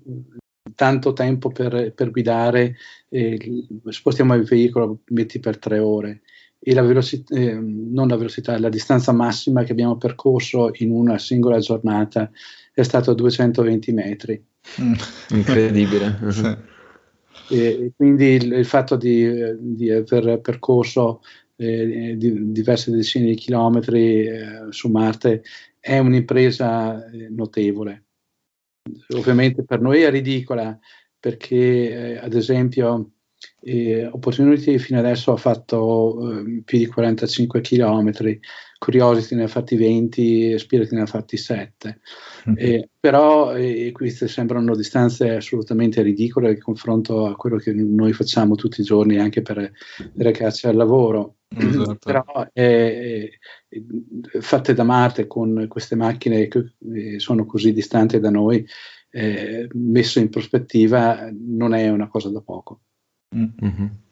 tanto 0.73 1.13
tempo 1.13 1.49
per, 1.49 1.93
per 1.93 2.11
guidare, 2.11 2.75
eh, 3.09 3.67
spostiamo 3.87 4.33
il 4.33 4.43
veicolo 4.43 5.01
metti 5.09 5.39
per 5.39 5.57
tre 5.57 5.79
ore. 5.79 6.21
E 6.59 6.73
la 6.73 6.81
velocità, 6.81 7.35
eh, 7.35 7.53
non 7.53 8.07
la 8.07 8.15
velocità, 8.15 8.57
la 8.57 8.69
distanza 8.69 9.11
massima 9.11 9.63
che 9.63 9.71
abbiamo 9.71 9.97
percorso 9.97 10.71
in 10.73 10.89
una 10.89 11.19
singola 11.19 11.59
giornata 11.59 12.31
è 12.73 12.81
stato 12.81 13.13
220 13.13 13.91
metri. 13.91 14.43
Mm. 14.81 14.93
Incredibile. 15.29 16.19
Sì. 17.47 17.53
E, 17.57 17.65
e 17.67 17.91
quindi 17.95 18.25
il, 18.25 18.53
il 18.53 18.65
fatto 18.65 18.95
di, 18.95 19.23
eh, 19.23 19.55
di 19.59 19.91
aver 19.91 20.39
percorso 20.39 21.21
eh, 21.57 22.15
di- 22.17 22.51
diverse 22.51 22.91
decine 22.91 23.27
di 23.27 23.35
chilometri 23.35 24.25
eh, 24.25 24.65
su 24.69 24.89
Marte 24.89 25.43
è 25.85 25.99
un'impresa 25.99 27.07
eh, 27.11 27.29
notevole. 27.29 28.05
Ovviamente 29.15 29.63
per 29.63 29.81
noi 29.81 30.01
è 30.01 30.09
ridicola 30.09 30.75
perché, 31.19 32.13
eh, 32.13 32.17
ad 32.17 32.33
esempio, 32.33 33.11
eh, 33.61 34.07
Opportunity 34.07 34.79
fino 34.79 34.97
adesso 34.97 35.31
ha 35.31 35.37
fatto 35.37 36.39
eh, 36.39 36.61
più 36.65 36.79
di 36.79 36.87
45 36.87 37.61
chilometri, 37.61 38.39
Curiosity 38.79 39.35
ne 39.35 39.43
ha 39.43 39.47
fatti 39.47 39.75
20, 39.75 40.57
Spirit 40.57 40.91
ne 40.91 41.01
ha 41.01 41.05
fatti 41.05 41.37
7. 41.37 41.99
Eh, 42.55 42.89
però 42.99 43.55
eh, 43.55 43.91
queste 43.91 44.27
sembrano 44.27 44.75
distanze 44.75 45.35
assolutamente 45.35 46.01
ridicole 46.01 46.53
in 46.53 46.61
confronto 46.61 47.27
a 47.27 47.35
quello 47.35 47.57
che 47.57 47.73
noi 47.73 48.13
facciamo 48.13 48.55
tutti 48.55 48.81
i 48.81 48.83
giorni 48.83 49.19
anche 49.19 49.43
per 49.43 49.71
recarci 50.15 50.65
al 50.65 50.75
lavoro. 50.75 51.35
Esatto. 51.47 51.97
Però 52.03 52.25
eh, 52.53 53.39
eh, 53.69 54.41
fatte 54.41 54.73
da 54.73 54.83
Marte 54.83 55.27
con 55.27 55.65
queste 55.67 55.95
macchine 55.95 56.47
che 56.47 56.73
eh, 56.93 57.19
sono 57.19 57.45
così 57.45 57.71
distanti 57.71 58.19
da 58.19 58.29
noi, 58.29 58.65
eh, 59.11 59.67
messo 59.73 60.19
in 60.19 60.29
prospettiva, 60.29 61.29
non 61.31 61.73
è 61.73 61.89
una 61.89 62.07
cosa 62.07 62.29
da 62.29 62.41
poco. 62.41 62.81
Mhm. 63.29 64.03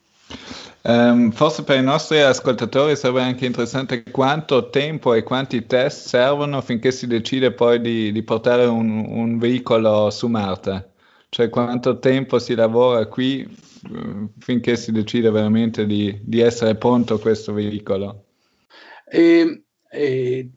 Ehm, 0.86 1.32
forse 1.32 1.64
per 1.64 1.80
i 1.80 1.84
nostri 1.84 2.20
ascoltatori 2.20 2.96
sarebbe 2.96 3.22
anche 3.22 3.46
interessante 3.46 4.04
quanto 4.04 4.70
tempo 4.70 5.14
e 5.14 5.24
quanti 5.24 5.66
test 5.66 6.08
servono 6.08 6.60
finché 6.62 6.92
si 6.92 7.08
decide 7.08 7.54
poi 7.54 7.80
di, 7.80 8.12
di 8.12 8.24
portare 8.24 8.66
un, 8.66 9.06
un 9.08 9.38
veicolo 9.38 10.10
su 10.10 10.28
Marte. 10.28 10.93
Cioè 11.34 11.50
quanto 11.50 11.98
tempo 11.98 12.38
si 12.38 12.54
lavora 12.54 13.08
qui 13.08 13.42
eh, 13.42 14.28
finché 14.38 14.76
si 14.76 14.92
decide 14.92 15.32
veramente 15.32 15.88
di, 15.88 16.16
di 16.22 16.42
essere 16.42 16.76
pronto 16.76 17.18
questo 17.18 17.54
veicolo. 17.54 18.26
E, 19.10 19.64
e 19.90 20.50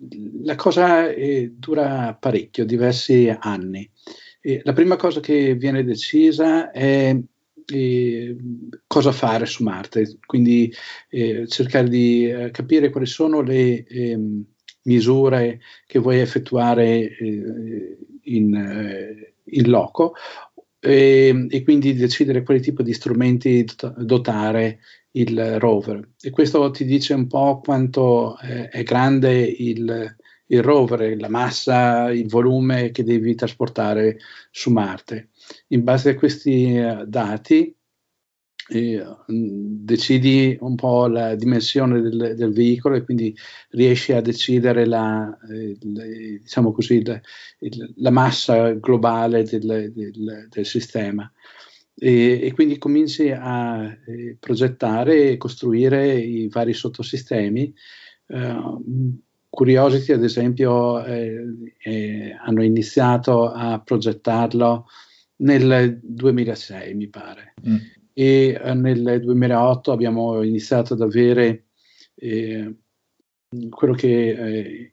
la 0.42 0.54
cosa 0.54 1.08
eh, 1.08 1.54
dura 1.56 2.14
parecchio, 2.20 2.66
diversi 2.66 3.34
anni. 3.40 3.90
E 4.38 4.60
la 4.64 4.74
prima 4.74 4.96
cosa 4.96 5.20
che 5.20 5.54
viene 5.54 5.82
decisa 5.82 6.70
è 6.70 7.18
eh, 7.64 8.36
cosa 8.86 9.12
fare 9.12 9.46
su 9.46 9.62
Marte, 9.62 10.18
quindi 10.26 10.70
eh, 11.08 11.46
cercare 11.46 11.88
di 11.88 12.28
eh, 12.28 12.50
capire 12.50 12.90
quali 12.90 13.06
sono 13.06 13.40
le 13.40 13.82
ehm, 13.82 14.44
misure 14.82 15.58
che 15.86 15.98
vuoi 16.00 16.20
effettuare 16.20 17.16
eh, 17.16 17.96
in, 18.24 19.24
in 19.42 19.70
loco 19.70 20.12
e, 20.87 21.46
e 21.51 21.62
quindi 21.64 21.94
decidere 21.94 22.42
quale 22.42 22.61
tipo 22.61 22.83
di 22.83 22.92
strumenti 22.92 23.64
dot- 23.64 23.99
dotare 24.01 24.79
il 25.12 25.59
rover. 25.59 26.11
E 26.20 26.31
questo 26.31 26.70
ti 26.70 26.85
dice 26.85 27.14
un 27.14 27.27
po' 27.27 27.61
quanto 27.61 28.38
eh, 28.38 28.68
è 28.68 28.83
grande 28.83 29.40
il, 29.42 30.16
il 30.46 30.62
rover, 30.62 31.16
la 31.18 31.29
massa, 31.29 32.11
il 32.12 32.29
volume 32.29 32.90
che 32.90 33.03
devi 33.03 33.35
trasportare 33.35 34.18
su 34.51 34.70
Marte. 34.70 35.31
In 35.68 35.83
base 35.83 36.11
a 36.11 36.14
questi 36.14 36.77
eh, 36.77 37.05
dati 37.07 37.75
decidi 39.29 40.57
un 40.61 40.74
po' 40.74 41.07
la 41.07 41.34
dimensione 41.36 42.01
del, 42.01 42.34
del 42.36 42.53
veicolo 42.53 42.97
e 42.97 43.05
quindi 43.05 43.34
riesci 43.70 44.12
a 44.12 44.20
decidere 44.20 44.86
la, 44.86 45.36
eh, 45.51 45.76
il- 45.80 46.40
diciamo 46.43 46.72
così, 46.72 46.95
il- 46.97 47.20
il- 47.61 47.95
la 47.99 48.11
massa 48.11 48.72
globale 48.72 49.45
del, 49.45 49.93
del- 49.95 50.47
del 50.51 50.66
sistema. 50.66 51.30
e, 51.99 52.40
e 52.43 52.53
quindi 52.53 52.76
cominci 52.76 53.30
a 53.30 53.84
eh, 53.84 54.36
progettare 54.38 55.30
e 55.30 55.36
costruire 55.38 56.14
i 56.18 56.47
vari 56.49 56.74
sottosistemi. 56.74 57.72
Uh, 58.26 59.18
Curiosity, 59.49 60.12
ad 60.12 60.22
esempio, 60.22 61.03
eh, 61.03 61.43
eh, 61.78 62.36
hanno 62.45 62.62
iniziato 62.62 63.51
a 63.51 63.80
progettarlo 63.80 64.84
nel 65.36 65.99
2006, 66.03 66.95
mi 66.95 67.09
pare, 67.09 67.55
mm. 67.66 67.76
E 68.18 68.58
eh, 68.58 68.72
nel 68.72 69.20
2008 69.20 69.92
abbiamo 69.92 70.42
iniziato 70.42 70.94
ad 70.94 71.02
avere 71.02 71.66
eh, 72.14 72.74
quello 73.68 73.92
che 73.92 74.30
eh, 74.30 74.92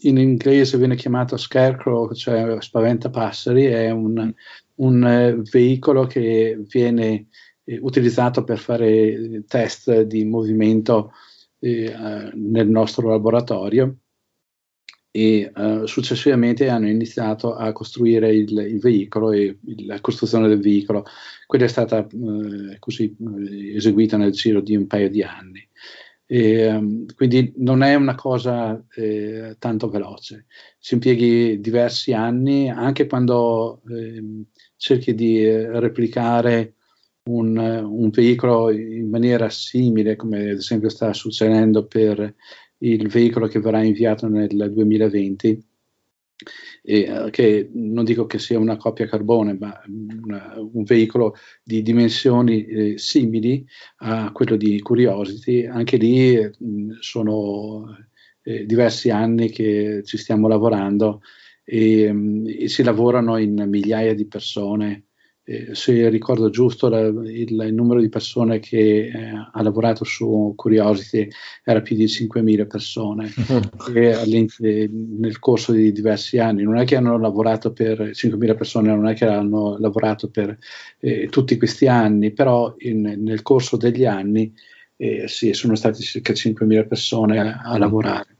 in 0.00 0.16
inglese 0.16 0.78
viene 0.78 0.96
chiamato 0.96 1.36
scarecrow, 1.36 2.14
cioè 2.14 2.56
spaventapasseri, 2.58 3.64
è 3.66 3.90
un, 3.90 4.32
un 4.76 5.04
eh, 5.04 5.34
veicolo 5.50 6.06
che 6.06 6.58
viene 6.66 7.26
eh, 7.64 7.78
utilizzato 7.82 8.42
per 8.42 8.58
fare 8.58 9.44
test 9.46 10.02
di 10.02 10.24
movimento 10.24 11.12
nel 11.58 12.68
nostro 12.68 13.08
laboratorio 13.08 13.96
e 15.16 15.50
uh, 15.54 15.86
successivamente 15.86 16.68
hanno 16.68 16.88
iniziato 16.90 17.54
a 17.54 17.72
costruire 17.72 18.34
il, 18.34 18.50
il 18.50 18.78
veicolo 18.78 19.32
e 19.32 19.58
il, 19.64 19.86
la 19.86 19.98
costruzione 20.02 20.46
del 20.46 20.60
veicolo. 20.60 21.06
Quella 21.46 21.64
è 21.64 21.68
stata 21.68 22.06
uh, 22.10 22.76
così 22.78 23.16
uh, 23.18 23.40
eseguita 23.74 24.18
nel 24.18 24.32
giro 24.32 24.60
di 24.60 24.76
un 24.76 24.86
paio 24.86 25.08
di 25.08 25.22
anni. 25.22 25.66
E, 26.26 26.66
um, 26.66 27.06
quindi 27.14 27.54
non 27.56 27.82
è 27.82 27.94
una 27.94 28.14
cosa 28.14 28.84
eh, 28.94 29.56
tanto 29.58 29.88
veloce, 29.88 30.44
si 30.78 30.94
impieghi 30.94 31.60
diversi 31.60 32.12
anni 32.12 32.68
anche 32.68 33.06
quando 33.06 33.80
eh, 33.88 34.22
cerchi 34.76 35.14
di 35.14 35.42
eh, 35.42 35.80
replicare 35.80 36.74
un, 37.30 37.56
un, 37.56 38.10
veicolo 38.10 38.70
in 38.70 39.08
maniera 39.08 39.48
simile, 39.48 40.14
come 40.14 40.50
ad 40.50 40.58
esempio 40.58 40.90
sta 40.90 41.12
succedendo 41.12 41.86
per 41.86 42.34
il 42.78 43.08
veicolo 43.08 43.46
che 43.46 43.60
verrà 43.60 43.82
inviato 43.82 44.28
nel 44.28 44.72
2020. 44.72 45.64
E, 46.82 47.28
che 47.30 47.70
non 47.72 48.04
dico 48.04 48.26
che 48.26 48.38
sia 48.38 48.58
una 48.58 48.76
coppia 48.76 49.06
carbone, 49.06 49.56
ma 49.58 49.80
una, 49.88 50.54
un 50.58 50.84
veicolo 50.84 51.34
di 51.62 51.82
dimensioni 51.82 52.64
eh, 52.66 52.98
simili 52.98 53.66
a 53.98 54.30
quello 54.32 54.56
di 54.56 54.80
Curiosity. 54.80 55.64
Anche 55.64 55.96
lì 55.96 56.36
mh, 56.36 56.98
sono 57.00 57.96
eh, 58.42 58.66
diversi 58.66 59.10
anni 59.10 59.50
che 59.50 60.02
ci 60.04 60.18
stiamo 60.18 60.46
lavorando 60.46 61.22
e, 61.64 62.12
mh, 62.12 62.44
e 62.58 62.68
si 62.68 62.82
lavorano 62.82 63.38
in 63.38 63.64
migliaia 63.66 64.14
di 64.14 64.26
persone 64.26 65.05
eh, 65.48 65.76
se 65.76 66.08
ricordo 66.08 66.50
giusto, 66.50 66.88
la, 66.88 67.06
il, 67.06 67.52
il, 67.52 67.72
numero 67.72 68.00
di 68.00 68.08
persone 68.08 68.58
che 68.58 69.06
eh, 69.06 69.48
ha 69.52 69.62
lavorato 69.62 70.02
su 70.02 70.54
Curiosity 70.56 71.28
era 71.62 71.80
più 71.82 71.94
di 71.94 72.06
5.000 72.06 72.66
persone 72.66 73.30
e, 73.94 74.90
nel 74.90 75.38
corso 75.38 75.70
di 75.70 75.92
diversi 75.92 76.38
anni. 76.38 76.64
Non 76.64 76.78
è 76.78 76.84
che 76.84 76.96
hanno 76.96 77.16
lavorato 77.16 77.72
per 77.72 78.00
5.000 78.00 78.56
persone, 78.56 78.88
non 78.88 79.06
è 79.06 79.14
che 79.14 79.24
hanno 79.24 79.76
lavorato 79.78 80.28
per 80.30 80.58
eh, 80.98 81.28
tutti 81.28 81.56
questi 81.56 81.86
anni, 81.86 82.32
però 82.32 82.74
in, 82.78 83.14
nel 83.18 83.42
corso 83.42 83.76
degli 83.76 84.04
anni 84.04 84.52
eh, 84.96 85.28
sì, 85.28 85.52
sono 85.52 85.76
state 85.76 86.00
circa 86.00 86.32
5.000 86.32 86.88
persone 86.88 87.38
a, 87.38 87.60
a 87.62 87.78
lavorare. 87.78 88.35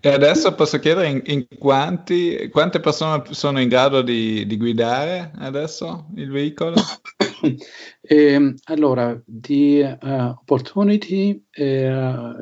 E 0.00 0.08
adesso 0.08 0.54
posso 0.54 0.78
chiedere 0.78 1.08
in, 1.08 1.22
in 1.24 1.46
quanti, 1.58 2.48
quante 2.52 2.78
persone 2.78 3.24
sono 3.30 3.60
in 3.60 3.68
grado 3.68 4.00
di, 4.00 4.46
di 4.46 4.56
guidare 4.56 5.32
adesso 5.38 6.06
il 6.14 6.30
veicolo? 6.30 6.76
eh, 8.00 8.54
allora, 8.64 9.20
di 9.24 9.80
uh, 9.80 10.06
Opportunity 10.06 11.46
eh, 11.50 12.34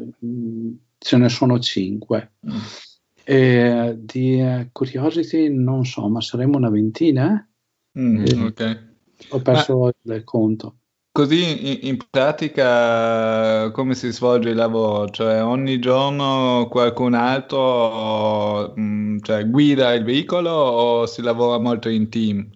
ce 0.99 1.17
ne 1.17 1.29
sono 1.31 1.59
cinque. 1.59 2.33
Mm. 2.47 2.59
Eh, 3.25 3.97
di 3.99 4.41
uh, 4.41 4.69
Curiosity 4.71 5.49
non 5.49 5.87
so, 5.87 6.09
ma 6.09 6.21
saremo 6.21 6.59
una 6.59 6.71
ventina? 6.71 7.49
Mm, 7.99 8.25
eh, 8.27 8.43
ok. 8.43 8.89
Ho 9.31 9.41
perso 9.41 9.93
ma... 10.03 10.15
il 10.15 10.25
conto. 10.25 10.77
Così 11.11 11.69
in, 11.69 11.79
in, 11.83 11.97
pratica 12.11 13.71
come 13.73 13.95
si 13.95 14.11
svolge 14.13 14.51
il 14.51 14.57
lavoro? 14.57 15.09
Cioè 15.11 15.43
ogni 15.43 15.81
giorno 15.81 16.69
qualcun 16.71 17.15
altro 17.15 18.73
mh, 18.77 18.81
mm, 18.81 19.19
cioè, 19.23 19.49
guida 19.49 19.95
il 19.95 20.05
veicolo 20.05 20.51
o 20.51 21.07
si 21.07 21.23
lavora 21.23 21.59
molto 21.59 21.89
in 21.89 22.09
team? 22.09 22.49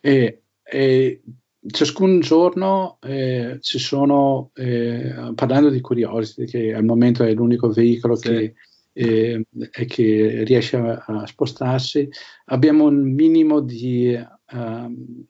E, 0.00 0.42
e 0.62 1.22
ciascun 1.70 2.20
giorno 2.20 2.98
eh, 3.00 3.58
ci 3.60 3.78
sono, 3.78 4.50
eh, 4.54 5.32
parlando 5.34 5.70
di 5.70 5.80
Curiosity, 5.80 6.46
che 6.46 6.74
al 6.74 6.84
momento 6.84 7.22
è 7.22 7.32
l'unico 7.32 7.70
veicolo 7.70 8.16
sì. 8.16 8.28
che, 8.28 8.54
eh, 8.92 9.44
che, 9.86 10.42
riesce 10.44 10.76
a, 10.76 11.04
a, 11.06 11.26
spostarsi, 11.26 12.08
abbiamo 12.46 12.86
un 12.86 13.12
minimo 13.12 13.60
di... 13.60 14.18
Um, 14.50 15.26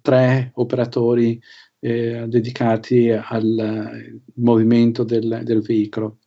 tre 0.00 0.50
operatori 0.54 1.40
eh, 1.80 2.26
dedicati 2.28 3.10
al 3.10 4.20
movimento 4.34 5.04
del, 5.04 5.40
del 5.44 5.60
veicolo. 5.62 6.18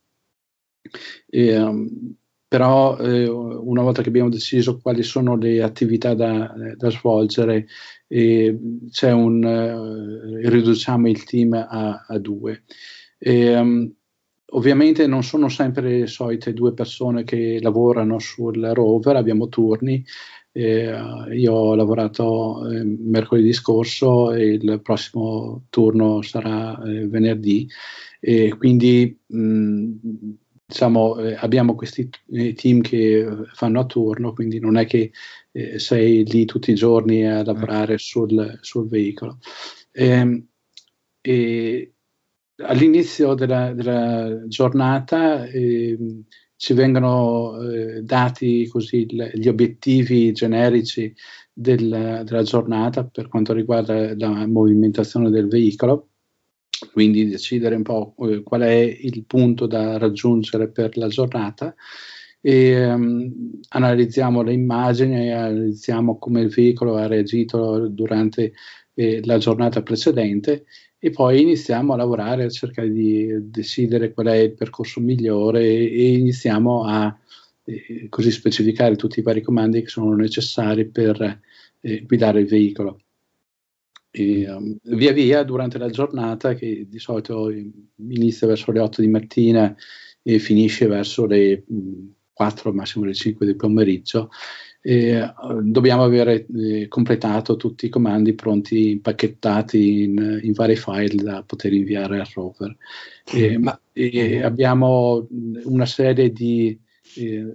E, 1.28 1.58
um, 1.58 2.14
però 2.48 2.96
eh, 2.98 3.28
una 3.28 3.82
volta 3.82 4.02
che 4.02 4.08
abbiamo 4.08 4.28
deciso 4.28 4.78
quali 4.78 5.02
sono 5.02 5.36
le 5.36 5.62
attività 5.62 6.14
da, 6.14 6.54
da 6.76 6.90
svolgere, 6.90 7.66
eh, 8.06 8.56
un, 9.02 9.44
eh, 9.44 10.48
riduciamo 10.48 11.08
il 11.08 11.24
team 11.24 11.54
a, 11.54 12.04
a 12.06 12.18
due. 12.18 12.64
E, 13.18 13.58
um, 13.58 13.92
ovviamente 14.50 15.06
non 15.06 15.24
sono 15.24 15.48
sempre 15.48 15.98
le 16.00 16.06
solite 16.06 16.52
due 16.52 16.72
persone 16.72 17.24
che 17.24 17.58
lavorano 17.60 18.18
sul 18.18 18.62
rover, 18.72 19.16
abbiamo 19.16 19.48
turni, 19.48 20.04
eh, 20.56 20.90
io 21.34 21.52
ho 21.52 21.74
lavorato 21.74 22.66
eh, 22.70 22.82
mercoledì 22.82 23.52
scorso 23.52 24.32
e 24.32 24.54
il 24.54 24.80
prossimo 24.82 25.66
turno 25.68 26.22
sarà 26.22 26.82
eh, 26.82 27.06
venerdì 27.06 27.68
e 28.20 28.54
quindi 28.56 29.18
mh, 29.26 29.92
diciamo, 30.64 31.18
eh, 31.18 31.34
abbiamo 31.34 31.74
questi 31.74 32.08
eh, 32.30 32.54
team 32.54 32.80
che 32.80 33.26
fanno 33.52 33.80
a 33.80 33.84
turno, 33.86 34.32
quindi 34.32 34.58
non 34.58 34.76
è 34.76 34.86
che 34.86 35.12
eh, 35.52 35.78
sei 35.78 36.24
lì 36.24 36.46
tutti 36.46 36.70
i 36.70 36.74
giorni 36.74 37.26
a 37.26 37.44
lavorare 37.44 37.98
sul, 37.98 38.58
sul 38.62 38.88
veicolo. 38.88 39.38
Ehm, 39.92 40.46
all'inizio 42.64 43.34
della, 43.34 43.72
della 43.72 44.46
giornata 44.46 45.44
eh, 45.44 45.98
ci 46.56 46.72
vengono 46.74 47.60
eh, 47.60 48.02
dati 48.02 48.66
così 48.68 49.06
l- 49.14 49.30
gli 49.34 49.48
obiettivi 49.48 50.32
generici 50.32 51.14
del, 51.52 52.22
della 52.24 52.42
giornata 52.42 53.04
per 53.04 53.28
quanto 53.28 53.52
riguarda 53.52 54.14
la 54.16 54.46
movimentazione 54.46 55.30
del 55.30 55.48
veicolo, 55.48 56.10
quindi 56.92 57.28
decidere 57.28 57.76
un 57.76 57.82
po' 57.82 58.14
eh, 58.20 58.42
qual 58.42 58.62
è 58.62 58.74
il 58.78 59.24
punto 59.24 59.66
da 59.66 59.98
raggiungere 59.98 60.70
per 60.70 60.96
la 60.96 61.08
giornata 61.08 61.74
e 62.40 62.86
um, 62.86 63.58
analizziamo 63.70 64.42
le 64.42 64.52
immagini 64.52 65.32
analizziamo 65.32 66.18
come 66.18 66.42
il 66.42 66.48
veicolo 66.48 66.96
ha 66.96 67.06
reagito 67.06 67.88
durante 67.88 68.52
eh, 68.94 69.20
la 69.24 69.38
giornata 69.38 69.82
precedente 69.82 70.66
e 71.06 71.10
poi 71.10 71.40
iniziamo 71.40 71.92
a 71.92 71.96
lavorare 71.96 72.42
a 72.42 72.48
cercare 72.48 72.90
di 72.90 73.28
decidere 73.48 74.12
qual 74.12 74.26
è 74.26 74.38
il 74.38 74.54
percorso 74.54 74.98
migliore 74.98 75.62
e, 75.62 76.14
iniziamo 76.14 76.84
a 76.84 77.16
eh, 77.62 78.08
così 78.08 78.32
specificare 78.32 78.96
tutti 78.96 79.20
i 79.20 79.22
vari 79.22 79.40
comandi 79.40 79.82
che 79.82 79.86
sono 79.86 80.16
necessari 80.16 80.84
per 80.88 81.40
eh, 81.80 82.02
guidare 82.04 82.40
il 82.40 82.48
veicolo. 82.48 83.02
E, 84.10 84.50
um, 84.50 84.76
via 84.82 85.12
via 85.12 85.44
durante 85.44 85.78
la 85.78 85.90
giornata, 85.90 86.54
che 86.54 86.88
di 86.88 86.98
solito 86.98 87.52
inizia 87.52 88.48
verso 88.48 88.72
le 88.72 88.80
8 88.80 89.00
di 89.00 89.08
mattina 89.08 89.76
e 90.22 90.40
finisce 90.40 90.88
verso 90.88 91.24
le 91.24 91.62
mh, 91.68 92.14
4, 92.32 92.72
massimo 92.72 93.04
le 93.04 93.14
5 93.14 93.46
del 93.46 93.54
pomeriggio, 93.54 94.28
eh, 94.88 95.34
dobbiamo 95.62 96.04
avere 96.04 96.46
eh, 96.46 96.86
completato 96.86 97.56
tutti 97.56 97.86
i 97.86 97.88
comandi 97.88 98.34
pronti, 98.34 98.90
impacchettati 98.90 100.02
in, 100.04 100.40
in, 100.44 100.52
vari 100.52 100.76
file 100.76 101.16
da 101.16 101.42
poter 101.42 101.72
inviare 101.72 102.20
al 102.20 102.28
rover. 102.32 102.76
Eh, 103.34 103.58
Ma, 103.58 103.76
abbiamo 104.44 105.26
una 105.64 105.86
serie 105.86 106.30
di 106.30 106.78
eh, 107.16 107.54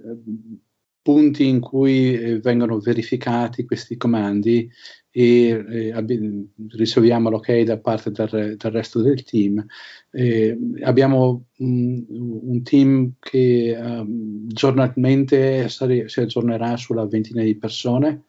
punti 1.00 1.46
in 1.46 1.60
cui 1.60 2.14
eh, 2.14 2.38
vengono 2.40 2.78
verificati 2.78 3.64
questi 3.64 3.96
comandi 3.96 4.70
e 5.14 5.64
eh, 5.68 5.92
abbi- 5.92 6.50
riceviamo 6.70 7.28
l'ok 7.28 7.60
da 7.60 7.78
parte 7.78 8.10
del, 8.10 8.56
del 8.56 8.72
resto 8.72 9.02
del 9.02 9.22
team. 9.24 9.64
Eh, 10.10 10.58
abbiamo 10.82 11.48
un, 11.58 12.04
un, 12.08 12.62
team 12.62 13.12
che 13.20 13.76
um, 13.78 14.48
giornalmente 14.48 15.68
sare- 15.68 16.08
si 16.08 16.20
aggiornerà 16.20 16.76
sulla 16.78 17.06
ventina 17.06 17.42
di 17.42 17.56
persone 17.56 18.24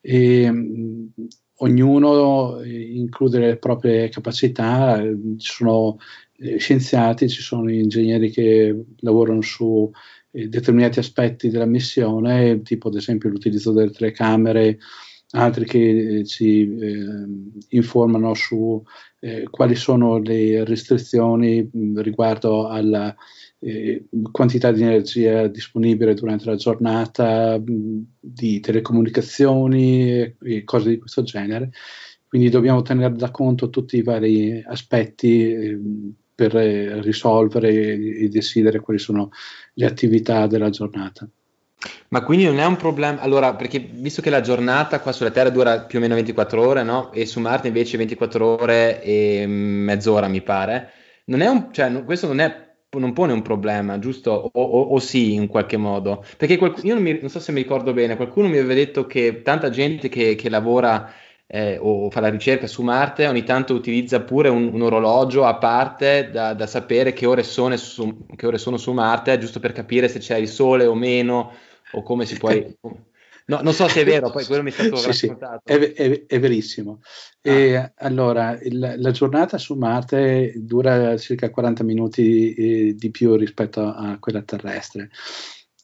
e 0.00 0.48
um, 0.48 1.10
ognuno 1.56 2.62
include 2.64 3.38
le 3.38 3.56
proprie 3.56 4.08
capacità, 4.08 5.02
ci 5.36 5.52
sono 5.52 5.98
eh, 6.38 6.58
scienziati, 6.58 7.28
ci 7.28 7.42
sono 7.42 7.70
ingegneri 7.70 8.30
che 8.30 8.84
lavorano 9.00 9.40
su 9.42 9.90
eh, 10.30 10.48
determinati 10.48 11.00
aspetti 11.00 11.50
della 11.50 11.66
missione, 11.66 12.62
tipo 12.62 12.88
ad 12.88 12.94
esempio 12.94 13.28
l'utilizzo 13.28 13.72
delle 13.72 13.90
telecamere, 13.90 14.78
altri 15.32 15.64
che 15.64 16.18
eh, 16.18 16.24
ci 16.24 16.62
eh, 16.62 16.96
informano 17.68 18.34
su 18.34 18.82
eh, 19.20 19.46
quali 19.50 19.74
sono 19.74 20.18
le 20.18 20.64
restrizioni 20.64 21.68
mh, 21.70 22.00
riguardo 22.00 22.66
alla 22.66 23.14
eh, 23.60 24.06
quantità 24.32 24.72
di 24.72 24.82
energia 24.82 25.46
disponibile 25.46 26.14
durante 26.14 26.46
la 26.46 26.56
giornata, 26.56 27.58
mh, 27.58 28.06
di 28.18 28.60
telecomunicazioni 28.60 30.34
e, 30.42 30.64
cose 30.64 30.90
di 30.90 30.98
questo 30.98 31.22
genere. 31.22 31.70
Quindi 32.26 32.48
dobbiamo 32.48 32.82
tenere 32.82 33.14
da 33.14 33.30
conto 33.30 33.70
tutti 33.70 33.96
i 33.96 34.02
vari 34.02 34.62
aspetti 34.66 35.52
eh, 35.52 35.78
per 36.34 36.52
risolvere 36.52 37.70
e 37.70 38.28
decidere 38.28 38.80
quali 38.80 38.98
sono 38.98 39.30
le 39.74 39.86
attività 39.86 40.46
della 40.46 40.70
giornata. 40.70 41.28
Ma 42.08 42.22
quindi 42.22 42.44
non 42.44 42.58
è 42.58 42.66
un 42.66 42.76
problema, 42.76 43.20
allora, 43.20 43.54
perché 43.54 43.78
visto 43.78 44.20
che 44.20 44.30
la 44.30 44.40
giornata 44.40 45.00
qua 45.00 45.12
sulla 45.12 45.30
Terra 45.30 45.48
dura 45.48 45.80
più 45.80 45.98
o 45.98 46.00
meno 46.02 46.14
24 46.14 46.66
ore, 46.66 46.82
no? 46.82 47.10
E 47.12 47.24
su 47.24 47.40
Marte 47.40 47.68
invece 47.68 47.96
24 47.96 48.46
ore 48.60 49.02
e 49.02 49.46
mezz'ora, 49.46 50.28
mi 50.28 50.42
pare, 50.42 50.90
non 51.26 51.40
è 51.40 51.46
un, 51.48 51.72
cioè, 51.72 52.04
questo 52.04 52.26
non, 52.26 52.40
è, 52.40 52.54
non 52.90 53.12
pone 53.12 53.32
un 53.32 53.42
problema, 53.42 53.98
giusto? 53.98 54.30
O, 54.30 54.62
o, 54.62 54.80
o 54.82 54.98
sì, 54.98 55.34
in 55.34 55.46
qualche 55.46 55.76
modo. 55.78 56.24
Perché 56.36 56.58
qualc- 56.58 56.84
io 56.84 56.94
non, 56.94 57.02
mi, 57.02 57.18
non, 57.18 57.30
so 57.30 57.40
se 57.40 57.52
mi 57.52 57.62
ricordo 57.62 57.92
bene, 57.92 58.16
qualcuno 58.16 58.48
mi 58.48 58.58
aveva 58.58 58.74
detto 58.74 59.06
che 59.06 59.42
tanta 59.42 59.70
gente 59.70 60.08
che, 60.08 60.34
che 60.34 60.48
lavora 60.50 61.10
eh, 61.46 61.78
o 61.80 62.10
fa 62.10 62.20
la 62.20 62.28
ricerca 62.28 62.66
su 62.66 62.82
Marte, 62.82 63.26
ogni 63.26 63.42
tanto 63.42 63.74
utilizza 63.74 64.20
pure 64.20 64.48
un, 64.48 64.70
un 64.72 64.82
orologio 64.82 65.44
a 65.46 65.56
parte 65.56 66.30
da, 66.30 66.54
da 66.54 66.66
sapere 66.66 67.12
che 67.12 67.26
ore, 67.26 67.42
su, 67.42 67.66
che 68.36 68.46
ore, 68.46 68.58
sono 68.58 68.76
su 68.76 68.92
Marte, 68.92 69.38
giusto 69.38 69.60
per 69.60 69.72
capire 69.72 70.08
se 70.08 70.18
c'è 70.18 70.36
il 70.36 70.48
sole 70.48 70.86
o 70.86 70.94
meno, 70.94 71.52
o 71.92 72.02
come 72.02 72.26
si 72.26 72.36
può... 72.36 72.50
No, 73.50 73.58
non 73.62 73.72
so 73.72 73.88
se 73.88 74.02
è 74.02 74.04
vero, 74.04 74.30
poi 74.30 74.44
quello 74.44 74.62
mi 74.62 74.70
è 74.70 74.72
stato 74.72 74.94
sì, 75.12 75.26
raccontato. 75.26 75.62
Sì, 75.64 75.72
è, 75.72 75.92
è, 75.92 76.26
è, 76.26 76.38
verissimo. 76.38 77.00
Ah. 77.42 77.50
E, 77.50 77.92
allora, 77.96 78.56
il, 78.62 78.94
la 78.96 79.10
giornata 79.10 79.58
su 79.58 79.74
Marte 79.74 80.52
dura 80.54 81.16
circa 81.16 81.50
40 81.50 81.82
minuti 81.82 82.54
eh, 82.54 82.94
di 82.94 83.10
più 83.10 83.34
rispetto 83.34 83.80
a 83.80 84.18
quella 84.20 84.42
terrestre. 84.42 85.10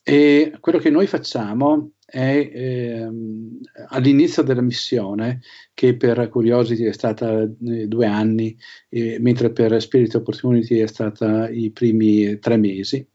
E 0.01 0.55
quello 0.61 0.77
che 0.77 0.89
noi 0.89 1.07
facciamo 1.07 1.91
è 2.05 2.49
ehm, 2.53 3.59
all'inizio 3.89 4.41
della 4.41 4.61
missione, 4.61 5.41
che 5.73 5.97
per 5.97 6.29
Curiosity 6.29 6.85
è 6.85 6.93
stata 6.93 7.41
eh, 7.41 7.87
due 7.87 8.05
anni, 8.05 8.57
eh, 8.87 9.17
mentre 9.19 9.51
per 9.51 9.81
Spirit 9.81 10.15
Opportunity 10.15 10.77
è 10.77 10.87
stata 10.87 11.49
i 11.49 11.71
primi 11.71 12.39
tre 12.39 12.55
mesi. 12.55 13.05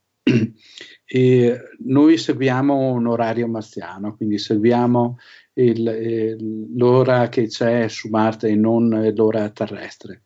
E 1.04 1.60
noi 1.80 2.16
seguiamo 2.16 2.92
un 2.92 3.06
orario 3.06 3.48
marziano, 3.48 4.16
quindi 4.16 4.38
seguiamo 4.38 5.18
il, 5.54 5.86
il, 5.86 6.76
l'ora 6.76 7.28
che 7.28 7.48
c'è 7.48 7.88
su 7.88 8.08
Marte 8.08 8.48
e 8.48 8.54
non 8.54 9.12
l'ora 9.14 9.50
terrestre. 9.50 10.22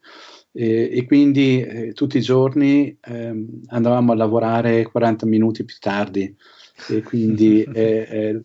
E, 0.53 0.89
e 0.91 1.05
quindi 1.07 1.61
eh, 1.61 1.93
tutti 1.93 2.17
i 2.19 2.23
giorni 2.23 2.97
eh, 3.03 3.47
andavamo 3.67 4.13
a 4.13 4.17
lavorare 4.17 4.85
40 4.85 5.27
minuti 5.27 5.65
più 5.65 5.77
tardi 5.79 6.35
e 6.89 7.03
quindi 7.03 7.63
eh, 7.75 8.43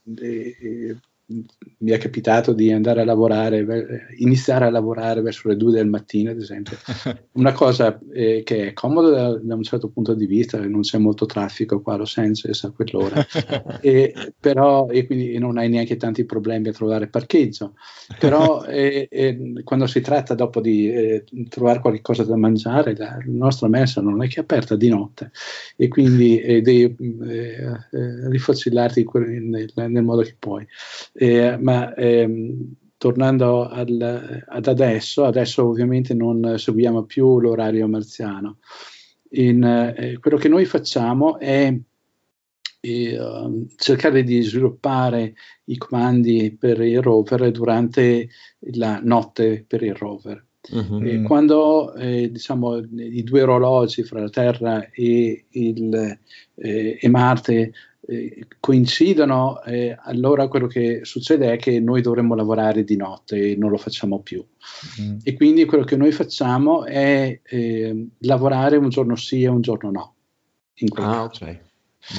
mi 1.78 1.92
è 1.92 1.98
capitato 1.98 2.54
di 2.54 2.72
andare 2.72 3.02
a 3.02 3.06
lavorare, 3.06 4.08
iniziare 4.18 4.66
a 4.66 4.70
lavorare 4.70 5.22
verso 5.22 5.48
le 5.48 5.58
due 5.58 5.72
del 5.72 5.88
mattino, 5.88 6.32
ad 6.32 6.38
esempio. 6.38 6.78
Una 7.34 7.54
cosa 7.54 8.00
eh, 8.14 8.44
che 8.44 8.68
è 8.68 8.74
comoda 8.74 9.10
da, 9.10 9.40
da, 9.42 9.56
un 9.56 9.64
certo 9.64 9.90
punto 9.90 10.14
di 10.14 10.26
vista, 10.26 10.60
non 10.60 10.82
c'è 10.82 10.98
molto 10.98 11.26
traffico 11.26 11.82
qua 11.82 11.94
a 11.94 11.98
Los 11.98 12.18
Angeles 12.18 12.64
a 12.64 12.72
quell'ora, 12.72 13.26
e, 13.82 14.34
però, 14.40 14.88
e 14.90 15.06
quindi 15.06 15.38
non 15.40 15.58
hai 15.58 15.70
neanche 15.70 15.98
tanti 15.98 16.26
problemi 16.26 16.70
a 16.70 16.74
trovare 16.74 17.08
parcheggio. 17.08 17.74
Però 18.20 18.64
eh, 18.70 19.08
eh, 19.10 19.62
quando 19.64 19.88
si 19.88 20.02
tratta 20.02 20.36
dopo 20.36 20.62
di 20.62 20.92
eh, 20.92 21.24
trovare 21.50 21.80
qualcosa 21.80 22.24
da 22.24 22.36
mangiare, 22.36 22.96
la, 22.96 23.18
nostra 23.26 23.68
mensa 23.68 24.02
non 24.02 24.22
è 24.24 24.28
che 24.28 24.36
è 24.36 24.42
aperta 24.42 24.76
di 24.76 24.90
notte 24.90 25.32
e 25.76 25.88
quindi 25.88 26.40
eh, 26.40 26.62
devi 26.62 26.96
eh, 27.24 28.30
rifocillarti 28.30 29.08
nel, 29.14 29.72
nel 29.74 30.04
modo 30.04 30.22
che 30.22 30.36
puoi. 30.38 30.68
Eh, 31.22 31.56
ma 31.56 31.94
ehm, 31.94 32.74
tornando 32.98 33.68
al, 33.68 34.44
ad 34.48 34.66
adesso, 34.66 35.24
adesso 35.24 35.68
ovviamente 35.68 36.16
non 36.16 36.56
seguiamo 36.58 37.04
più 37.04 37.40
l'orario 37.40 37.88
marziano. 37.88 38.58
In, 39.34 39.64
eh, 39.64 40.18
quello 40.20 40.38
che 40.38 40.48
noi 40.48 40.66
facciamo 40.66 41.38
è 41.38 41.72
eh, 42.80 43.20
cercare 43.76 44.24
di 44.24 44.42
sviluppare 44.42 45.36
i 45.66 45.78
comandi 45.78 46.58
per 46.60 46.82
il 46.82 47.04
rover 47.04 47.52
durante 47.52 48.28
la 48.72 49.00
notte 49.04 49.64
per 49.68 49.84
il 49.84 49.94
rover. 49.94 50.44
Uh-huh. 50.72 51.24
quando 51.24 51.92
eh, 51.96 52.32
diciamo, 52.32 52.78
i 52.78 53.24
due 53.24 53.42
orologi 53.42 54.04
fra 54.04 54.22
la 54.22 54.30
Terra 54.30 54.90
e, 54.92 55.46
il, 55.50 56.18
eh, 56.56 56.98
e 57.00 57.10
Marte 57.10 57.74
eh, 58.12 58.46
coincidono, 58.60 59.64
eh, 59.64 59.98
allora 59.98 60.50
quello 60.50 60.68
che 60.68 61.00
succede 61.04 61.54
è 61.54 61.58
che 61.58 61.80
noi 61.80 62.02
dovremmo 62.02 62.36
lavorare 62.36 62.84
di 62.84 62.98
notte 62.98 63.52
e 63.52 63.56
non 63.56 63.70
lo 63.70 63.78
facciamo 63.78 64.20
più. 64.20 64.46
Mm. 65.02 65.20
E 65.24 65.34
quindi 65.34 65.64
quello 65.64 65.86
che 65.86 65.96
noi 65.96 66.12
facciamo 66.12 66.84
è 66.84 67.40
eh, 67.42 68.08
lavorare 68.20 68.76
un 68.76 68.90
giorno 68.90 69.16
sì 69.16 69.44
e 69.44 69.48
un 69.48 69.62
giorno 69.62 69.92
no. 69.92 70.16
ah, 70.96 71.24
ok. 71.24 71.60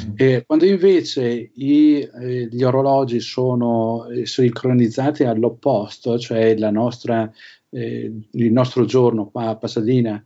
Mm. 0.01 0.15
quando 0.47 0.65
invece 0.65 1.51
i, 1.53 1.99
eh, 1.99 2.49
gli 2.51 2.63
orologi 2.63 3.21
sono 3.21 4.07
eh, 4.07 4.25
sincronizzati 4.25 5.25
all'opposto, 5.25 6.19
cioè 6.19 6.55
nostra, 6.71 7.31
il 7.75 8.53
nostro 8.53 8.85
giorno 8.85 9.29
qua 9.29 9.49
a 9.49 9.57
Pasadena 9.57 10.23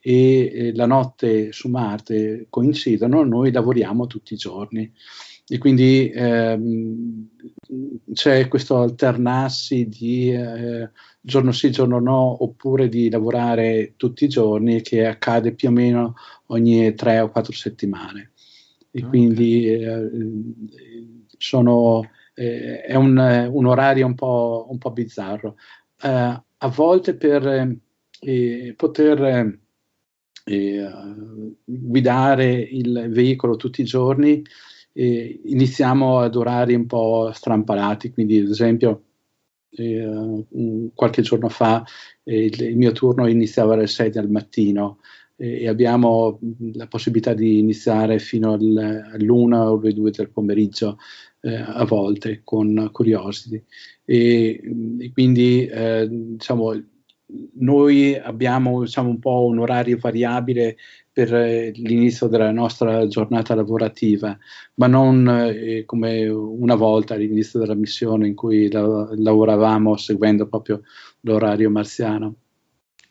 e 0.00 0.50
eh, 0.52 0.74
la 0.74 0.86
notte 0.86 1.52
su 1.52 1.68
Marte 1.68 2.46
coincidono, 2.48 3.22
noi 3.22 3.52
lavoriamo 3.52 4.06
tutti 4.06 4.34
i 4.34 4.38
giorni. 4.38 4.90
E 5.52 5.58
quindi 5.58 6.08
ehm, 6.14 7.28
c'è 8.12 8.46
questo 8.46 8.78
alternarsi 8.78 9.88
di 9.88 10.30
eh, 10.30 10.90
giorno 11.20 11.50
sì, 11.50 11.72
giorno 11.72 11.98
no, 11.98 12.44
oppure 12.44 12.88
di 12.88 13.10
lavorare 13.10 13.94
tutti 13.96 14.24
i 14.24 14.28
giorni 14.28 14.80
che 14.80 15.06
accade 15.06 15.52
più 15.52 15.68
o 15.68 15.72
meno 15.72 16.14
ogni 16.46 16.94
tre 16.94 17.18
o 17.18 17.30
quattro 17.30 17.52
settimane. 17.52 18.30
E 18.92 18.98
okay. 19.00 19.08
quindi 19.08 19.66
eh, 19.66 20.10
sono, 21.36 22.08
eh, 22.34 22.82
è 22.82 22.94
un, 22.94 23.48
un, 23.52 23.66
orario 23.66 24.06
un 24.06 24.14
po', 24.14 24.68
un 24.70 24.78
po 24.78 24.92
bizzarro. 24.92 25.56
Eh, 26.00 26.08
a 26.62 26.68
volte 26.68 27.14
per 27.14 27.76
eh, 28.20 28.74
poter 28.76 29.58
eh, 30.52 30.90
guidare 31.64 32.52
il 32.52 33.08
veicolo 33.10 33.56
tutti 33.56 33.80
i 33.80 33.84
giorni, 33.84 34.42
eh, 34.92 35.40
iniziamo 35.44 36.18
ad 36.18 36.34
orari 36.36 36.74
un 36.74 36.86
po' 36.86 37.30
strampalati, 37.32 38.12
quindi 38.12 38.38
ad 38.38 38.48
esempio 38.50 39.02
eh, 39.70 40.44
qualche 40.94 41.22
giorno 41.22 41.48
fa 41.48 41.84
il, 42.24 42.60
il, 42.60 42.76
mio 42.76 42.92
turno 42.92 43.26
iniziava 43.26 43.74
alle 43.74 43.86
6 43.86 44.10
del 44.10 44.28
mattino 44.28 44.98
e 45.36 45.68
abbiamo 45.68 46.38
la 46.74 46.86
possibilità 46.86 47.32
di 47.32 47.58
iniziare 47.60 48.18
fino 48.18 48.52
al, 48.52 49.10
all'una 49.14 49.70
o 49.70 49.78
alle 49.78 49.94
due 49.94 50.10
del 50.10 50.28
pomeriggio 50.28 50.98
eh, 51.40 51.54
a 51.54 51.84
volte 51.86 52.42
con 52.44 52.90
Curiosity 52.92 53.62
e, 54.04 54.60
e 54.98 55.12
quindi 55.12 55.66
eh, 55.66 56.06
diciamo 56.10 56.72
noi 57.54 58.16
abbiamo 58.16 58.82
diciamo, 58.82 59.08
un 59.08 59.18
po' 59.18 59.44
un 59.46 59.58
orario 59.58 59.98
variabile 60.00 60.76
per 61.12 61.34
eh, 61.34 61.70
l'inizio 61.74 62.28
della 62.28 62.50
nostra 62.50 63.06
giornata 63.06 63.54
lavorativa, 63.54 64.36
ma 64.74 64.86
non 64.86 65.28
eh, 65.28 65.84
come 65.84 66.26
una 66.28 66.74
volta 66.74 67.14
all'inizio 67.14 67.58
della 67.58 67.74
missione 67.74 68.26
in 68.26 68.34
cui 68.34 68.70
la- 68.70 69.08
lavoravamo 69.16 69.96
seguendo 69.96 70.46
proprio 70.46 70.82
l'orario 71.20 71.70
marziano. 71.70 72.34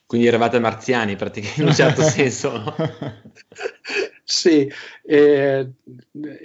Quindi 0.05 0.27
eravate 0.27 0.59
marziani 0.59 1.15
praticamente 1.15 1.61
in 1.61 1.67
un 1.67 1.73
certo 1.73 2.01
senso. 2.03 2.51
Sì, 4.31 4.71
eh, 5.07 5.71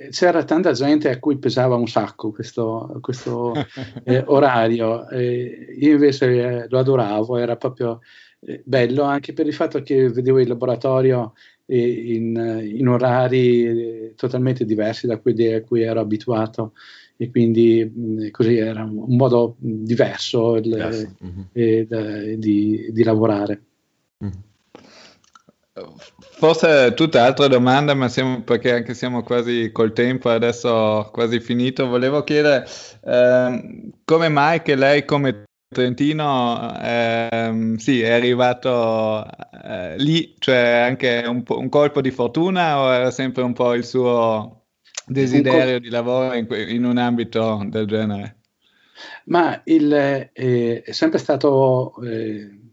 c'era 0.08 0.44
tanta 0.44 0.72
gente 0.72 1.10
a 1.10 1.18
cui 1.18 1.36
pesava 1.36 1.74
un 1.74 1.86
sacco 1.86 2.30
questo, 2.32 2.96
questo 3.02 3.52
eh, 4.04 4.22
orario. 4.26 5.06
Eh, 5.10 5.76
io 5.78 5.92
invece 5.92 6.66
lo 6.66 6.78
adoravo, 6.78 7.36
era 7.36 7.56
proprio 7.56 8.00
eh, 8.40 8.62
bello 8.64 9.02
anche 9.02 9.34
per 9.34 9.46
il 9.46 9.52
fatto 9.52 9.82
che 9.82 10.08
vedevo 10.08 10.40
il 10.40 10.48
laboratorio 10.48 11.34
in, 11.66 12.62
in, 12.74 12.88
orari 12.88 14.14
totalmente 14.16 14.64
diversi 14.64 15.06
da 15.06 15.18
quelli 15.18 15.52
a 15.52 15.62
cui 15.62 15.82
ero 15.82 16.00
abituato 16.00 16.72
e 17.18 17.30
quindi 17.30 17.84
mh, 17.84 18.30
così 18.30 18.56
era 18.56 18.82
un 18.82 19.14
modo 19.16 19.56
diverso 19.58 20.56
il, 20.56 20.68
yes. 20.68 21.14
mm-hmm. 21.22 21.40
eh, 21.52 22.36
di, 22.38 22.88
di, 22.90 23.02
lavorare. 23.02 23.62
Mm. 24.24 24.30
Forse 26.36 26.92
tutte 26.94 27.18
altre 27.18 27.48
domande, 27.48 27.94
ma 27.94 28.08
siamo, 28.08 28.42
perché 28.42 28.72
anche 28.72 28.92
siamo 28.92 29.22
quasi 29.22 29.70
col 29.72 29.92
tempo, 29.92 30.30
adesso 30.30 31.08
quasi 31.12 31.38
finito, 31.38 31.86
volevo 31.86 32.24
chiedere 32.24 32.66
eh, 33.04 33.90
come 34.04 34.28
mai 34.28 34.60
che 34.62 34.74
lei 34.74 35.04
come 35.04 35.44
Trentino 35.68 36.76
eh, 36.80 37.74
sì, 37.78 38.02
è 38.02 38.10
arrivato 38.10 39.24
eh, 39.64 39.96
lì, 39.98 40.34
cioè 40.38 40.84
anche 40.88 41.24
un, 41.26 41.42
un, 41.46 41.68
colpo 41.68 42.00
di 42.00 42.10
fortuna 42.10 42.80
o 42.80 42.92
era 42.92 43.10
sempre 43.10 43.42
un 43.42 43.52
po' 43.52 43.74
il 43.74 43.84
suo 43.84 44.66
desiderio 45.06 45.78
di 45.78 45.88
lavoro 45.88 46.34
in, 46.34 46.46
in 46.68 46.84
un 46.84 46.98
ambito 46.98 47.62
del 47.66 47.86
genere? 47.86 48.38
Ma 49.26 49.60
il, 49.64 49.92
eh, 49.92 50.82
è 50.82 50.92
sempre 50.92 51.18
stato 51.18 51.94
eh, 52.02 52.63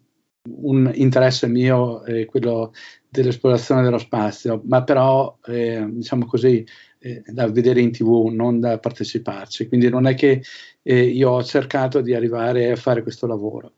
un 0.50 0.92
interesse 0.94 1.48
mio 1.48 2.04
eh, 2.06 2.26
quello 2.26 2.74
dell'esplorazione 3.08 3.84
dello 3.84 3.98
spazio, 3.98 4.62
ma 4.66 4.84
però, 4.84 5.38
eh, 5.46 5.86
diciamo 5.90 6.26
così, 6.26 6.66
eh, 7.00 7.24
da 7.26 7.50
vedere 7.50 7.82
in 7.82 7.92
tv, 7.92 8.30
non 8.32 8.60
da 8.60 8.80
parteciparci. 8.80 9.68
Quindi 9.68 9.90
non 9.90 10.08
è 10.08 10.16
che 10.16 10.44
eh, 10.82 11.04
io 11.04 11.30
ho 11.32 11.44
cercato 11.44 12.02
di 12.02 12.14
arrivare 12.14 12.72
a 12.72 12.76
fare 12.76 13.04
questo 13.04 13.28
lavoro. 13.28 13.74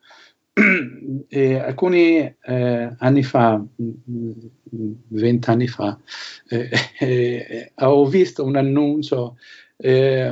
Alcuni 1.34 2.36
eh, 2.42 2.96
anni 2.98 3.24
fa, 3.24 3.64
vent'anni 5.08 5.68
fa, 5.68 6.00
eh, 7.00 7.72
ho 7.76 8.06
visto 8.06 8.46
un 8.46 8.56
annuncio 8.56 9.38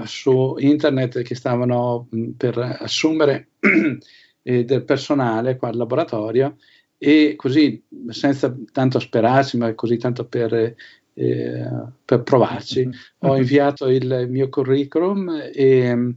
su 0.06 0.56
internet 0.60 1.24
che 1.24 1.36
stavano 1.36 2.08
mh, 2.10 2.30
per 2.38 2.58
assumere 2.58 3.50
del 4.42 4.84
personale 4.84 5.56
qua 5.58 5.70
al 5.70 5.78
laboratorio 5.78 6.58
e 7.04 7.34
così 7.36 7.84
senza 8.10 8.56
tanto 8.72 9.00
sperarci, 9.00 9.58
ma 9.58 9.74
così 9.74 9.98
tanto 9.98 10.26
per, 10.26 10.54
eh, 10.54 11.68
per 12.06 12.22
provarci, 12.22 12.88
ho 13.20 13.36
inviato 13.36 13.88
il 13.88 14.28
mio 14.30 14.50
curriculum 14.50 15.50
e, 15.52 16.16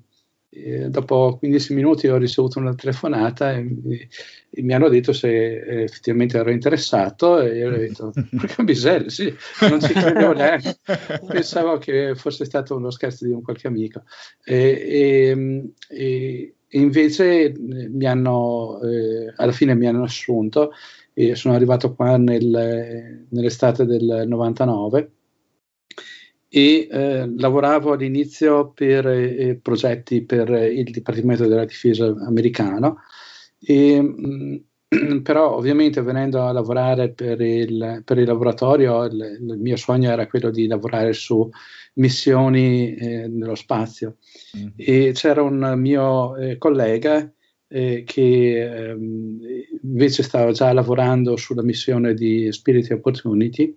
e, 0.51 0.89
dopo 0.91 1.37
15 1.39 1.73
minuti 1.73 2.07
ho 2.07 2.19
ricevuto 2.19 2.59
una 2.59 2.75
telefonata 2.75 3.55
e, 3.55 3.67
e 4.51 4.63
mi 4.63 4.75
hanno 4.75 4.91
detto 4.91 5.15
se 5.15 5.85
effettivamente 5.85 6.37
ero 6.37 6.51
interessato 6.51 7.41
e 7.41 7.57
io 7.57 7.69
ho 7.69 7.77
detto, 7.77 8.13
porca 8.37 8.63
miseria, 8.63 9.09
sì, 9.09 9.35
non 9.63 9.81
ci 9.81 9.95
credevo 9.95 10.35
neanche, 10.35 10.77
pensavo 11.27 11.79
che 11.79 12.15
fosse 12.15 12.45
stato 12.45 12.77
uno 12.77 12.91
scherzo 12.91 13.25
di 13.25 13.33
un 13.33 13.41
qualche 13.41 13.69
amico. 13.69 14.03
E, 14.45 15.73
invece 16.79 17.45
eh, 17.45 17.55
mi 17.89 18.07
hanno, 18.07 18.81
eh, 18.83 19.33
alla 19.37 19.53
fine 19.53 19.75
mi 19.75 19.87
hanno 19.87 20.05
assunto 20.05 20.73
e 21.13 21.35
sono 21.35 21.55
arrivato 21.55 21.95
qua 21.95 22.17
nel, 22.17 23.27
nell'estate 23.29 23.85
del 23.85 24.25
99 24.27 25.11
e 26.49 26.89
eh, 26.91 27.33
lavoravo 27.37 27.93
all'inizio 27.93 28.71
per 28.71 29.07
eh, 29.07 29.59
progetti 29.61 30.23
per 30.23 30.49
il 30.51 30.91
Dipartimento 30.91 31.47
della 31.47 31.65
Difesa 31.65 32.07
americano 32.07 32.99
e, 33.61 34.01
mh, 34.01 34.65
però 35.23 35.57
ovviamente 35.57 36.03
venendo 36.03 36.43
a 36.43 36.53
lavorare 36.53 37.11
per 37.13 37.41
il, 37.41 38.03
per 38.05 38.19
il 38.19 38.27
laboratorio 38.27 39.05
il, 39.05 39.39
il, 39.41 39.59
mio 39.59 39.77
sogno 39.77 40.11
era 40.11 40.27
quello 40.27 40.51
di 40.51 40.67
lavorare 40.67 41.13
su 41.13 41.49
missioni 41.95 42.95
eh, 42.95 43.29
nello 43.29 43.55
spazio 43.55 44.17
mm-hmm. 44.57 44.69
e 44.77 45.13
c'era 45.15 45.43
un 45.43 45.75
mio 45.77 46.37
eh, 46.37 46.59
collega 46.59 47.31
eh, 47.69 48.05
che 48.07 48.89
ehm, 48.91 49.39
invece 49.83 50.23
stava 50.23 50.53
già 50.53 50.73
lavorando 50.73 51.37
sulla 51.37 51.63
missione 51.63 52.15
di 52.15 52.51
Spirit 52.53 52.91
Opportunity 52.91 53.75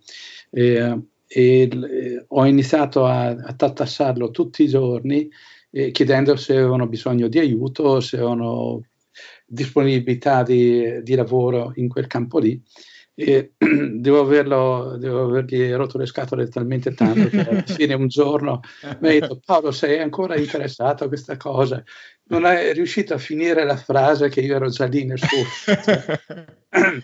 eh, 0.52 1.00
e 1.28 1.62
eh, 1.62 2.26
ho 2.28 2.46
iniziato 2.46 3.06
a, 3.06 3.28
a 3.28 3.54
tattassarlo 3.54 4.32
tutti 4.32 4.64
i 4.64 4.68
giorni 4.68 5.30
eh, 5.72 5.92
chiedendo 5.92 6.36
se 6.36 6.56
avevano 6.56 6.88
bisogno 6.88 7.28
di 7.28 7.40
aiuto, 7.40 8.00
se 8.00 8.16
avevano 8.18 8.82
disponibilità 9.48 10.44
di, 10.44 11.02
di 11.02 11.16
lavoro 11.16 11.72
in 11.76 11.88
quel 11.88 12.08
campo 12.08 12.38
lì. 12.40 12.62
E 13.20 13.54
devo, 13.58 14.20
averlo, 14.20 14.96
devo 15.00 15.24
avergli 15.24 15.72
rotto 15.72 15.98
le 15.98 16.06
scatole 16.06 16.48
talmente 16.50 16.94
tanto 16.94 17.30
che 17.30 17.50
alla 17.50 17.64
fine 17.66 17.96
un 17.96 18.08
giorno 18.08 18.60
mi 19.00 19.08
ha 19.08 19.12
detto 19.20 19.40
Paolo 19.44 19.72
sei 19.72 19.98
ancora 19.98 20.38
interessato 20.38 21.06
a 21.06 21.08
questa 21.08 21.36
cosa 21.36 21.84
non 22.26 22.46
è 22.46 22.72
riuscito 22.74 23.16
a 23.16 23.18
finire 23.18 23.64
la 23.64 23.76
frase 23.76 24.30
che 24.30 24.42
io 24.42 24.58
ero 24.58 24.70
già 24.70 24.86
lì 24.86 25.04
nel 25.04 25.18
suo 25.18 25.44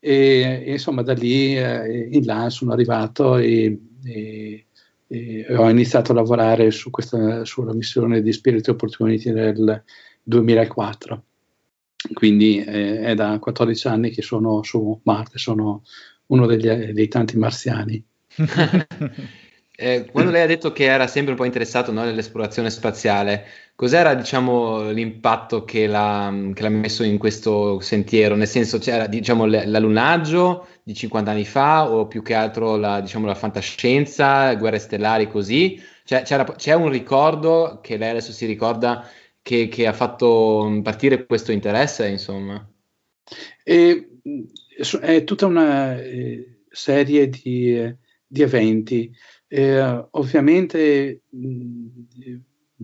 e, 0.00 0.62
e, 0.64 0.70
insomma 0.70 1.02
da 1.02 1.12
lì 1.12 1.54
eh, 1.54 2.08
in 2.10 2.24
là 2.24 2.48
sono 2.48 2.72
arrivato 2.72 3.36
e, 3.36 3.78
e, 4.04 4.66
e, 5.06 5.54
ho 5.54 5.68
iniziato 5.68 6.12
a 6.12 6.14
lavorare 6.14 6.70
su 6.70 6.88
questa, 6.88 7.44
sulla 7.44 7.74
missione 7.74 8.22
di 8.22 8.32
Spirit 8.32 8.66
Opportunity 8.68 9.30
nel 9.32 9.84
2004 10.22 11.24
quindi 12.12 12.62
eh, 12.62 13.00
è 13.00 13.14
da 13.14 13.38
14 13.38 13.88
anni 13.88 14.10
che 14.10 14.22
sono 14.22 14.62
su 14.62 15.00
Marte, 15.04 15.38
sono 15.38 15.82
uno 16.26 16.46
degli, 16.46 16.68
dei 16.68 17.08
tanti 17.08 17.36
marziani. 17.36 18.02
eh, 19.76 20.08
quando 20.10 20.30
lei 20.30 20.42
ha 20.42 20.46
detto 20.46 20.72
che 20.72 20.84
era 20.84 21.06
sempre 21.06 21.32
un 21.32 21.38
po' 21.38 21.44
interessato 21.44 21.92
no, 21.92 22.04
nell'esplorazione 22.04 22.70
spaziale, 22.70 23.44
cos'era 23.74 24.14
diciamo, 24.14 24.90
l'impatto 24.90 25.64
che 25.64 25.86
l'ha, 25.86 26.32
che 26.54 26.62
l'ha, 26.62 26.68
messo 26.68 27.02
in 27.02 27.18
questo 27.18 27.80
sentiero? 27.80 28.34
Nel 28.34 28.48
senso 28.48 28.78
c'era 28.78 29.06
diciamo, 29.06 29.44
l'allunaggio 29.44 30.66
di 30.82 30.94
50 30.94 31.30
anni 31.30 31.44
fa 31.44 31.90
o 31.90 32.06
più 32.06 32.22
che 32.22 32.34
altro 32.34 32.76
la, 32.76 33.00
diciamo, 33.00 33.26
la 33.26 33.34
fantascienza, 33.34 34.54
guerre 34.54 34.78
stellari 34.78 35.28
così? 35.28 35.80
Cioè, 36.04 36.22
c'è 36.22 36.74
un 36.74 36.88
ricordo 36.88 37.78
che 37.82 37.96
lei 37.96 38.10
adesso 38.10 38.32
si 38.32 38.44
ricorda 38.46 39.06
che, 39.42 39.68
che 39.68 39.86
ha 39.86 39.92
fatto 39.92 40.80
partire 40.82 41.26
questo 41.26 41.52
interesse, 41.52 42.08
insomma? 42.08 42.66
E, 43.64 44.20
è 45.00 45.24
tutta 45.24 45.46
una 45.46 46.00
eh, 46.00 46.64
serie 46.70 47.28
di, 47.28 47.94
di 48.26 48.42
eventi. 48.42 49.12
Eh, 49.48 50.06
ovviamente 50.12 51.22
mh, 51.28 51.86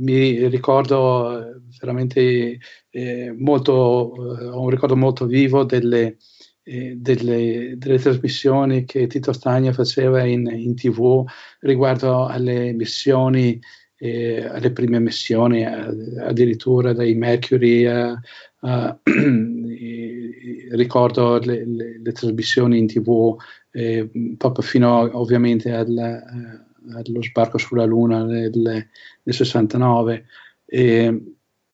mi 0.00 0.46
ricordo 0.48 1.61
veramente 1.80 2.59
eh, 2.90 3.32
molto, 3.36 4.38
eh, 4.38 4.44
ho 4.46 4.61
un 4.62 4.68
ricordo 4.68 4.96
molto 4.96 5.26
vivo 5.26 5.64
delle, 5.64 6.18
eh, 6.62 6.94
delle, 6.96 7.74
delle, 7.76 7.98
trasmissioni 7.98 8.84
che 8.84 9.06
Tito 9.06 9.32
Stagna 9.32 9.72
faceva 9.72 10.24
in, 10.24 10.46
in 10.46 10.74
tv 10.74 11.24
riguardo 11.61 12.26
alle 12.26 12.72
missioni 12.72 13.59
eh, 13.99 14.44
alle 14.46 14.70
prime 14.70 15.01
missioni, 15.01 15.64
addirittura 15.64 16.92
dai 16.92 17.14
Mercury 17.14 17.84
a, 17.86 18.11
a 18.61 18.99
ricordo 20.70 21.38
le, 21.38 21.64
le, 21.66 22.01
le, 22.03 22.12
trasmissioni 22.12 22.78
in 22.78 22.86
tv 22.86 23.36
eh, 23.70 24.09
proprio 24.36 24.64
fino 24.64 25.11
ovviamente 25.18 25.72
al, 25.72 25.96
allo 25.96 27.22
sbarco 27.22 27.59
sulla 27.59 27.84
Luna 27.84 28.24
nel, 28.24 28.53
nel 28.53 29.34
69. 29.34 30.26
E, 30.64 31.22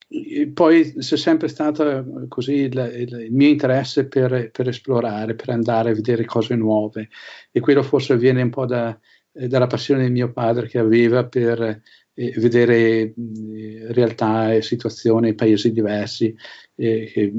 e 0.07 0.47
poi 0.47 0.93
c'è 0.93 1.17
sempre 1.17 1.47
stato 1.47 2.25
così 2.27 2.53
il, 2.53 2.93
il, 2.95 3.21
il 3.25 3.33
mio 3.33 3.49
interesse 3.49 4.07
per, 4.07 4.49
per, 4.51 4.67
esplorare, 4.67 5.35
per 5.35 5.49
andare 5.49 5.91
a 5.91 5.93
vedere 5.93 6.25
cose 6.25 6.55
nuove 6.55 7.09
e 7.51 7.59
quello 7.59 7.83
forse 7.83 8.17
viene 8.17 8.41
un 8.41 8.49
po' 8.49 8.65
da, 8.65 8.97
dalla 9.31 9.67
passione 9.67 10.05
di 10.05 10.11
mio 10.11 10.31
padre 10.31 10.67
che 10.67 10.79
aveva 10.79 11.25
per 11.25 11.61
eh, 11.61 11.81
vedere 12.15 13.13
realtà 13.89 14.53
e 14.53 14.61
situazioni, 14.61 15.35
paesi 15.35 15.71
diversi 15.71 16.35
eh, 16.75 17.11
che 17.11 17.33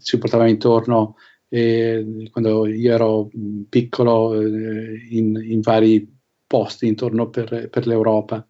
ci 0.00 0.18
portava 0.18 0.46
intorno 0.48 1.16
eh, 1.48 2.28
quando 2.30 2.66
io 2.66 2.92
ero 2.92 3.30
piccolo 3.68 4.40
in, 4.40 5.36
in, 5.42 5.60
vari 5.60 6.08
posti 6.46 6.86
intorno 6.86 7.28
per, 7.30 7.68
per 7.68 7.86
l'Europa. 7.86 8.46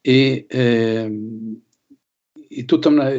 E, 0.00 0.46
ehm, 0.48 1.60
tutta 2.64 2.88
una, 2.88 3.10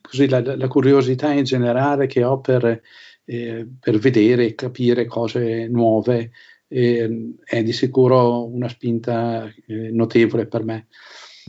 così, 0.00 0.28
la, 0.28 0.56
la, 0.56 0.68
curiosità 0.68 1.32
in 1.32 1.44
generale 1.44 2.06
che 2.06 2.22
ho 2.22 2.40
per, 2.40 2.80
eh, 3.24 3.66
per 3.80 3.98
vedere 3.98 4.46
e 4.46 4.54
capire 4.54 5.06
cose 5.06 5.66
nuove 5.66 6.30
eh, 6.68 7.34
è 7.44 7.62
di 7.62 7.72
sicuro 7.72 8.46
una 8.46 8.68
spinta 8.68 9.50
eh, 9.66 9.90
notevole 9.90 10.46
per 10.46 10.64
me. 10.64 10.86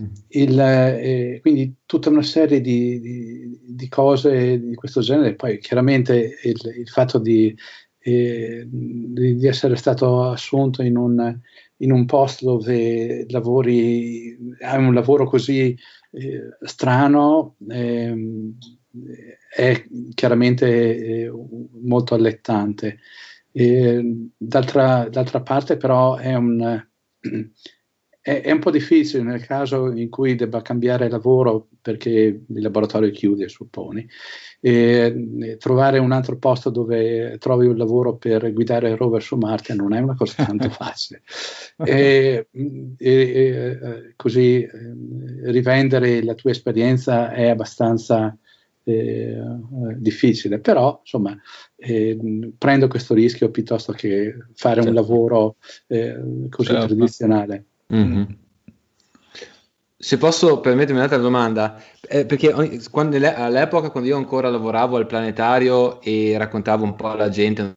Mm. 0.02 0.06
Il, 0.30 0.60
eh, 0.60 1.40
quindi 1.42 1.76
tutta 1.86 2.10
una 2.10 2.24
serie 2.24 2.62
di, 2.62 3.00
di, 3.00 3.60
di, 3.62 3.88
cose 3.90 4.60
di 4.60 4.76
questo 4.76 5.02
genere, 5.02 5.36
poi 5.36 5.60
chiaramente 5.60 6.38
il, 6.44 6.74
il 6.78 6.88
fatto 6.88 7.20
di 7.20 7.56
eh, 8.02 8.66
di, 8.66 9.46
essere 9.46 9.76
stato 9.76 10.24
assunto 10.24 10.82
in 10.82 10.98
un, 10.98 11.38
in 11.78 11.92
un 11.92 12.06
posto 12.06 12.46
dove 12.46 13.26
lavori, 13.30 14.38
hai 14.62 14.84
un 14.84 14.94
lavoro 14.94 15.28
così 15.28 15.78
eh, 16.12 16.42
strano, 16.62 17.56
ehm, 17.70 18.58
è 19.54 19.86
chiaramente 20.14 21.26
eh, 21.26 21.32
molto 21.82 22.16
allettante. 22.16 23.00
D'altra, 23.52 25.08
d'altra, 25.10 25.42
parte 25.42 25.78
però 25.78 26.18
è 26.18 26.36
un, 26.36 26.62
è, 28.22 28.42
è, 28.42 28.52
un 28.52 28.60
po' 28.60 28.70
difficile 28.70 29.24
nel 29.24 29.46
caso 29.46 29.92
in 29.92 30.10
cui 30.10 30.36
debba 30.36 30.62
cambiare 30.62 31.10
lavoro 31.10 31.68
perché 31.82 32.10
il 32.10 32.62
laboratorio 32.62 33.10
chiude, 33.12 33.48
supponi, 33.50 34.08
e 34.62 35.56
trovare 35.58 36.00
un 36.00 36.12
altro 36.12 36.38
posto 36.38 36.70
dove 36.70 37.38
trovi 37.40 37.66
un 37.66 37.78
lavoro 37.78 38.18
per 38.18 38.52
guidare 38.52 38.90
il 38.90 38.98
rover 38.98 39.24
su 39.24 39.38
Marte 39.38 39.74
non 39.74 39.94
è 39.94 40.00
una 40.00 40.16
cosa 40.16 40.44
tanto 40.46 40.70
facile. 40.70 41.22
e, 41.84 42.48
e, 42.52 42.98
e, 42.98 44.14
così 44.16 44.62
eh, 44.62 44.72
rivendere 45.52 46.22
la 46.24 46.36
tua 46.36 46.52
esperienza 46.52 47.32
è 47.32 47.48
abbastanza 47.48 48.38
eh, 48.90 49.96
difficile, 49.98 50.60
però 50.60 51.00
insomma 51.02 51.38
eh, 51.76 52.18
prendo 52.58 52.88
questo 52.88 53.14
rischio 53.14 53.50
piuttosto 53.50 53.94
che 53.94 54.36
fare 54.54 54.76
certo. 54.76 54.90
un 54.90 54.96
lavoro 54.96 55.56
eh, 55.88 56.48
così 56.50 56.70
certo. 56.70 56.88
tradizionale. 56.88 57.66
Mm-hmm. 57.94 58.24
Se 60.02 60.18
posso 60.18 60.62
permettermi 60.62 60.98
un'altra 60.98 61.18
domanda, 61.18 61.82
eh, 62.08 62.26
perché 62.26 62.54
quando, 62.90 63.18
all'epoca 63.18 63.90
quando 63.90 64.08
io 64.08 64.16
ancora 64.16 64.50
lavoravo 64.50 64.96
al 64.96 65.08
planetario 65.08 66.00
e 66.02 66.38
raccontavo 66.38 66.86
un 66.86 66.96
po' 66.96 67.10
alla 67.10 67.30
gente 67.30 67.74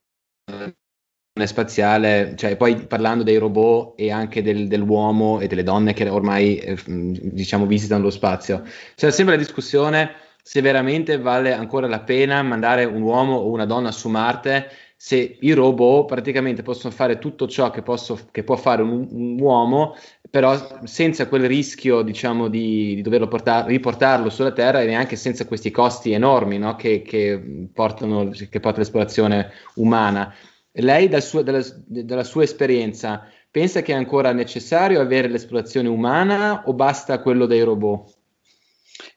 spaziale, 1.45 2.35
cioè 2.37 2.57
poi 2.57 2.87
parlando 2.87 3.23
dei 3.23 3.39
robot 3.39 3.99
e 3.99 4.11
anche 4.11 4.43
del, 4.43 4.69
dell'uomo 4.69 5.41
e 5.41 5.47
delle 5.47 5.63
donne 5.63 5.95
che 5.95 6.09
ormai 6.09 6.59
eh, 6.59 6.77
diciamo 6.85 7.67
visitano 7.67 8.03
lo 8.03 8.11
spazio, 8.11 8.63
c'è 8.95 9.11
sempre 9.11 9.37
la 9.37 9.41
discussione 9.41 10.11
se 10.43 10.61
veramente 10.61 11.19
vale 11.19 11.53
ancora 11.53 11.87
la 11.87 12.01
pena 12.01 12.43
mandare 12.43 12.85
un 12.85 13.01
uomo 13.01 13.37
o 13.37 13.51
una 13.51 13.65
donna 13.65 13.93
su 13.93 14.09
Marte 14.09 14.69
se 15.03 15.37
i 15.41 15.53
robot 15.53 16.07
praticamente 16.07 16.63
possono 16.63 16.95
fare 16.95 17.19
tutto 17.19 17.49
ciò 17.49 17.71
che, 17.71 17.83
posso, 17.83 18.29
che 18.31 18.45
può 18.45 18.55
fare 18.55 18.83
un, 18.83 19.09
un, 19.11 19.41
uomo, 19.41 19.97
però 20.31 20.57
senza 20.85 21.27
quel 21.27 21.49
rischio, 21.49 22.03
diciamo, 22.03 22.47
di, 22.47 22.95
di 22.95 23.03
doverlo 23.03 23.27
portar, 23.27 23.67
riportarlo 23.67 24.31
sulla 24.31 24.53
Terra 24.53 24.81
e 24.81 24.87
neanche 24.87 25.17
senza 25.17 25.45
questi 25.45 25.73
costi 25.73 26.13
enormi 26.13 26.57
no? 26.57 26.77
che, 26.77 27.03
che, 27.03 27.69
portano, 27.75 28.31
che 28.31 28.61
porta 28.61 28.79
l'esplorazione 28.79 29.51
umana. 29.75 30.33
Lei, 30.71 31.09
dal 31.09 31.23
suo, 31.23 31.43
dalla, 31.43 31.65
dalla 31.85 32.23
sua 32.23 32.45
esperienza, 32.45 33.27
pensa 33.51 33.83
che 33.83 33.93
è 33.93 33.97
ancora 33.97 34.31
necessario 34.31 35.01
avere 35.01 35.27
l'esplorazione 35.27 35.89
umana 35.89 36.63
o 36.67 36.75
basta 36.75 37.21
quello 37.21 37.47
dei 37.47 37.63
robot? 37.63 38.19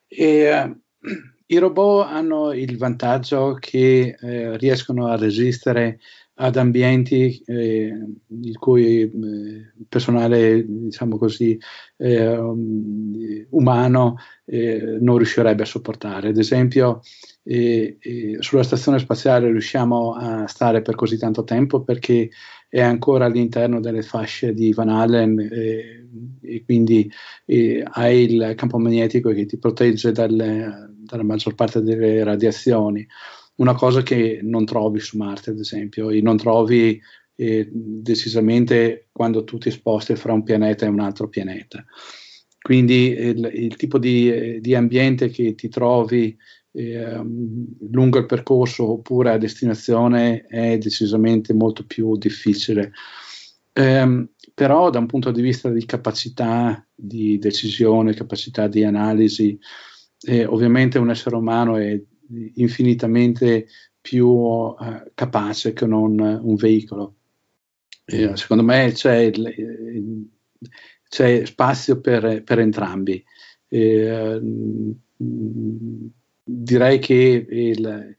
E, 0.08 0.76
i 1.46 1.58
robot 1.58 2.06
hanno 2.08 2.52
il 2.52 2.76
vantaggio 2.76 3.56
che 3.60 4.16
eh, 4.18 4.56
riescono 4.56 5.06
a 5.06 5.16
resistere 5.16 6.00
ad 6.38 6.56
ambienti 6.56 7.42
eh, 7.46 7.92
il 8.42 8.58
cui 8.58 9.02
eh, 9.02 9.10
personale, 9.88 10.64
diciamo 10.66 11.16
così, 11.16 11.58
eh, 11.96 12.36
umano 13.50 14.16
eh, 14.44 14.98
non 15.00 15.16
riuscirebbe 15.16 15.62
a 15.62 15.66
sopportare. 15.66 16.28
Ad 16.28 16.36
esempio, 16.36 17.00
eh, 17.42 17.96
sulla 18.40 18.64
stazione 18.64 18.98
spaziale 18.98 19.50
riusciamo 19.50 20.14
a 20.14 20.46
stare 20.46 20.82
per 20.82 20.94
così 20.94 21.16
tanto 21.16 21.44
tempo 21.44 21.82
perché 21.82 22.28
è 22.68 22.82
ancora 22.82 23.26
all'interno 23.26 23.80
delle 23.80 24.02
fasce 24.02 24.52
di 24.52 24.72
Van 24.72 24.88
Allen 24.88 25.38
e 25.38 26.64
quindi 26.64 27.08
hai 27.92 28.24
il 28.24 28.54
campo 28.56 28.76
magnetico 28.78 29.30
che 29.30 29.46
ti 29.46 29.56
protegge 29.56 30.10
dalle 30.10 30.95
dalla 31.06 31.22
maggior 31.22 31.54
parte 31.54 31.82
delle 31.82 32.22
radiazioni, 32.24 33.06
una 33.56 33.74
cosa 33.74 34.02
che 34.02 34.40
non 34.42 34.64
trovi 34.64 35.00
su 35.00 35.16
Marte, 35.16 35.50
ad 35.50 35.58
esempio, 35.58 36.10
e 36.10 36.20
non 36.20 36.36
trovi 36.36 37.00
eh, 37.36 37.68
decisamente 37.72 39.08
quando 39.12 39.44
tu 39.44 39.58
ti 39.58 39.70
sposti 39.70 40.14
fra 40.16 40.32
un 40.32 40.42
pianeta 40.42 40.84
e 40.84 40.90
un 40.90 41.00
altro 41.00 41.28
pianeta. 41.28 41.84
Quindi 42.60 43.10
il, 43.12 43.50
il 43.54 43.76
tipo 43.76 43.98
di, 43.98 44.60
di, 44.60 44.74
ambiente 44.74 45.28
che 45.28 45.54
ti 45.54 45.68
trovi 45.68 46.36
eh, 46.72 47.22
lungo 47.90 48.18
il 48.18 48.26
percorso 48.26 48.90
oppure 48.90 49.30
a 49.30 49.38
destinazione 49.38 50.46
è 50.46 50.76
decisamente 50.76 51.54
molto 51.54 51.84
più 51.86 52.16
difficile. 52.16 52.92
Eh, 53.72 54.28
però 54.52 54.90
da 54.90 54.98
un 54.98 55.06
punto 55.06 55.30
di 55.30 55.42
vista 55.42 55.68
di 55.68 55.84
capacità 55.84 56.84
di 56.94 57.38
decisione, 57.38 58.14
capacità 58.14 58.66
di 58.68 58.84
analisi, 58.84 59.58
eh, 60.20 60.44
ovviamente 60.44 60.98
un 60.98 61.10
essere 61.10 61.36
umano 61.36 61.76
è 61.76 62.00
infinitamente 62.54 63.66
più 64.00 64.74
eh, 64.80 65.10
capace 65.14 65.72
che 65.72 65.86
non 65.86 66.18
un 66.18 66.54
veicolo. 66.54 67.14
Eh, 68.04 68.36
secondo 68.36 68.62
me 68.62 68.92
c'è, 68.92 69.16
il, 69.16 70.28
c'è 71.08 71.44
spazio 71.44 72.00
per, 72.00 72.42
per 72.44 72.58
entrambi. 72.60 73.22
Eh, 73.68 74.40
direi 76.44 76.98
che 77.00 77.46
il, 77.48 78.16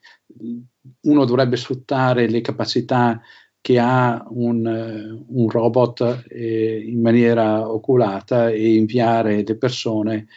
uno 1.01 1.25
dovrebbe 1.25 1.55
sfruttare 1.55 2.29
le 2.29 2.41
capacità 2.41 3.21
che 3.61 3.79
ha 3.79 4.25
un, 4.29 5.23
un 5.27 5.49
robot 5.49 6.25
eh, 6.29 6.83
in 6.85 7.01
maniera 7.01 7.69
oculata 7.69 8.49
e 8.49 8.75
inviare 8.75 9.43
le 9.45 9.57
persone 9.57 10.27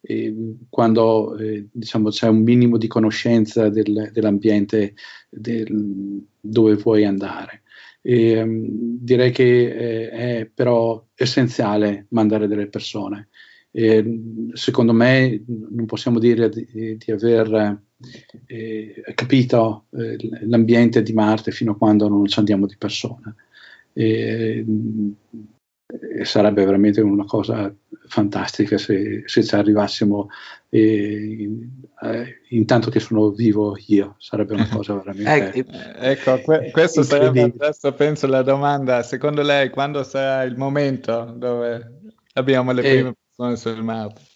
eh, 0.00 0.56
quando 0.68 1.36
eh, 1.36 1.68
diciamo, 1.70 2.08
c'è 2.10 2.28
un 2.28 2.42
minimo 2.42 2.78
di 2.78 2.86
conoscenza 2.86 3.68
del, 3.68 4.10
dell'ambiente 4.12 4.94
del, 5.28 6.24
dove 6.40 6.74
vuoi 6.74 7.04
andare. 7.04 7.62
E, 8.02 8.40
um, 8.40 8.66
direi 9.00 9.30
che 9.30 9.44
eh, 9.44 10.10
è 10.10 10.50
però 10.52 11.06
essenziale 11.14 12.06
mandare 12.10 12.46
delle 12.46 12.68
persone. 12.68 13.28
E, 13.70 14.20
secondo 14.54 14.92
me 14.92 15.42
non 15.46 15.86
possiamo 15.86 16.18
dire 16.18 16.48
di, 16.48 16.96
di 16.96 17.12
aver 17.12 17.82
eh, 18.46 19.02
capito 19.14 19.86
eh, 19.90 20.16
l'ambiente 20.46 21.02
di 21.02 21.12
Marte 21.12 21.52
fino 21.52 21.72
a 21.72 21.76
quando 21.76 22.08
non 22.08 22.26
ci 22.26 22.38
andiamo 22.38 22.66
di 22.66 22.76
persona. 22.78 23.34
E, 23.92 24.64
e 24.64 25.14
sarebbe 26.22 26.64
veramente 26.64 27.00
una 27.00 27.24
cosa 27.24 27.72
fantastica 28.06 28.76
se, 28.78 29.22
se 29.26 29.44
ci 29.44 29.54
arrivassimo 29.54 30.28
eh, 30.68 31.48
intanto 32.50 32.90
che 32.90 33.00
sono 33.00 33.30
vivo 33.30 33.76
io. 33.86 34.16
Sarebbe 34.18 34.54
una 34.54 34.68
cosa 34.68 34.94
veramente 34.94 35.52
eh, 35.52 36.10
ecco 36.10 36.40
que- 36.40 36.70
questo 36.70 37.02
sarebbe 37.02 37.42
adesso 37.42 37.92
penso 37.92 38.26
la 38.26 38.42
domanda. 38.42 39.02
Secondo 39.02 39.42
lei 39.42 39.70
quando 39.70 40.02
sarà 40.02 40.44
il 40.44 40.56
momento 40.56 41.34
dove 41.36 42.00
abbiamo 42.34 42.72
le 42.72 42.82
prime 42.82 43.14
persone 43.26 43.56
sul 43.56 43.82
Marte 43.82 44.28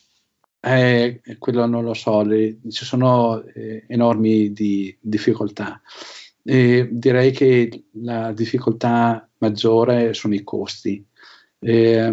eh, 0.61 1.21
quello 1.39 1.67
non 1.67 1.85
lo 1.85 1.95
so. 1.95 2.23
Le, 2.23 2.59
ci 2.71 2.85
sono 2.85 3.43
eh, 3.43 3.85
enormi 3.87 4.53
di, 4.53 4.97
difficoltà. 5.01 5.81
Direi 6.43 7.31
che 7.31 7.85
la 8.03 8.33
difficoltà 8.33 9.27
maggiore 9.39 10.13
sono 10.13 10.35
i 10.35 10.43
costi 10.43 11.03
eh, 11.67 12.13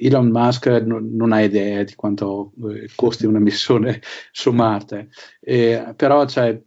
Elon 0.00 0.28
Musk 0.28 0.66
non, 0.66 1.10
non, 1.12 1.32
ha 1.32 1.42
idea 1.42 1.82
di 1.82 1.94
quanto 1.96 2.52
eh, 2.70 2.88
costi 2.94 3.26
una 3.26 3.40
missione 3.40 4.00
su 4.30 4.52
Marte, 4.52 5.08
eh, 5.40 5.92
però 5.96 6.24
cioè, 6.26 6.60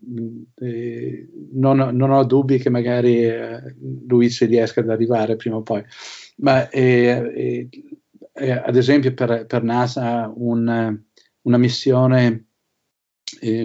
eh, 0.56 1.30
non, 1.53 1.78
non, 1.93 2.12
ho 2.12 2.26
dubbi 2.26 2.58
che 2.58 2.70
magari 2.70 3.24
eh, 3.24 3.76
lui 4.06 4.30
ci 4.30 4.45
riesca 4.45 4.82
ad 4.82 4.89
arrivare 4.89 5.38
prima 5.38 5.56
o 5.56 5.62
poi. 5.62 5.82
Ma 6.38 6.68
eh, 6.70 7.70
ad 8.34 8.76
esempio 8.76 9.14
per, 9.14 9.45
per 9.45 9.64
NASA 9.64 10.30
un, 10.36 10.99
una 11.41 11.58
missione 11.58 12.47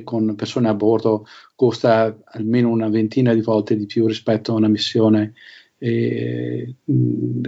con 0.05 0.35
persone 0.37 0.69
a 0.69 0.75
bordo 0.75 1.27
costa 1.55 2.19
almeno 2.25 2.71
una 2.71 2.89
ventina 2.89 3.35
di 3.35 3.43
volte 3.43 3.77
di 3.77 3.87
più 3.87 4.07
rispetto 4.07 4.53
a 4.53 4.57
una 4.57 4.69
missione 4.69 5.35
eh, 5.81 6.75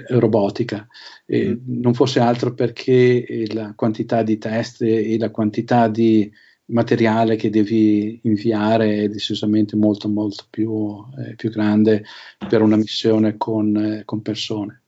robotica. 0.08 0.86
Eh, 1.26 1.50
mm. 1.50 1.80
Non 1.80 1.94
fosse 1.94 2.18
altro 2.18 2.54
perché 2.54 3.24
eh, 3.24 3.52
la 3.52 3.74
quantità 3.76 4.22
di 4.22 4.38
test 4.38 4.82
e 4.82 5.16
la 5.18 5.30
quantità 5.30 5.88
di 5.88 6.30
materiale 6.66 7.36
che 7.36 7.50
devi 7.50 8.20
inviare 8.22 9.02
è 9.02 9.08
decisamente 9.08 9.76
molto 9.76 10.08
molto 10.08 10.44
più, 10.48 11.04
eh, 11.18 11.34
più 11.34 11.50
grande 11.50 12.04
per 12.48 12.62
una 12.62 12.76
missione 12.76 13.36
con, 13.36 13.76
eh, 13.76 14.04
con 14.06 14.22
persone. 14.22 14.82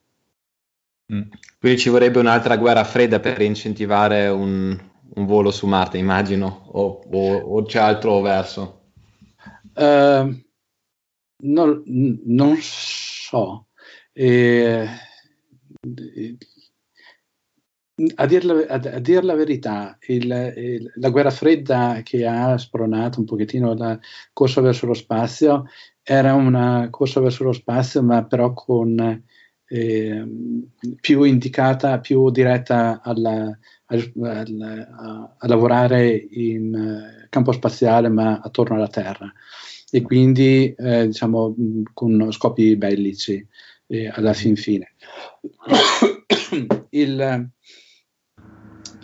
Mm. 1.13 1.23
Quindi 1.61 1.79
ci 1.79 1.91
vorrebbe 1.91 2.19
un'altra 2.19 2.57
guerra 2.57 2.85
fredda 2.85 3.21
per 3.21 3.43
incentivare 3.43 4.29
un, 4.29 4.75
un 5.17 5.27
volo 5.27 5.51
su 5.51 5.67
Marte, 5.67 5.99
immagino, 5.99 6.71
o, 6.73 7.03
o, 7.11 7.37
o 7.37 7.63
c'è 7.65 7.79
altro 7.79 8.23
verso? 8.23 8.81
Uh, 9.75 10.35
non, 11.43 11.83
non 12.25 12.57
so. 12.57 13.14
Eh, 14.13 14.87
a 18.17 18.27
dir 18.27 18.45
la, 18.45 18.55
a, 18.69 18.81
a 18.97 19.01
dir 19.01 19.25
la 19.25 19.35
verità, 19.35 19.97
il, 20.09 20.53
il, 20.57 20.93
la 20.97 21.11
guerra 21.11 21.31
fredda 21.31 22.01
che 22.03 22.27
ha 22.27 22.57
spronato 22.59 23.21
un 23.21 23.27
pochettino 23.27 23.75
la 23.75 23.99
corsa 24.33 24.61
verso 24.61 24.87
lo 24.87 24.95
spazio 24.95 25.67
era 26.03 26.35
una 26.35 26.89
corsa 26.91 27.21
verso 27.21 27.45
lo 27.45 27.53
spazio, 27.53 28.03
ma 28.03 28.25
però 28.25 28.53
con 28.53 29.23
eh, 29.67 30.25
più 31.01 31.23
indicata, 31.23 31.99
più 31.99 32.31
diretta 32.31 33.01
alla, 33.03 33.47
a, 33.87 33.97
a, 33.97 35.35
a, 35.39 35.47
lavorare 35.47 36.15
in 36.15 37.27
campo 37.31 37.53
spaziale, 37.53 38.09
ma 38.11 38.41
attorno 38.41 38.77
alla 38.77 38.89
Terra, 38.89 39.33
e 39.95 40.03
quindi 40.03 40.75
eh, 40.77 41.07
diciamo 41.07 41.55
con 41.93 42.33
scopi 42.33 42.75
bellici 42.75 43.47
eh, 43.87 44.09
alla 44.09 44.33
fin 44.33 44.57
fine. 44.57 44.95
il, 46.91 47.21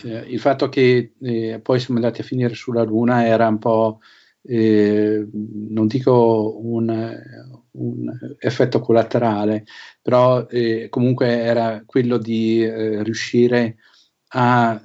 eh, 0.03 0.25
il 0.27 0.41
fatto 0.41 0.69
che 0.69 1.13
eh, 1.21 1.61
poi 1.63 1.79
siamo 1.79 2.01
andati 2.01 2.23
a 2.23 2.25
finire 2.25 2.55
sulla 2.55 2.83
Luna 2.83 3.25
era 3.25 3.47
un 3.47 3.59
po', 3.59 4.01
eh, 4.43 5.29
non 5.33 5.87
dico 5.87 6.59
un, 6.61 7.17
un, 7.71 8.19
effetto 8.41 8.81
collaterale, 8.81 9.67
però 10.03 10.45
eh, 10.49 10.89
comunque 10.89 11.29
era 11.39 11.85
quello 11.87 12.19
di 12.19 12.69
riuscire 12.69 13.63
a 13.63 13.90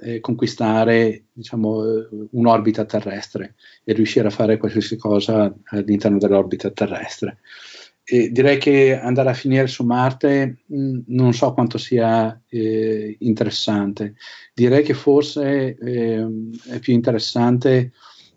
eh, 0.00 0.20
conquistare 0.20 1.26
diciamo, 1.32 1.82
un'orbita 2.30 2.84
terrestre 2.84 3.54
e 3.84 3.92
riuscire 3.92 4.28
a 4.28 4.30
fare 4.30 4.56
qualsiasi 4.56 4.96
cosa 4.96 5.54
all'interno 5.64 6.18
dell'orbita 6.18 6.70
terrestre. 6.70 7.38
E 8.08 8.30
direi 8.30 8.56
che 8.58 8.96
andare 8.96 9.30
a 9.30 9.34
finire 9.34 9.66
su 9.66 9.84
Marte 9.84 10.58
mh, 10.64 10.78
mm, 10.78 10.98
non 11.08 11.32
so 11.32 11.52
quanto 11.52 11.76
sia 11.76 12.40
eh, 12.48 13.16
interessante. 13.18 14.14
Direi 14.54 14.84
che 14.84 14.94
forse 14.94 15.76
eh, 15.76 16.26
è 16.68 16.78
più 16.78 16.92
interessante 16.92 17.92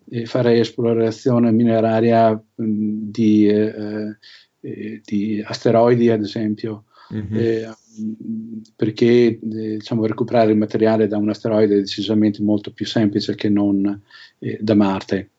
eh, 0.10 0.26
fare 0.26 0.60
esplorazione 0.60 1.52
mineraria 1.52 2.32
mh, 2.32 2.64
mm, 2.64 3.10
di, 3.12 3.48
eh, 3.48 4.18
eh, 4.62 5.02
di, 5.04 5.44
asteroidi, 5.46 6.10
ad 6.10 6.24
esempio, 6.24 6.86
mm-hmm. 7.14 7.72
Perché 8.76 9.40
diciamo, 9.42 10.06
recuperare 10.06 10.52
il 10.52 10.58
materiale 10.58 11.08
da 11.08 11.18
un 11.18 11.30
asteroide 11.30 11.76
è 11.76 11.80
decisamente 11.80 12.42
molto 12.42 12.72
più 12.72 12.86
semplice 12.86 13.36
che 13.36 13.50
non 13.50 14.02
da 14.60 14.76
Marte. 14.76 15.30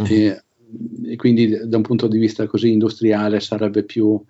Mm-hmm 0.00 0.36
e 1.04 1.16
quindi 1.16 1.66
da 1.66 1.76
un 1.76 1.82
punto 1.82 2.08
di 2.08 2.18
vista 2.18 2.46
così 2.46 2.72
industriale 2.72 3.40
sarebbe 3.40 3.84
più 3.84 4.22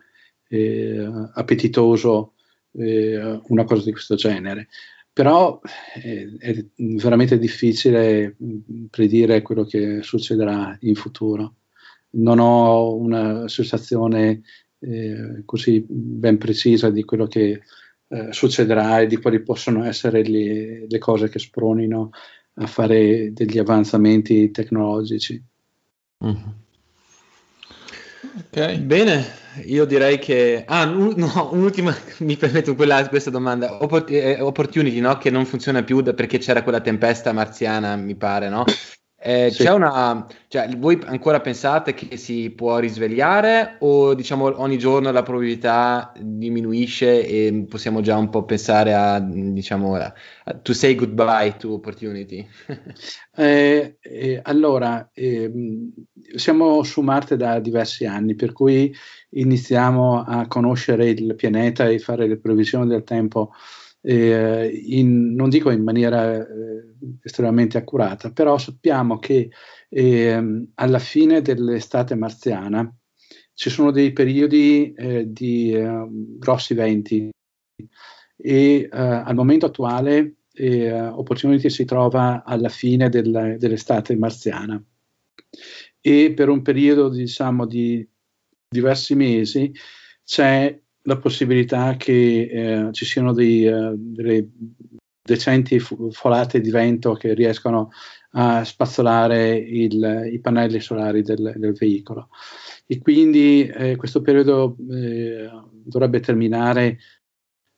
eh, 0.49 1.11
appetitoso 1.35 2.35
eh, 2.73 3.41
una 3.49 3.65
cosa 3.65 3.85
di 3.85 3.93
questo 3.93 4.15
genere. 4.15 4.69
Però 5.13 5.61
eh, 6.01 6.37
è 6.39 6.65
veramente 6.77 7.39
difficile 7.39 8.37
mm, 8.43 8.85
predire 8.91 9.43
quello 9.43 9.65
che 9.65 10.03
succederà 10.03 10.77
in 10.83 10.95
futuro. 10.95 11.57
Non 12.11 12.39
ho 12.39 12.95
una 12.95 13.49
sensazione 13.49 14.43
eh, 14.81 15.43
così 15.45 15.85
ben 15.89 16.39
precisa 16.39 16.91
di 16.91 17.05
quello 17.05 17.27
che 17.27 17.63
eh, 18.09 18.33
succederà 18.33 19.01
e 19.01 19.07
di 19.07 19.17
quali 19.17 19.41
possono 19.43 19.85
essere 19.85 20.23
le, 20.25 20.87
le 20.89 20.99
cose 20.99 21.29
che 21.29 21.39
spronino 21.39 22.11
a 22.55 22.67
fare 22.67 23.33
degli 23.33 23.59
avanzamenti 23.59 24.51
tecnologici. 24.51 25.43
Mm-hmm. 26.25 26.67
Ok, 28.39 28.79
bene, 28.79 29.25
io 29.65 29.85
direi 29.85 30.19
che... 30.19 30.65
Ah, 30.67 30.85
no, 30.87 31.51
un'ultima, 31.53 31.95
mi 32.19 32.37
permetto 32.37 32.75
quella, 32.75 33.09
questa 33.09 33.31
domanda. 33.31 33.79
Eh, 34.07 34.41
opportunity, 34.41 35.01
no? 35.01 35.19
Che 35.19 35.31
non 35.31 35.45
funziona 35.45 35.83
più 35.83 36.03
perché 36.03 36.39
c'era 36.39 36.63
quella 36.63 36.81
tempesta 36.81 37.33
marziana, 37.33 37.97
mi 37.97 38.17
pare, 38.17 38.49
no? 38.49 38.65
Eh, 39.21 39.51
sì. 39.51 39.65
C'è 39.65 39.73
una, 39.73 40.25
cioè, 40.47 40.69
voi 40.77 41.01
ancora 41.05 41.41
pensate 41.41 41.93
che 41.93 42.17
si 42.17 42.51
può 42.51 42.79
risvegliare 42.79 43.77
o 43.81 44.15
diciamo 44.15 44.61
ogni 44.61 44.79
giorno 44.79 45.11
la 45.11 45.25
probabilità 45.25 46.13
diminuisce 46.17 47.27
e 47.27 47.67
possiamo 47.69 48.01
già 48.01 48.17
un 48.17 48.29
po' 48.31 48.45
pensare 48.45 48.95
a, 48.95 49.19
diciamo, 49.19 49.97
a, 49.97 50.15
to 50.63 50.73
say 50.73 50.95
goodbye 50.95 51.57
to 51.57 51.73
opportunity? 51.73 52.47
eh, 53.35 53.99
eh, 54.01 54.41
allora, 54.45 55.11
ehm, 55.13 55.93
siamo 56.37 56.85
su 56.85 57.01
Marte 57.01 57.37
da 57.37 57.59
diversi 57.59 58.07
anni, 58.07 58.37
per 58.37 58.53
cui 58.53 58.95
iniziamo 59.31 60.23
a 60.23 60.47
conoscere 60.47 61.09
il 61.09 61.35
pianeta 61.35 61.89
e 61.89 61.99
fare 61.99 62.29
le 62.29 62.39
previsioni 62.39 62.87
del 62.87 63.03
tempo 63.03 63.51
eh, 64.01 64.83
in, 64.87 65.35
non 65.35 65.49
dico 65.49 65.71
in 65.71 65.83
maniera 65.83 66.37
eh, 66.37 66.95
estremamente 67.23 67.79
accurata, 67.79 68.31
però 68.33 68.59
sappiamo 68.59 69.19
che 69.19 69.51
eh, 69.89 70.67
alla 70.75 70.99
fine 70.99 71.43
dell'estate 71.43 72.15
marziana 72.15 72.91
ci 73.55 73.71
sono 73.71 73.91
dei 73.91 74.13
periodi 74.13 74.93
eh, 74.93 75.33
di 75.33 75.73
eh, 75.73 76.07
grossi 76.39 76.75
venti. 76.75 77.29
E 78.41 78.81
eh, 78.81 78.89
al 78.91 79.35
momento 79.35 79.67
attuale 79.67 80.35
Opportunity 80.59 81.71
si 81.71 81.85
trova 81.85 82.43
alla 82.45 82.69
fine 82.69 83.09
del, 83.09 83.55
dell'estate 83.59 84.17
marziana. 84.17 84.83
E 86.01 86.33
per 86.35 86.49
un 86.49 86.63
periodo 86.63 87.09
diciamo 87.09 87.65
di 87.65 88.05
diversi 88.69 89.15
mesi 89.15 89.73
c'è 90.25 90.77
la 91.09 91.17
possibilità 91.17 91.97
che 91.97 92.49
eh, 92.51 92.93
ci 92.93 93.07
siano 93.07 93.33
dei, 93.33 93.67
uh, 93.67 93.95
delle 93.97 94.51
decenti 95.23 95.79
folate 95.79 96.61
di 96.61 96.71
vento 96.71 97.15
che 97.15 97.33
riescano 97.35 97.91
a 98.33 98.63
spazzolare 98.63 99.57
il, 99.57 100.31
i 100.31 100.39
pannelli 100.39 100.81
solari 100.81 101.23
del, 101.23 101.55
del 101.57 101.73
veicolo. 101.73 102.29
E 102.87 102.99
quindi 103.01 103.67
eh, 103.67 103.97
questo 103.97 104.21
periodo 104.21 104.77
eh, 104.91 105.49
dovrebbe 105.71 106.21
terminare 106.21 106.99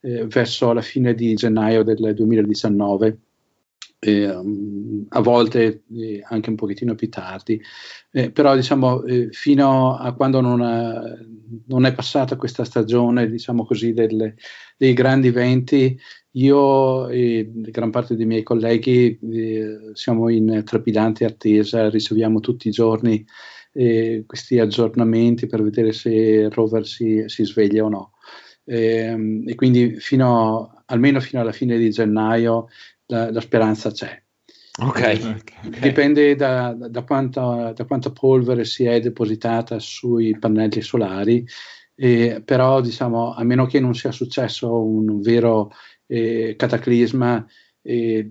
eh, 0.00 0.26
verso 0.26 0.72
la 0.72 0.82
fine 0.82 1.14
di 1.14 1.34
gennaio 1.34 1.82
del 1.84 2.14
2019 2.14 3.18
eh, 4.01 4.24
a 5.09 5.20
volte 5.20 5.84
eh, 5.94 6.24
anche 6.24 6.48
un 6.48 6.57
pochettino 6.57 6.94
più 6.94 7.09
tardi, 7.11 7.61
eh, 8.11 8.30
però 8.30 8.57
diciamo 8.57 9.05
eh, 9.05 9.28
fino 9.30 9.96
a 9.96 10.12
quando 10.14 10.40
non, 10.40 10.62
ha, 10.62 11.03
non, 11.66 11.84
è 11.84 11.92
passata 11.92 12.36
questa 12.36 12.64
stagione 12.64 13.28
diciamo 13.28 13.64
così 13.66 13.92
delle, 13.92 14.36
dei 14.76 14.94
grandi 14.94 15.30
venti, 15.30 15.98
io 16.32 17.09
e 17.09 17.51
gran 17.53 17.90
parte 17.90 18.16
dei 18.16 18.26
miei 18.26 18.42
colleghi 18.42 19.18
eh, 19.18 19.90
siamo 19.92 20.30
in 20.30 20.62
trepidante 20.64 21.24
attesa, 21.26 21.90
riceviamo 21.90 22.40
tutti 22.40 22.68
i 22.68 22.72
giorni 22.72 23.24
eh, 23.72 24.24
questi 24.26 24.59
aggiornamenti 24.59 25.46
per 25.46 25.62
vedere 25.62 25.92
se 25.92 26.11
il 26.11 26.51
rover 26.51 26.86
si, 26.86 27.24
si 27.26 27.44
sveglia 27.44 27.84
o 27.84 27.88
no. 27.88 28.12
Ehm, 28.64 29.44
e 29.46 29.55
quindi 29.55 29.98
fino, 29.98 30.82
almeno 30.86 31.20
fino 31.20 31.40
alla 31.40 31.53
fine 31.53 31.76
di 31.78 31.90
gennaio 31.90 32.68
la, 33.11 33.30
la 33.30 33.40
speranza 33.40 33.90
c'è. 33.90 34.22
Okay. 34.82 35.16
okay. 35.16 35.80
Dipende 35.80 36.34
da, 36.36 36.72
da, 36.72 37.02
quanta, 37.02 37.72
da, 37.72 37.84
quanta, 37.84 38.12
polvere 38.12 38.64
si 38.64 38.84
è 38.84 39.00
depositata 39.00 39.78
sui 39.78 40.38
pannelli 40.38 40.80
solari, 40.80 41.46
eh, 41.94 42.40
però 42.42 42.80
diciamo, 42.80 43.34
a 43.34 43.42
meno 43.42 43.66
che 43.66 43.80
non 43.80 43.94
sia 43.94 44.12
successo 44.12 44.82
un 44.82 45.20
vero 45.20 45.70
eh, 46.06 46.54
cataclisma, 46.56 47.44
eh, 47.82 48.30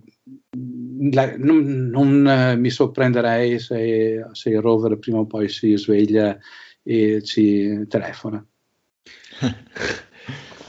la, 1.11 1.35
non, 1.37 1.89
non 1.89 2.27
eh, 2.27 2.55
mi 2.55 2.69
sorprenderei 2.69 3.59
se, 3.59 4.25
se, 4.31 4.49
il 4.49 4.61
rover 4.61 4.97
prima 4.97 5.19
o 5.19 5.25
poi 5.25 5.49
si 5.49 5.75
sveglia 5.77 6.37
e 6.81 7.21
ci 7.21 7.85
telefona. 7.87 8.43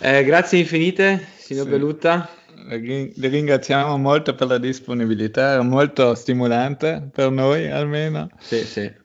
Eh, 0.03 0.25
grazie 0.25 0.59
infinite, 0.59 1.23
signor 1.37 1.65
sì. 1.65 1.71
Belutta 1.73 2.40
ringraziamo 2.69 3.97
molto 3.97 4.35
per 4.35 4.49
la 4.49 4.59
disponibilità, 4.59 5.55
è 5.55 5.63
molto 5.63 6.15
stimolante 6.15 7.09
per 7.13 7.31
noi 7.31 7.71
almeno. 7.71 8.29
Sì, 8.39 8.59
sì. 8.65 8.99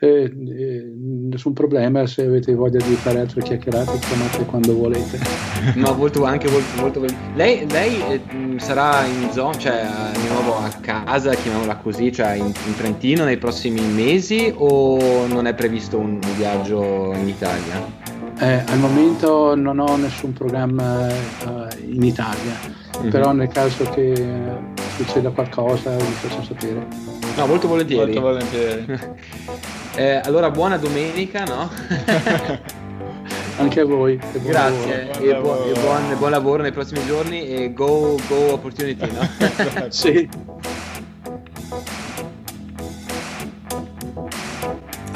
Eh, 0.00 0.24
eh, 0.24 0.92
nessun 1.30 1.52
problema 1.52 2.08
se 2.08 2.22
avete 2.22 2.52
voglia 2.54 2.84
di 2.84 2.94
fare 2.96 3.20
altre 3.20 3.40
chiacchierate 3.40 3.96
chiamate 4.00 4.44
quando 4.44 4.74
volete 4.74 5.16
no 5.76 5.94
molto 5.94 6.24
anche 6.24 6.50
molto, 6.50 6.80
molto 6.80 7.04
lei, 7.36 7.70
lei 7.70 8.00
eh, 8.10 8.20
sarà 8.58 9.04
in 9.04 9.30
zona 9.30 9.56
cioè 9.56 9.86
di 10.20 10.26
nuovo 10.26 10.56
a 10.56 10.68
casa 10.80 11.32
chiamiamola 11.36 11.76
così 11.76 12.10
cioè 12.10 12.32
in, 12.32 12.46
in, 12.46 12.76
Trentino 12.76 13.22
nei 13.22 13.36
prossimi 13.36 13.80
mesi 13.80 14.52
o 14.56 15.24
non 15.28 15.46
è 15.46 15.54
previsto 15.54 15.98
un 15.98 16.18
viaggio 16.36 17.12
in 17.14 17.28
Italia 17.28 18.05
eh, 18.38 18.62
al 18.66 18.78
momento 18.78 19.54
non 19.54 19.78
ho 19.78 19.96
nessun 19.96 20.32
programma 20.32 21.06
uh, 21.06 21.66
in 21.86 22.02
Italia, 22.02 22.58
mm-hmm. 22.98 23.10
però 23.10 23.32
nel 23.32 23.48
caso 23.48 23.84
che 23.90 24.12
uh, 24.12 24.80
succeda 24.96 25.30
qualcosa 25.30 25.96
vi 25.96 26.04
faccio 26.04 26.42
sapere. 26.42 26.86
No, 27.36 27.46
molto 27.46 27.68
volentieri. 27.68 28.12
Molto 28.12 28.20
volentieri. 28.20 29.00
Eh, 29.96 30.20
allora 30.24 30.50
buona 30.50 30.76
domenica, 30.76 31.44
no? 31.44 31.70
Anche 33.56 33.80
a 33.80 33.84
voi. 33.86 34.12
e 34.12 34.38
buon 34.38 34.50
Grazie 34.50 35.10
e, 35.18 35.34
buon, 35.40 35.68
e 35.68 35.72
buon- 35.72 36.18
buon 36.18 36.30
lavoro 36.30 36.62
nei 36.62 36.72
prossimi 36.72 37.02
giorni 37.06 37.48
e 37.48 37.72
go, 37.72 38.18
go 38.28 38.52
opportunity, 38.52 39.10
no? 39.10 39.26
Sì. 39.88 40.28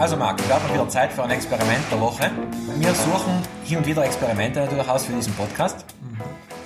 Also 0.01 0.17
Marc, 0.17 0.43
wir 0.49 0.55
haben 0.55 0.73
wieder 0.73 0.89
Zeit 0.89 1.13
für 1.13 1.23
ein 1.25 1.31
Experiment 1.31 1.85
der 1.91 2.01
Woche. 2.01 2.31
Wir 2.77 2.95
suchen 2.95 3.43
hier 3.65 3.77
und 3.77 3.87
wieder 3.87 4.03
Experimente 4.03 4.61
natürlich 4.61 4.89
aus 4.89 5.05
für 5.05 5.13
diesen 5.13 5.35
Podcast, 5.35 5.85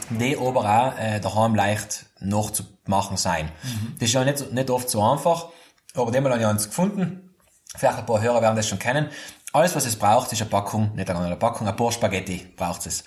die 0.09 0.39
aber 0.39 0.61
auch 0.61 0.97
äh, 0.97 1.19
daheim 1.19 1.57
leicht 1.57 2.07
nachzumachen 2.21 3.17
sein. 3.17 3.51
Das 3.99 4.09
ist 4.09 4.15
ja 4.15 4.25
nicht, 4.25 4.53
nicht 4.53 4.71
oft 4.71 4.89
so 4.89 5.03
einfach, 5.03 5.49
aber 5.97 6.13
dem 6.13 6.25
haben 6.29 6.39
wir 6.39 6.49
uns 6.49 6.67
gefunden. 6.67 7.35
Vielleicht 7.77 7.99
ein 7.99 8.07
paar 8.07 8.23
Hörer 8.23 8.41
werden 8.41 8.55
das 8.55 8.69
schon 8.69 8.79
kennen. 8.79 9.09
Alles, 9.53 9.75
was 9.75 9.85
es 9.85 9.97
braucht, 9.97 10.33
ist 10.33 10.41
eine 10.41 10.49
Packung, 10.49 10.95
nicht 10.95 11.11
eine 11.11 11.35
Packung, 11.35 11.67
ein 11.67 11.75
paar 11.75 11.91
Spaghetti 11.91 12.47
braucht 12.57 12.87
es. 12.87 13.03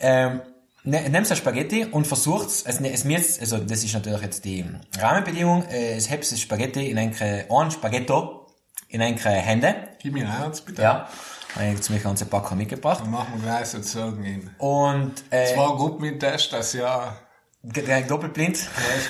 Ähm, 0.00 0.42
ne, 0.82 1.00
nehmt 1.08 1.30
ein 1.30 1.36
Spaghetti 1.36 1.86
und 1.86 2.06
versucht 2.06 2.48
es, 2.48 2.62
es, 2.64 2.78
es 2.78 3.04
jetzt, 3.04 3.40
also 3.40 3.56
das 3.56 3.84
ist 3.84 3.94
natürlich 3.94 4.20
jetzt 4.20 4.44
die 4.44 4.66
Rahmenbedingung, 4.98 5.64
äh, 5.70 5.96
es 5.96 6.10
hebt 6.10 6.30
das 6.30 6.38
Spaghetti 6.38 6.90
in 6.90 6.98
ein, 6.98 7.14
ein 7.48 7.70
Spaghetto 7.70 8.43
in 8.94 9.02
ein 9.02 9.16
Hände. 9.16 9.74
Gib 9.98 10.14
mir 10.14 10.24
ein 10.24 10.38
Herz, 10.38 10.60
bitte. 10.60 10.82
Ja. 10.82 11.08
Habe 11.56 11.66
ich 11.66 11.90
mich 11.90 12.02
ganze 12.02 12.26
Packung 12.26 12.58
mitgebracht. 12.58 13.00
Dann 13.00 13.10
machen 13.10 13.34
wir 13.34 13.42
gleich 13.42 13.66
sozusagen 13.66 14.22
hin. 14.22 14.50
Und, 14.58 15.24
äh, 15.30 15.52
Zwar 15.52 15.76
gut 15.76 16.00
mit 16.00 16.20
Test, 16.20 16.52
das 16.52 16.72
ja. 16.72 17.16
Doppelblind. 17.62 18.58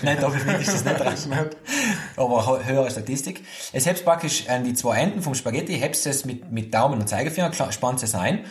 Nein, 0.02 0.20
Doppelblind 0.20 0.60
ist 0.60 0.72
das 0.72 0.84
nicht. 0.84 1.00
Das 1.00 1.26
nicht. 1.26 1.56
Aber 2.16 2.64
höhere 2.64 2.90
Statistik. 2.90 3.44
Es 3.72 3.84
hebst 3.84 4.04
praktisch 4.04 4.48
an 4.48 4.64
die 4.64 4.74
zwei 4.74 4.98
Enden 4.98 5.22
vom 5.22 5.34
Spaghetti, 5.34 5.78
hebst 5.78 6.06
es 6.06 6.24
mit, 6.24 6.50
mit 6.50 6.72
Daumen 6.72 7.00
und 7.00 7.08
Zeigefinger, 7.08 7.52
spannt 7.70 8.02
es 8.02 8.14
ein 8.14 8.44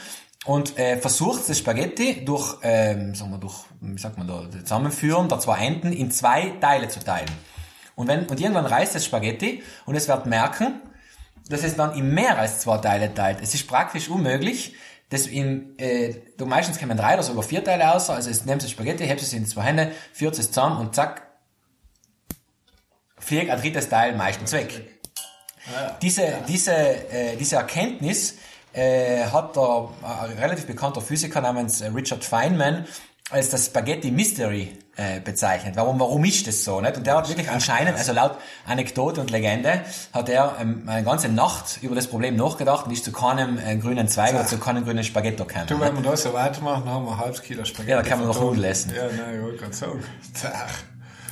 und 0.46 0.78
äh, 0.78 0.98
versucht 0.98 1.50
das 1.50 1.58
Spaghetti 1.58 2.26
durch, 2.26 2.58
ähm, 2.64 3.16
sagen 3.16 3.32
wir, 3.32 3.38
durch, 3.38 3.64
wie 3.80 3.98
sagt 3.98 4.18
man 4.18 4.28
da, 4.28 4.44
Zusammenführen 4.52 5.30
der 5.30 5.40
zwei 5.40 5.66
Enden 5.66 5.94
in 5.94 6.12
zwei 6.12 6.54
Teile 6.60 6.90
zu 6.90 7.00
teilen. 7.00 7.32
Und 7.96 8.08
wenn, 8.08 8.26
und 8.26 8.40
irgendwann 8.40 8.66
reißt 8.66 8.94
das 8.94 9.06
Spaghetti 9.06 9.64
und 9.86 9.96
es 9.96 10.08
wird 10.08 10.26
merken, 10.26 10.82
dass 11.50 11.64
es 11.64 11.76
dann 11.76 11.96
in 11.96 12.14
mehr 12.14 12.38
als 12.38 12.60
zwei 12.60 12.78
Teile 12.78 13.14
teilt. 13.14 13.40
Es 13.42 13.54
ist 13.54 13.68
praktisch 13.68 14.10
unmöglich, 14.10 14.76
das 15.10 15.28
in, 15.28 15.78
äh, 15.78 16.16
du 16.38 16.46
meistens 16.46 16.80
kommen 16.80 16.98
drei 16.98 17.14
oder 17.14 17.24
sogar 17.24 17.44
vier 17.44 17.64
Teile 17.64 17.94
aus, 17.94 18.10
also 18.10 18.30
es 18.30 18.46
nimmst 18.46 18.66
das 18.66 18.72
Spaghetti, 18.72 19.06
hebst 19.06 19.26
es 19.26 19.34
in 19.34 19.46
zwei 19.46 19.64
Hände, 19.64 19.92
führt 20.12 20.38
es 20.40 20.48
zusammen 20.52 20.78
und 20.78 20.96
zack, 20.96 21.28
fliegt 23.20 23.50
ein 23.50 23.60
drittes 23.60 23.90
Teil 23.90 24.16
meistens 24.16 24.52
weg. 24.52 25.00
Diese, 26.02 26.40
diese, 26.48 26.74
äh, 26.74 27.38
diese 27.38 27.56
Erkenntnis 27.56 28.36
äh, 28.74 29.24
hat 29.26 29.56
der 29.56 29.90
äh, 30.04 30.42
relativ 30.42 30.66
bekannter 30.66 31.02
Physiker 31.02 31.40
namens 31.40 31.82
Richard 31.82 32.24
Feynman 32.24 32.86
als 33.30 33.50
das 33.50 33.68
Spaghetti 33.68 34.12
Mystery 34.12 34.78
äh, 34.96 35.20
bezeichnet. 35.20 35.76
Warum, 35.76 36.00
warum 36.00 36.24
ist 36.24 36.46
das 36.46 36.64
so? 36.64 36.80
Nicht? 36.80 36.98
Und 36.98 37.08
der 37.08 37.18
hat 37.18 37.28
wirklich 37.28 37.50
anscheinend, 37.50 37.98
also 37.98 38.14
laut 38.14 38.38
Anekdote 38.68 39.22
und 39.22 39.32
Legende, 39.32 39.82
hat 40.14 40.30
er 40.30 40.58
ähm, 40.62 40.84
eine 40.88 41.04
ganze 41.04 41.30
Nacht 41.30 41.80
über 41.82 41.96
das 41.96 42.08
Problem 42.08 42.36
nachgedacht 42.36 42.86
und 42.86 42.92
ist 42.92 43.04
zu 43.04 43.12
keinem 43.12 43.58
äh, 43.58 43.76
grünen 43.78 44.08
Zweig 44.08 44.36
oder 44.36 44.46
zu 44.46 44.60
keinem 44.60 44.84
grünen 44.84 45.04
Spaghetto 45.04 45.46
gekommen. 45.46 45.66
Du, 45.68 45.80
wenn 45.80 45.96
wir 45.96 46.12
das 46.12 46.24
so 46.24 46.34
weitermachen, 46.34 46.88
haben 46.88 47.06
wir 47.06 47.14
ein 47.14 47.18
halbes 47.18 47.42
Kilo 47.42 47.66
Spaghetti. 47.66 47.90
Ja, 47.90 48.02
da 48.02 48.08
kann 48.08 48.20
man 48.20 48.28
noch. 48.28 48.40
Nudeln 48.40 48.66
essen. 48.66 48.94
Ja, 48.96 49.04
nein, 49.06 49.36
ich 49.36 49.42
wollte 49.42 49.58
gerade 49.58 49.74
sagen. 49.74 50.04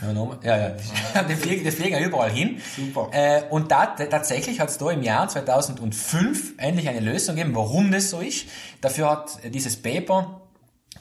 Ja, 0.04 0.58
ja, 0.58 0.58
ja. 0.58 1.24
Die 1.30 1.36
fliegen, 1.36 1.64
die 1.64 1.70
fliegen 1.70 1.94
ja 1.94 2.00
überall 2.00 2.32
hin. 2.32 2.60
Super. 2.76 3.10
Äh, 3.12 3.44
und 3.52 3.72
da, 3.72 3.86
tatsächlich 3.86 4.60
hat 4.60 4.70
es 4.70 4.80
da 4.80 4.90
im 4.90 5.04
Jahr 5.04 5.28
2005 5.28 6.54
endlich 6.58 6.90
eine 6.90 7.02
Lösung 7.02 7.36
gegeben, 7.36 7.54
warum 7.56 7.92
das 7.92 8.10
so 8.10 8.20
ist. 8.20 8.48
Dafür 8.82 9.12
hat 9.12 9.38
dieses 9.54 9.80
Paper 9.80 10.42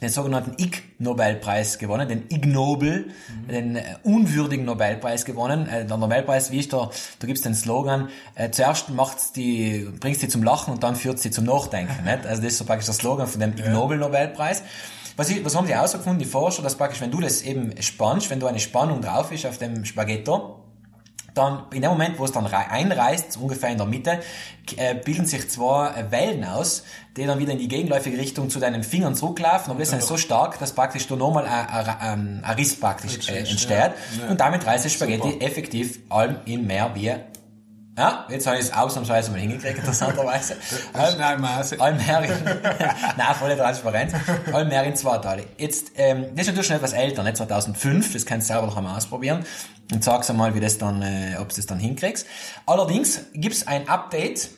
den 0.01 0.09
sogenannten 0.09 0.55
Ig 0.57 0.81
Nobelpreis 0.97 1.77
gewonnen, 1.77 2.07
den 2.07 2.23
Ig 2.29 2.47
Nobel, 2.47 3.11
den 3.49 3.75
äh, 3.75 3.83
unwürdigen 4.03 4.65
Nobelpreis 4.65 5.25
gewonnen. 5.25 5.67
Äh, 5.67 5.85
der 5.85 5.97
Nobelpreis, 5.97 6.51
wie 6.51 6.59
ist 6.59 6.73
der, 6.73 6.89
da 7.19 7.27
gibt's 7.27 7.43
den 7.43 7.53
Slogan, 7.53 8.09
äh, 8.35 8.49
zuerst 8.49 8.89
macht's 8.89 9.31
die, 9.31 9.87
bringst 9.99 10.23
die 10.23 10.27
zum 10.27 10.43
Lachen 10.43 10.73
und 10.73 10.83
dann 10.83 10.95
führt 10.95 11.19
sie 11.19 11.29
zum 11.29 11.45
Nachdenken. 11.45 12.03
Nicht? 12.03 12.25
Also 12.25 12.41
das 12.41 12.53
ist 12.53 12.57
so 12.57 12.65
praktisch 12.65 12.87
der 12.87 12.95
Slogan 12.95 13.27
von 13.27 13.39
dem 13.39 13.53
Ig 13.53 13.69
Nobel 13.69 13.97
Nobelpreis. 13.97 14.63
Was, 15.17 15.29
ich, 15.29 15.45
was 15.45 15.55
haben 15.55 15.67
die 15.67 15.73
herausgefunden, 15.73 16.19
die 16.19 16.25
Forscher, 16.25 16.63
dass 16.63 16.75
praktisch, 16.75 17.01
wenn 17.01 17.11
du 17.11 17.19
das 17.19 17.43
eben 17.43 17.79
spannst, 17.81 18.29
wenn 18.29 18.39
du 18.39 18.47
eine 18.47 18.59
Spannung 18.59 19.01
drauf 19.01 19.31
ist 19.31 19.45
auf 19.45 19.57
dem 19.59 19.85
Spaghetto, 19.85 20.57
dann 21.33 21.63
in 21.73 21.81
dem 21.81 21.91
Moment, 21.91 22.19
wo 22.19 22.25
es 22.25 22.31
dann 22.31 22.45
rei- 22.45 22.69
einreißt, 22.69 23.37
ungefähr 23.41 23.69
in 23.69 23.77
der 23.77 23.87
Mitte, 23.87 24.19
äh, 24.77 24.95
bilden 24.95 25.25
sich 25.25 25.49
zwei 25.49 25.89
äh, 25.91 26.11
Wellen 26.11 26.43
aus, 26.43 26.83
die 27.17 27.25
dann 27.25 27.39
wieder 27.39 27.51
in 27.53 27.59
die 27.59 27.67
gegenläufige 27.67 28.17
Richtung 28.17 28.49
zu 28.49 28.59
deinen 28.59 28.83
Fingern 28.83 29.15
zurücklaufen, 29.15 29.71
aber 29.71 29.79
das 29.79 29.89
sind 29.89 30.01
so 30.03 30.17
stark, 30.17 30.59
dass 30.59 30.73
praktisch 30.73 31.07
da 31.07 31.15
nochmal 31.15 31.45
ein, 31.45 32.43
ein, 32.43 32.55
Riss 32.57 32.79
praktisch 32.79 33.27
äh, 33.29 33.39
entsteht. 33.39 33.91
Ja. 34.21 34.29
und 34.29 34.39
damit 34.39 34.65
reißt 34.65 34.85
das 34.85 34.93
Spaghetti 34.93 35.39
effektiv 35.39 35.99
allem 36.09 36.37
in 36.45 36.67
mehr 36.67 36.91
wie 36.93 37.11
ja, 37.97 38.25
jetzt 38.29 38.47
habe 38.47 38.57
ich 38.57 38.63
es 38.63 38.73
ausnahmsweise 38.73 39.31
mal 39.31 39.39
hingekriegt, 39.39 39.77
interessanterweise. 39.79 40.55
Allmehr 41.79 42.23
in, 42.23 42.31
nein, 43.17 43.35
voll 43.37 43.55
transparent. 43.55 44.13
Allmehr 44.53 44.83
in 44.85 44.95
zwei 44.95 45.17
Teile. 45.17 45.43
Jetzt, 45.57 45.91
ähm, 45.97 46.27
das 46.31 46.41
ist 46.41 46.47
natürlich 46.47 46.67
schon 46.67 46.77
etwas 46.77 46.93
älter, 46.93 47.23
nicht 47.23 47.37
2005, 47.37 48.13
das 48.13 48.25
kannst 48.25 48.49
du 48.49 48.53
selber 48.53 48.67
noch 48.67 48.77
einmal 48.77 48.95
ausprobieren 48.95 49.45
und 49.91 50.03
sag's 50.03 50.29
einmal, 50.29 50.55
wie 50.55 50.61
das 50.61 50.77
dann, 50.77 51.01
äh, 51.01 51.35
ob 51.39 51.49
du 51.49 51.55
das 51.55 51.65
dann 51.65 51.79
hinkriegst. 51.79 52.25
Allerdings 52.65 53.25
gibt's 53.33 53.67
ein 53.67 53.89
Update, 53.89 54.51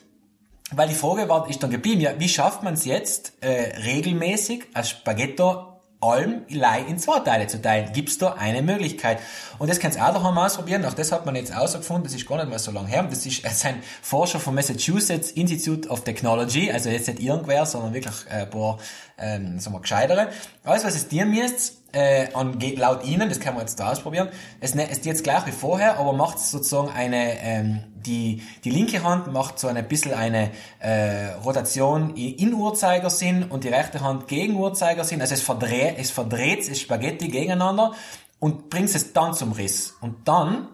weil 0.72 0.88
die 0.88 0.96
Frage 0.96 1.28
war, 1.28 1.50
ist 1.50 1.64
dann 1.64 1.72
geblieben, 1.72 2.02
ja, 2.02 2.12
wie 2.20 2.30
schafft 2.30 2.62
man 2.62 2.76
es 2.76 2.86
jetzt, 2.86 3.34
äh, 3.42 3.80
regelmäßig 3.84 4.66
als 4.74 4.92
Spaghetto 4.92 5.73
Alm 6.04 6.42
in 6.48 7.00
zwei 7.00 7.20
Teile 7.20 7.48
zu 7.48 7.62
teilen? 7.62 7.94
Gibt's 7.94 8.18
da 8.18 8.34
eine 8.34 8.62
Möglichkeit? 8.62 9.20
Und 9.58 9.70
das 9.70 9.80
kannst 9.80 9.98
du 9.98 10.04
auch 10.04 10.14
daheim 10.14 10.38
ausprobieren. 10.38 10.84
Auch 10.86 10.94
das 10.94 11.12
hat 11.12 11.26
man 11.26 11.36
jetzt 11.36 11.54
herausgefunden. 11.54 12.04
Das 12.04 12.14
ist 12.14 12.28
gar 12.28 12.38
nicht 12.38 12.50
mal 12.50 12.60
so 12.60 12.72
lange 12.72 12.88
her. 12.88 13.04
Das 13.04 13.26
ist, 13.26 13.46
ein 13.66 13.82
Forscher 14.02 14.40
vom 14.40 14.56
Massachusetts 14.56 15.32
Institute 15.32 15.88
of 15.90 16.04
Technology. 16.04 16.72
Also 16.72 16.90
jetzt 16.90 17.08
nicht 17.08 17.22
irgendwer, 17.22 17.66
sondern 17.66 17.94
wirklich 17.94 18.16
äh, 18.30 18.42
ein 18.42 18.50
paar, 18.50 18.78
ähm, 19.18 19.60
sagen 19.60 19.76
wir, 19.76 19.82
gescheitere. 19.82 20.30
Alles, 20.64 20.84
was 20.84 20.96
es 20.96 21.08
dir 21.08 21.26
müsst, 21.26 21.83
äh, 21.94 22.28
an, 22.34 22.60
laut 22.76 23.06
Ihnen, 23.06 23.30
das 23.30 23.40
können 23.40 23.56
wir 23.56 23.62
jetzt 23.62 23.80
da 23.80 23.92
ausprobieren, 23.92 24.30
es, 24.60 24.76
ne- 24.76 24.90
es 24.90 24.98
ist 25.00 25.06
jetzt 25.06 25.24
gleich 25.24 25.46
wie 25.46 25.52
vorher, 25.52 25.98
aber 25.98 26.12
macht 26.14 26.40
sozusagen 26.40 26.90
eine, 26.90 27.40
ähm, 27.42 27.84
die, 27.96 28.44
die 28.64 28.70
linke 28.72 29.04
Hand 29.04 29.32
macht 29.32 29.60
so 29.60 29.68
ein 29.68 29.88
bisschen 29.88 30.14
eine 30.14 30.52
äh, 30.80 31.28
Rotation 31.46 32.16
in, 32.16 32.36
in 32.36 32.54
Uhrzeigersinn 32.54 33.44
und 33.44 33.64
die 33.64 33.70
rechte 33.70 34.02
Hand 34.02 34.28
gegen 34.28 34.56
Uhrzeigersinn. 34.56 35.22
Also 35.22 35.36
es 35.36 35.42
verdreht, 35.42 35.96
es 35.98 36.12
verdreht 36.12 36.70
das 36.70 36.80
Spaghetti 36.80 37.30
gegeneinander 37.30 37.94
und 38.40 38.70
bringt 38.70 38.94
es 38.94 39.14
dann 39.14 39.34
zum 39.34 39.54
Riss. 39.54 39.96
Und 40.02 40.28
dann, 40.28 40.68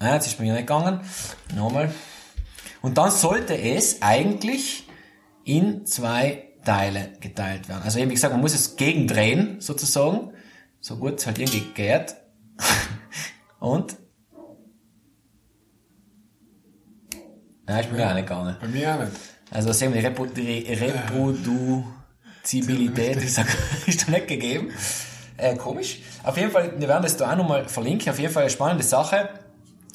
ah, 0.00 0.14
jetzt 0.14 0.26
ist 0.26 0.38
bei 0.38 0.44
mir 0.44 0.54
nicht 0.54 0.66
gegangen, 0.66 1.00
nochmal. 1.54 1.94
Und 2.82 2.98
dann 2.98 3.10
sollte 3.10 3.56
es 3.56 4.02
eigentlich 4.02 4.88
in 5.44 5.86
zwei 5.86 6.44
Teile 6.66 7.12
geteilt 7.20 7.68
werden. 7.68 7.82
Also 7.82 7.98
eben, 7.98 8.10
wie 8.10 8.14
gesagt, 8.14 8.34
man 8.34 8.42
muss 8.42 8.54
es 8.54 8.76
gegendrehen, 8.76 9.60
sozusagen, 9.60 10.32
so 10.80 10.96
gut 10.96 11.20
es 11.20 11.26
halt 11.26 11.38
irgendwie 11.38 11.62
geht. 11.74 12.16
Und? 13.60 13.96
Nein, 17.66 17.80
ist 17.80 17.90
bei 17.90 17.96
mir 17.96 18.10
auch 18.10 18.14
nicht 18.14 18.28
gegangen. 18.28 18.56
Bei 18.60 18.68
mir 18.68 18.94
auch 18.94 19.00
nicht. 19.00 19.12
Also 19.50 19.72
sehen 19.72 19.94
wir, 19.94 20.02
die, 20.02 20.08
Repu 20.08 20.26
die 20.26 20.72
Reproduzibilität 20.72 23.16
ist, 23.22 23.40
ist 23.86 24.06
da 24.06 24.10
nicht 24.10 24.28
gegeben. 24.28 24.70
Äh, 25.36 25.56
komisch. 25.56 26.00
Auf 26.22 26.36
jeden 26.36 26.50
Fall, 26.50 26.78
wir 26.78 26.88
werden 26.88 27.02
das 27.02 27.16
da 27.16 27.32
auch 27.32 27.36
nochmal 27.36 27.66
verlinken. 27.68 28.10
Auf 28.10 28.18
jeden 28.18 28.32
Fall 28.32 28.42
eine 28.42 28.50
spannende 28.50 28.82
Sache. 28.82 29.28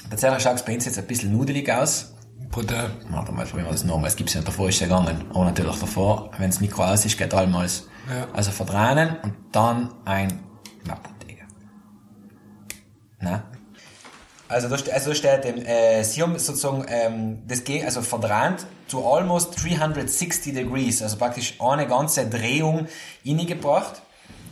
Tatsächlich 0.10 0.44
schaut 0.44 0.56
es 0.56 0.64
bei 0.64 0.76
uns 0.76 0.86
jetzt 0.86 0.98
ein 0.98 1.08
bisschen 1.08 1.32
nudelig 1.32 1.70
aus. 1.72 2.14
Brutal. 2.52 2.92
Warte 3.10 3.32
mal, 3.32 3.46
probieren 3.46 3.68
wir 3.68 3.72
das 3.72 3.86
nochmal. 3.86 4.10
Es 4.10 4.16
gibt's 4.18 4.34
ja 4.34 4.42
davor 4.42 4.68
ist 4.68 4.82
ja 4.82 4.88
gegangen. 4.88 5.24
Aber 5.30 5.46
natürlich 5.46 5.80
davor, 5.80 6.32
wenn 6.38 6.50
das 6.50 6.60
Mikro 6.60 6.84
aus 6.84 7.06
ist, 7.06 7.18
geht 7.18 7.34
allmals. 7.34 7.88
Ja. 8.10 8.28
Also 8.34 8.52
verdrehen 8.52 9.16
und 9.24 9.34
dann 9.54 9.94
ein 10.04 10.44
Lappenträger. 10.86 11.46
Na? 13.22 13.44
Also 14.50 14.68
da, 14.68 14.76
also 14.76 15.10
da 15.10 15.16
steht, 15.16 15.46
ähm, 15.46 15.66
äh, 15.66 16.04
sie 16.04 16.22
haben 16.22 16.38
sozusagen 16.38 16.84
ähm, 16.90 17.44
das 17.48 17.64
geht 17.64 17.86
also 17.86 18.02
verdreht 18.02 18.66
to 18.90 19.16
almost 19.16 19.64
360 19.64 20.54
degrees, 20.54 21.02
also 21.02 21.16
praktisch 21.16 21.56
eine 21.62 21.88
ganze 21.88 22.28
Drehung 22.28 22.88
gebracht 23.24 24.02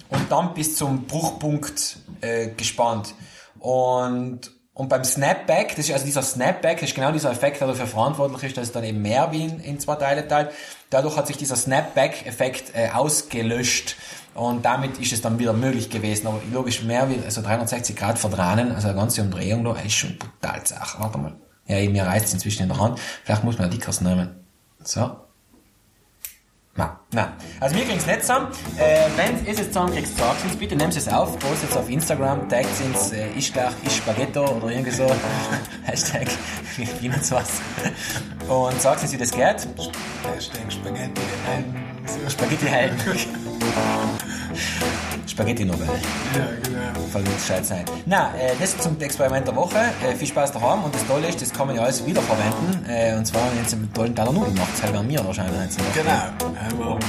und 0.07 0.31
dann 0.31 0.53
bis 0.53 0.77
zum 0.77 1.05
Bruchpunkt 1.05 1.97
äh, 2.21 2.47
gespannt. 2.47 3.13
Und, 3.59 4.51
und 4.79 4.87
beim 4.87 5.03
Snapback, 5.03 5.75
das 5.75 5.89
ist 5.89 5.91
also 5.91 6.05
dieser 6.05 6.21
Snapback, 6.21 6.81
ist 6.81 6.95
genau 6.95 7.11
dieser 7.11 7.31
Effekt, 7.31 7.59
der 7.59 7.67
dafür 7.67 7.85
verantwortlich 7.85 8.43
ist, 8.43 8.55
dass 8.55 8.67
es 8.67 8.71
dann 8.71 8.85
eben 8.85 9.01
mehr 9.01 9.29
wie 9.33 9.43
in, 9.43 9.59
in 9.59 9.77
zwei 9.77 9.95
Teile 9.95 10.25
teilt. 10.25 10.51
Dadurch 10.89 11.17
hat 11.17 11.27
sich 11.27 11.35
dieser 11.35 11.57
Snapback-Effekt 11.57 12.73
äh, 12.73 12.87
ausgelöscht 12.93 13.97
und 14.35 14.63
damit 14.63 14.97
ist 14.97 15.11
es 15.11 15.21
dann 15.21 15.37
wieder 15.37 15.51
möglich 15.51 15.89
gewesen. 15.89 16.27
Aber 16.27 16.39
logisch 16.53 16.81
mehr 16.81 17.09
wie 17.09 17.21
also 17.21 17.41
360 17.41 17.93
Grad 17.93 18.17
verdrehen, 18.17 18.71
also 18.71 18.87
eine 18.87 18.95
ganze 18.95 19.21
Umdrehung 19.21 19.65
da, 19.65 19.73
ist 19.73 19.95
schon 19.95 20.17
brutal 20.17 20.65
Sache. 20.65 20.97
Warte 21.01 21.17
mal. 21.17 21.35
Ja, 21.67 21.89
mir 21.89 22.05
reißt 22.05 22.27
es 22.27 22.33
inzwischen 22.35 22.63
in 22.63 22.69
der 22.69 22.79
Hand. 22.79 23.01
Vielleicht 23.25 23.43
muss 23.43 23.57
man 23.57 23.65
ein 23.65 23.71
dickeres 23.71 23.99
nehmen. 23.99 24.29
So. 24.81 25.11
Nein, 26.75 26.89
nein. 27.11 27.27
Also 27.59 27.75
mir 27.75 27.85
ging's 27.85 28.05
nicht 28.05 28.21
zusammen. 28.21 28.47
Äh, 28.77 29.07
wenn 29.17 29.35
es 29.35 29.57
jetzt 29.57 29.73
zusammenkriegt, 29.73 30.17
sagt 30.17 30.45
uns 30.45 30.55
bitte, 30.55 30.75
nehmt 30.75 30.95
es 30.95 31.07
auf, 31.07 31.37
postet 31.39 31.71
es 31.71 31.77
auf 31.77 31.89
Instagram, 31.89 32.47
taggt 32.47 32.69
es 32.71 32.81
ins 32.81 33.11
äh, 33.11 33.27
ich 33.35 33.47
Spaghetto 33.47 34.45
oder 34.45 34.69
irgendwie 34.69 34.91
so. 34.91 35.05
Hashtag, 35.83 36.27
wie, 36.77 37.09
man 37.09 37.19
was. 37.19 37.49
Und 38.47 38.81
sagt 38.81 39.01
uns, 39.01 39.11
wie 39.11 39.17
das 39.17 39.31
geht. 39.31 39.67
Hashtag 40.23 40.71
Spaghetti. 40.71 41.21
Ähm, 41.49 42.29
Spaghetti 42.29 42.65
Helden. 42.65 42.99
Spaghetti 45.29 45.63
Nobel. 45.63 45.85
ja, 45.87 46.47
genau. 46.63 47.07
Voll 47.11 47.25
wird 47.25 47.37
gescheit 47.37 47.65
sein. 47.65 47.85
Na, 48.05 48.33
äh, 48.35 48.53
das 48.59 48.77
zum 48.77 48.99
Experiment 48.99 49.47
der 49.47 49.55
Woche. 49.55 49.77
Äh, 50.03 50.15
viel 50.15 50.27
Spaß 50.27 50.51
daheim 50.51 50.83
und 50.83 50.93
das 50.93 51.05
Tolle 51.05 51.27
ist, 51.27 51.41
das 51.41 51.53
kann 51.53 51.67
man 51.67 51.75
ja 51.75 51.83
alles 51.83 52.05
wiederverwenden. 52.05 52.85
Äh, 52.89 53.15
und 53.15 53.25
zwar, 53.25 53.43
wenn 53.51 53.63
ihr 53.63 53.77
mit 53.77 53.93
tollen 53.93 54.15
Teller 54.15 54.31
Nudeln 54.31 54.55
macht. 54.55 54.73
Das 54.73 54.91
haben 54.91 55.07
wir 55.07 55.25
wahrscheinlich 55.25 55.61
jetzt 55.61 55.79
noch. 55.79 55.93
Genau. 55.93 56.11
Also, 56.65 56.99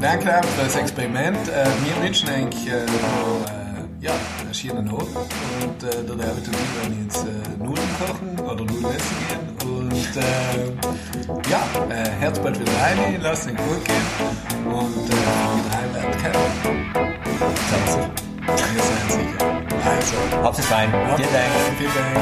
danke 0.00 0.38
auch 0.38 0.44
für 0.44 0.64
das 0.64 0.76
Experiment. 0.76 1.48
Äh, 1.48 1.64
wir 1.84 2.04
wünschen 2.04 2.28
eigentlich 2.28 2.66
äh, 2.68 2.84
noch, 2.84 3.46
äh, 3.46 4.04
ja, 4.04 4.12
einen 4.40 4.54
schönen 4.54 4.88
Abend. 4.88 5.16
Und 5.16 5.82
äh, 5.82 6.04
der 6.04 6.16
David 6.16 6.46
und 6.48 6.56
ich 6.56 6.82
werden 6.82 7.08
jetzt 7.08 7.24
äh, 7.24 7.64
Nudeln 7.64 7.88
kochen 7.98 8.40
oder 8.40 8.64
Nudeln 8.64 8.94
essen 8.94 9.16
gehen. 9.28 9.70
Und 9.70 9.92
äh, 10.16 11.50
ja, 11.50 11.60
äh, 11.88 12.10
Herz 12.20 12.38
bald 12.38 12.60
wieder 12.60 12.72
rein, 12.72 13.20
lasst 13.22 13.48
ihn 13.48 13.56
gut 13.56 13.84
gehen. 13.84 14.66
Und 14.66 15.10
äh, 15.10 15.12
wieder 15.12 15.78
heim 15.78 15.94
werden 15.94 17.07
können. 17.38 17.56
Servus. 17.56 18.08
Wir 18.74 18.82
sind 18.82 19.10
sicher. 19.10 19.38
Also, 19.84 20.16
Habt 20.42 20.58
es 20.58 20.66
fein. 20.66 20.90
Vielen 21.16 21.32
Dank. 21.32 21.52
vielen 21.78 21.94
Dank. 21.94 22.16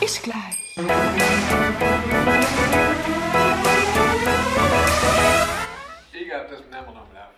Ich 0.00 0.22
gleich. 0.22 0.56
Ich 6.12 6.28
glaube, 6.28 6.46
das 6.50 6.60
nehmen 6.60 6.86
wir 6.86 6.94
noch 6.94 7.12
mal 7.12 7.22
auf. 7.22 7.35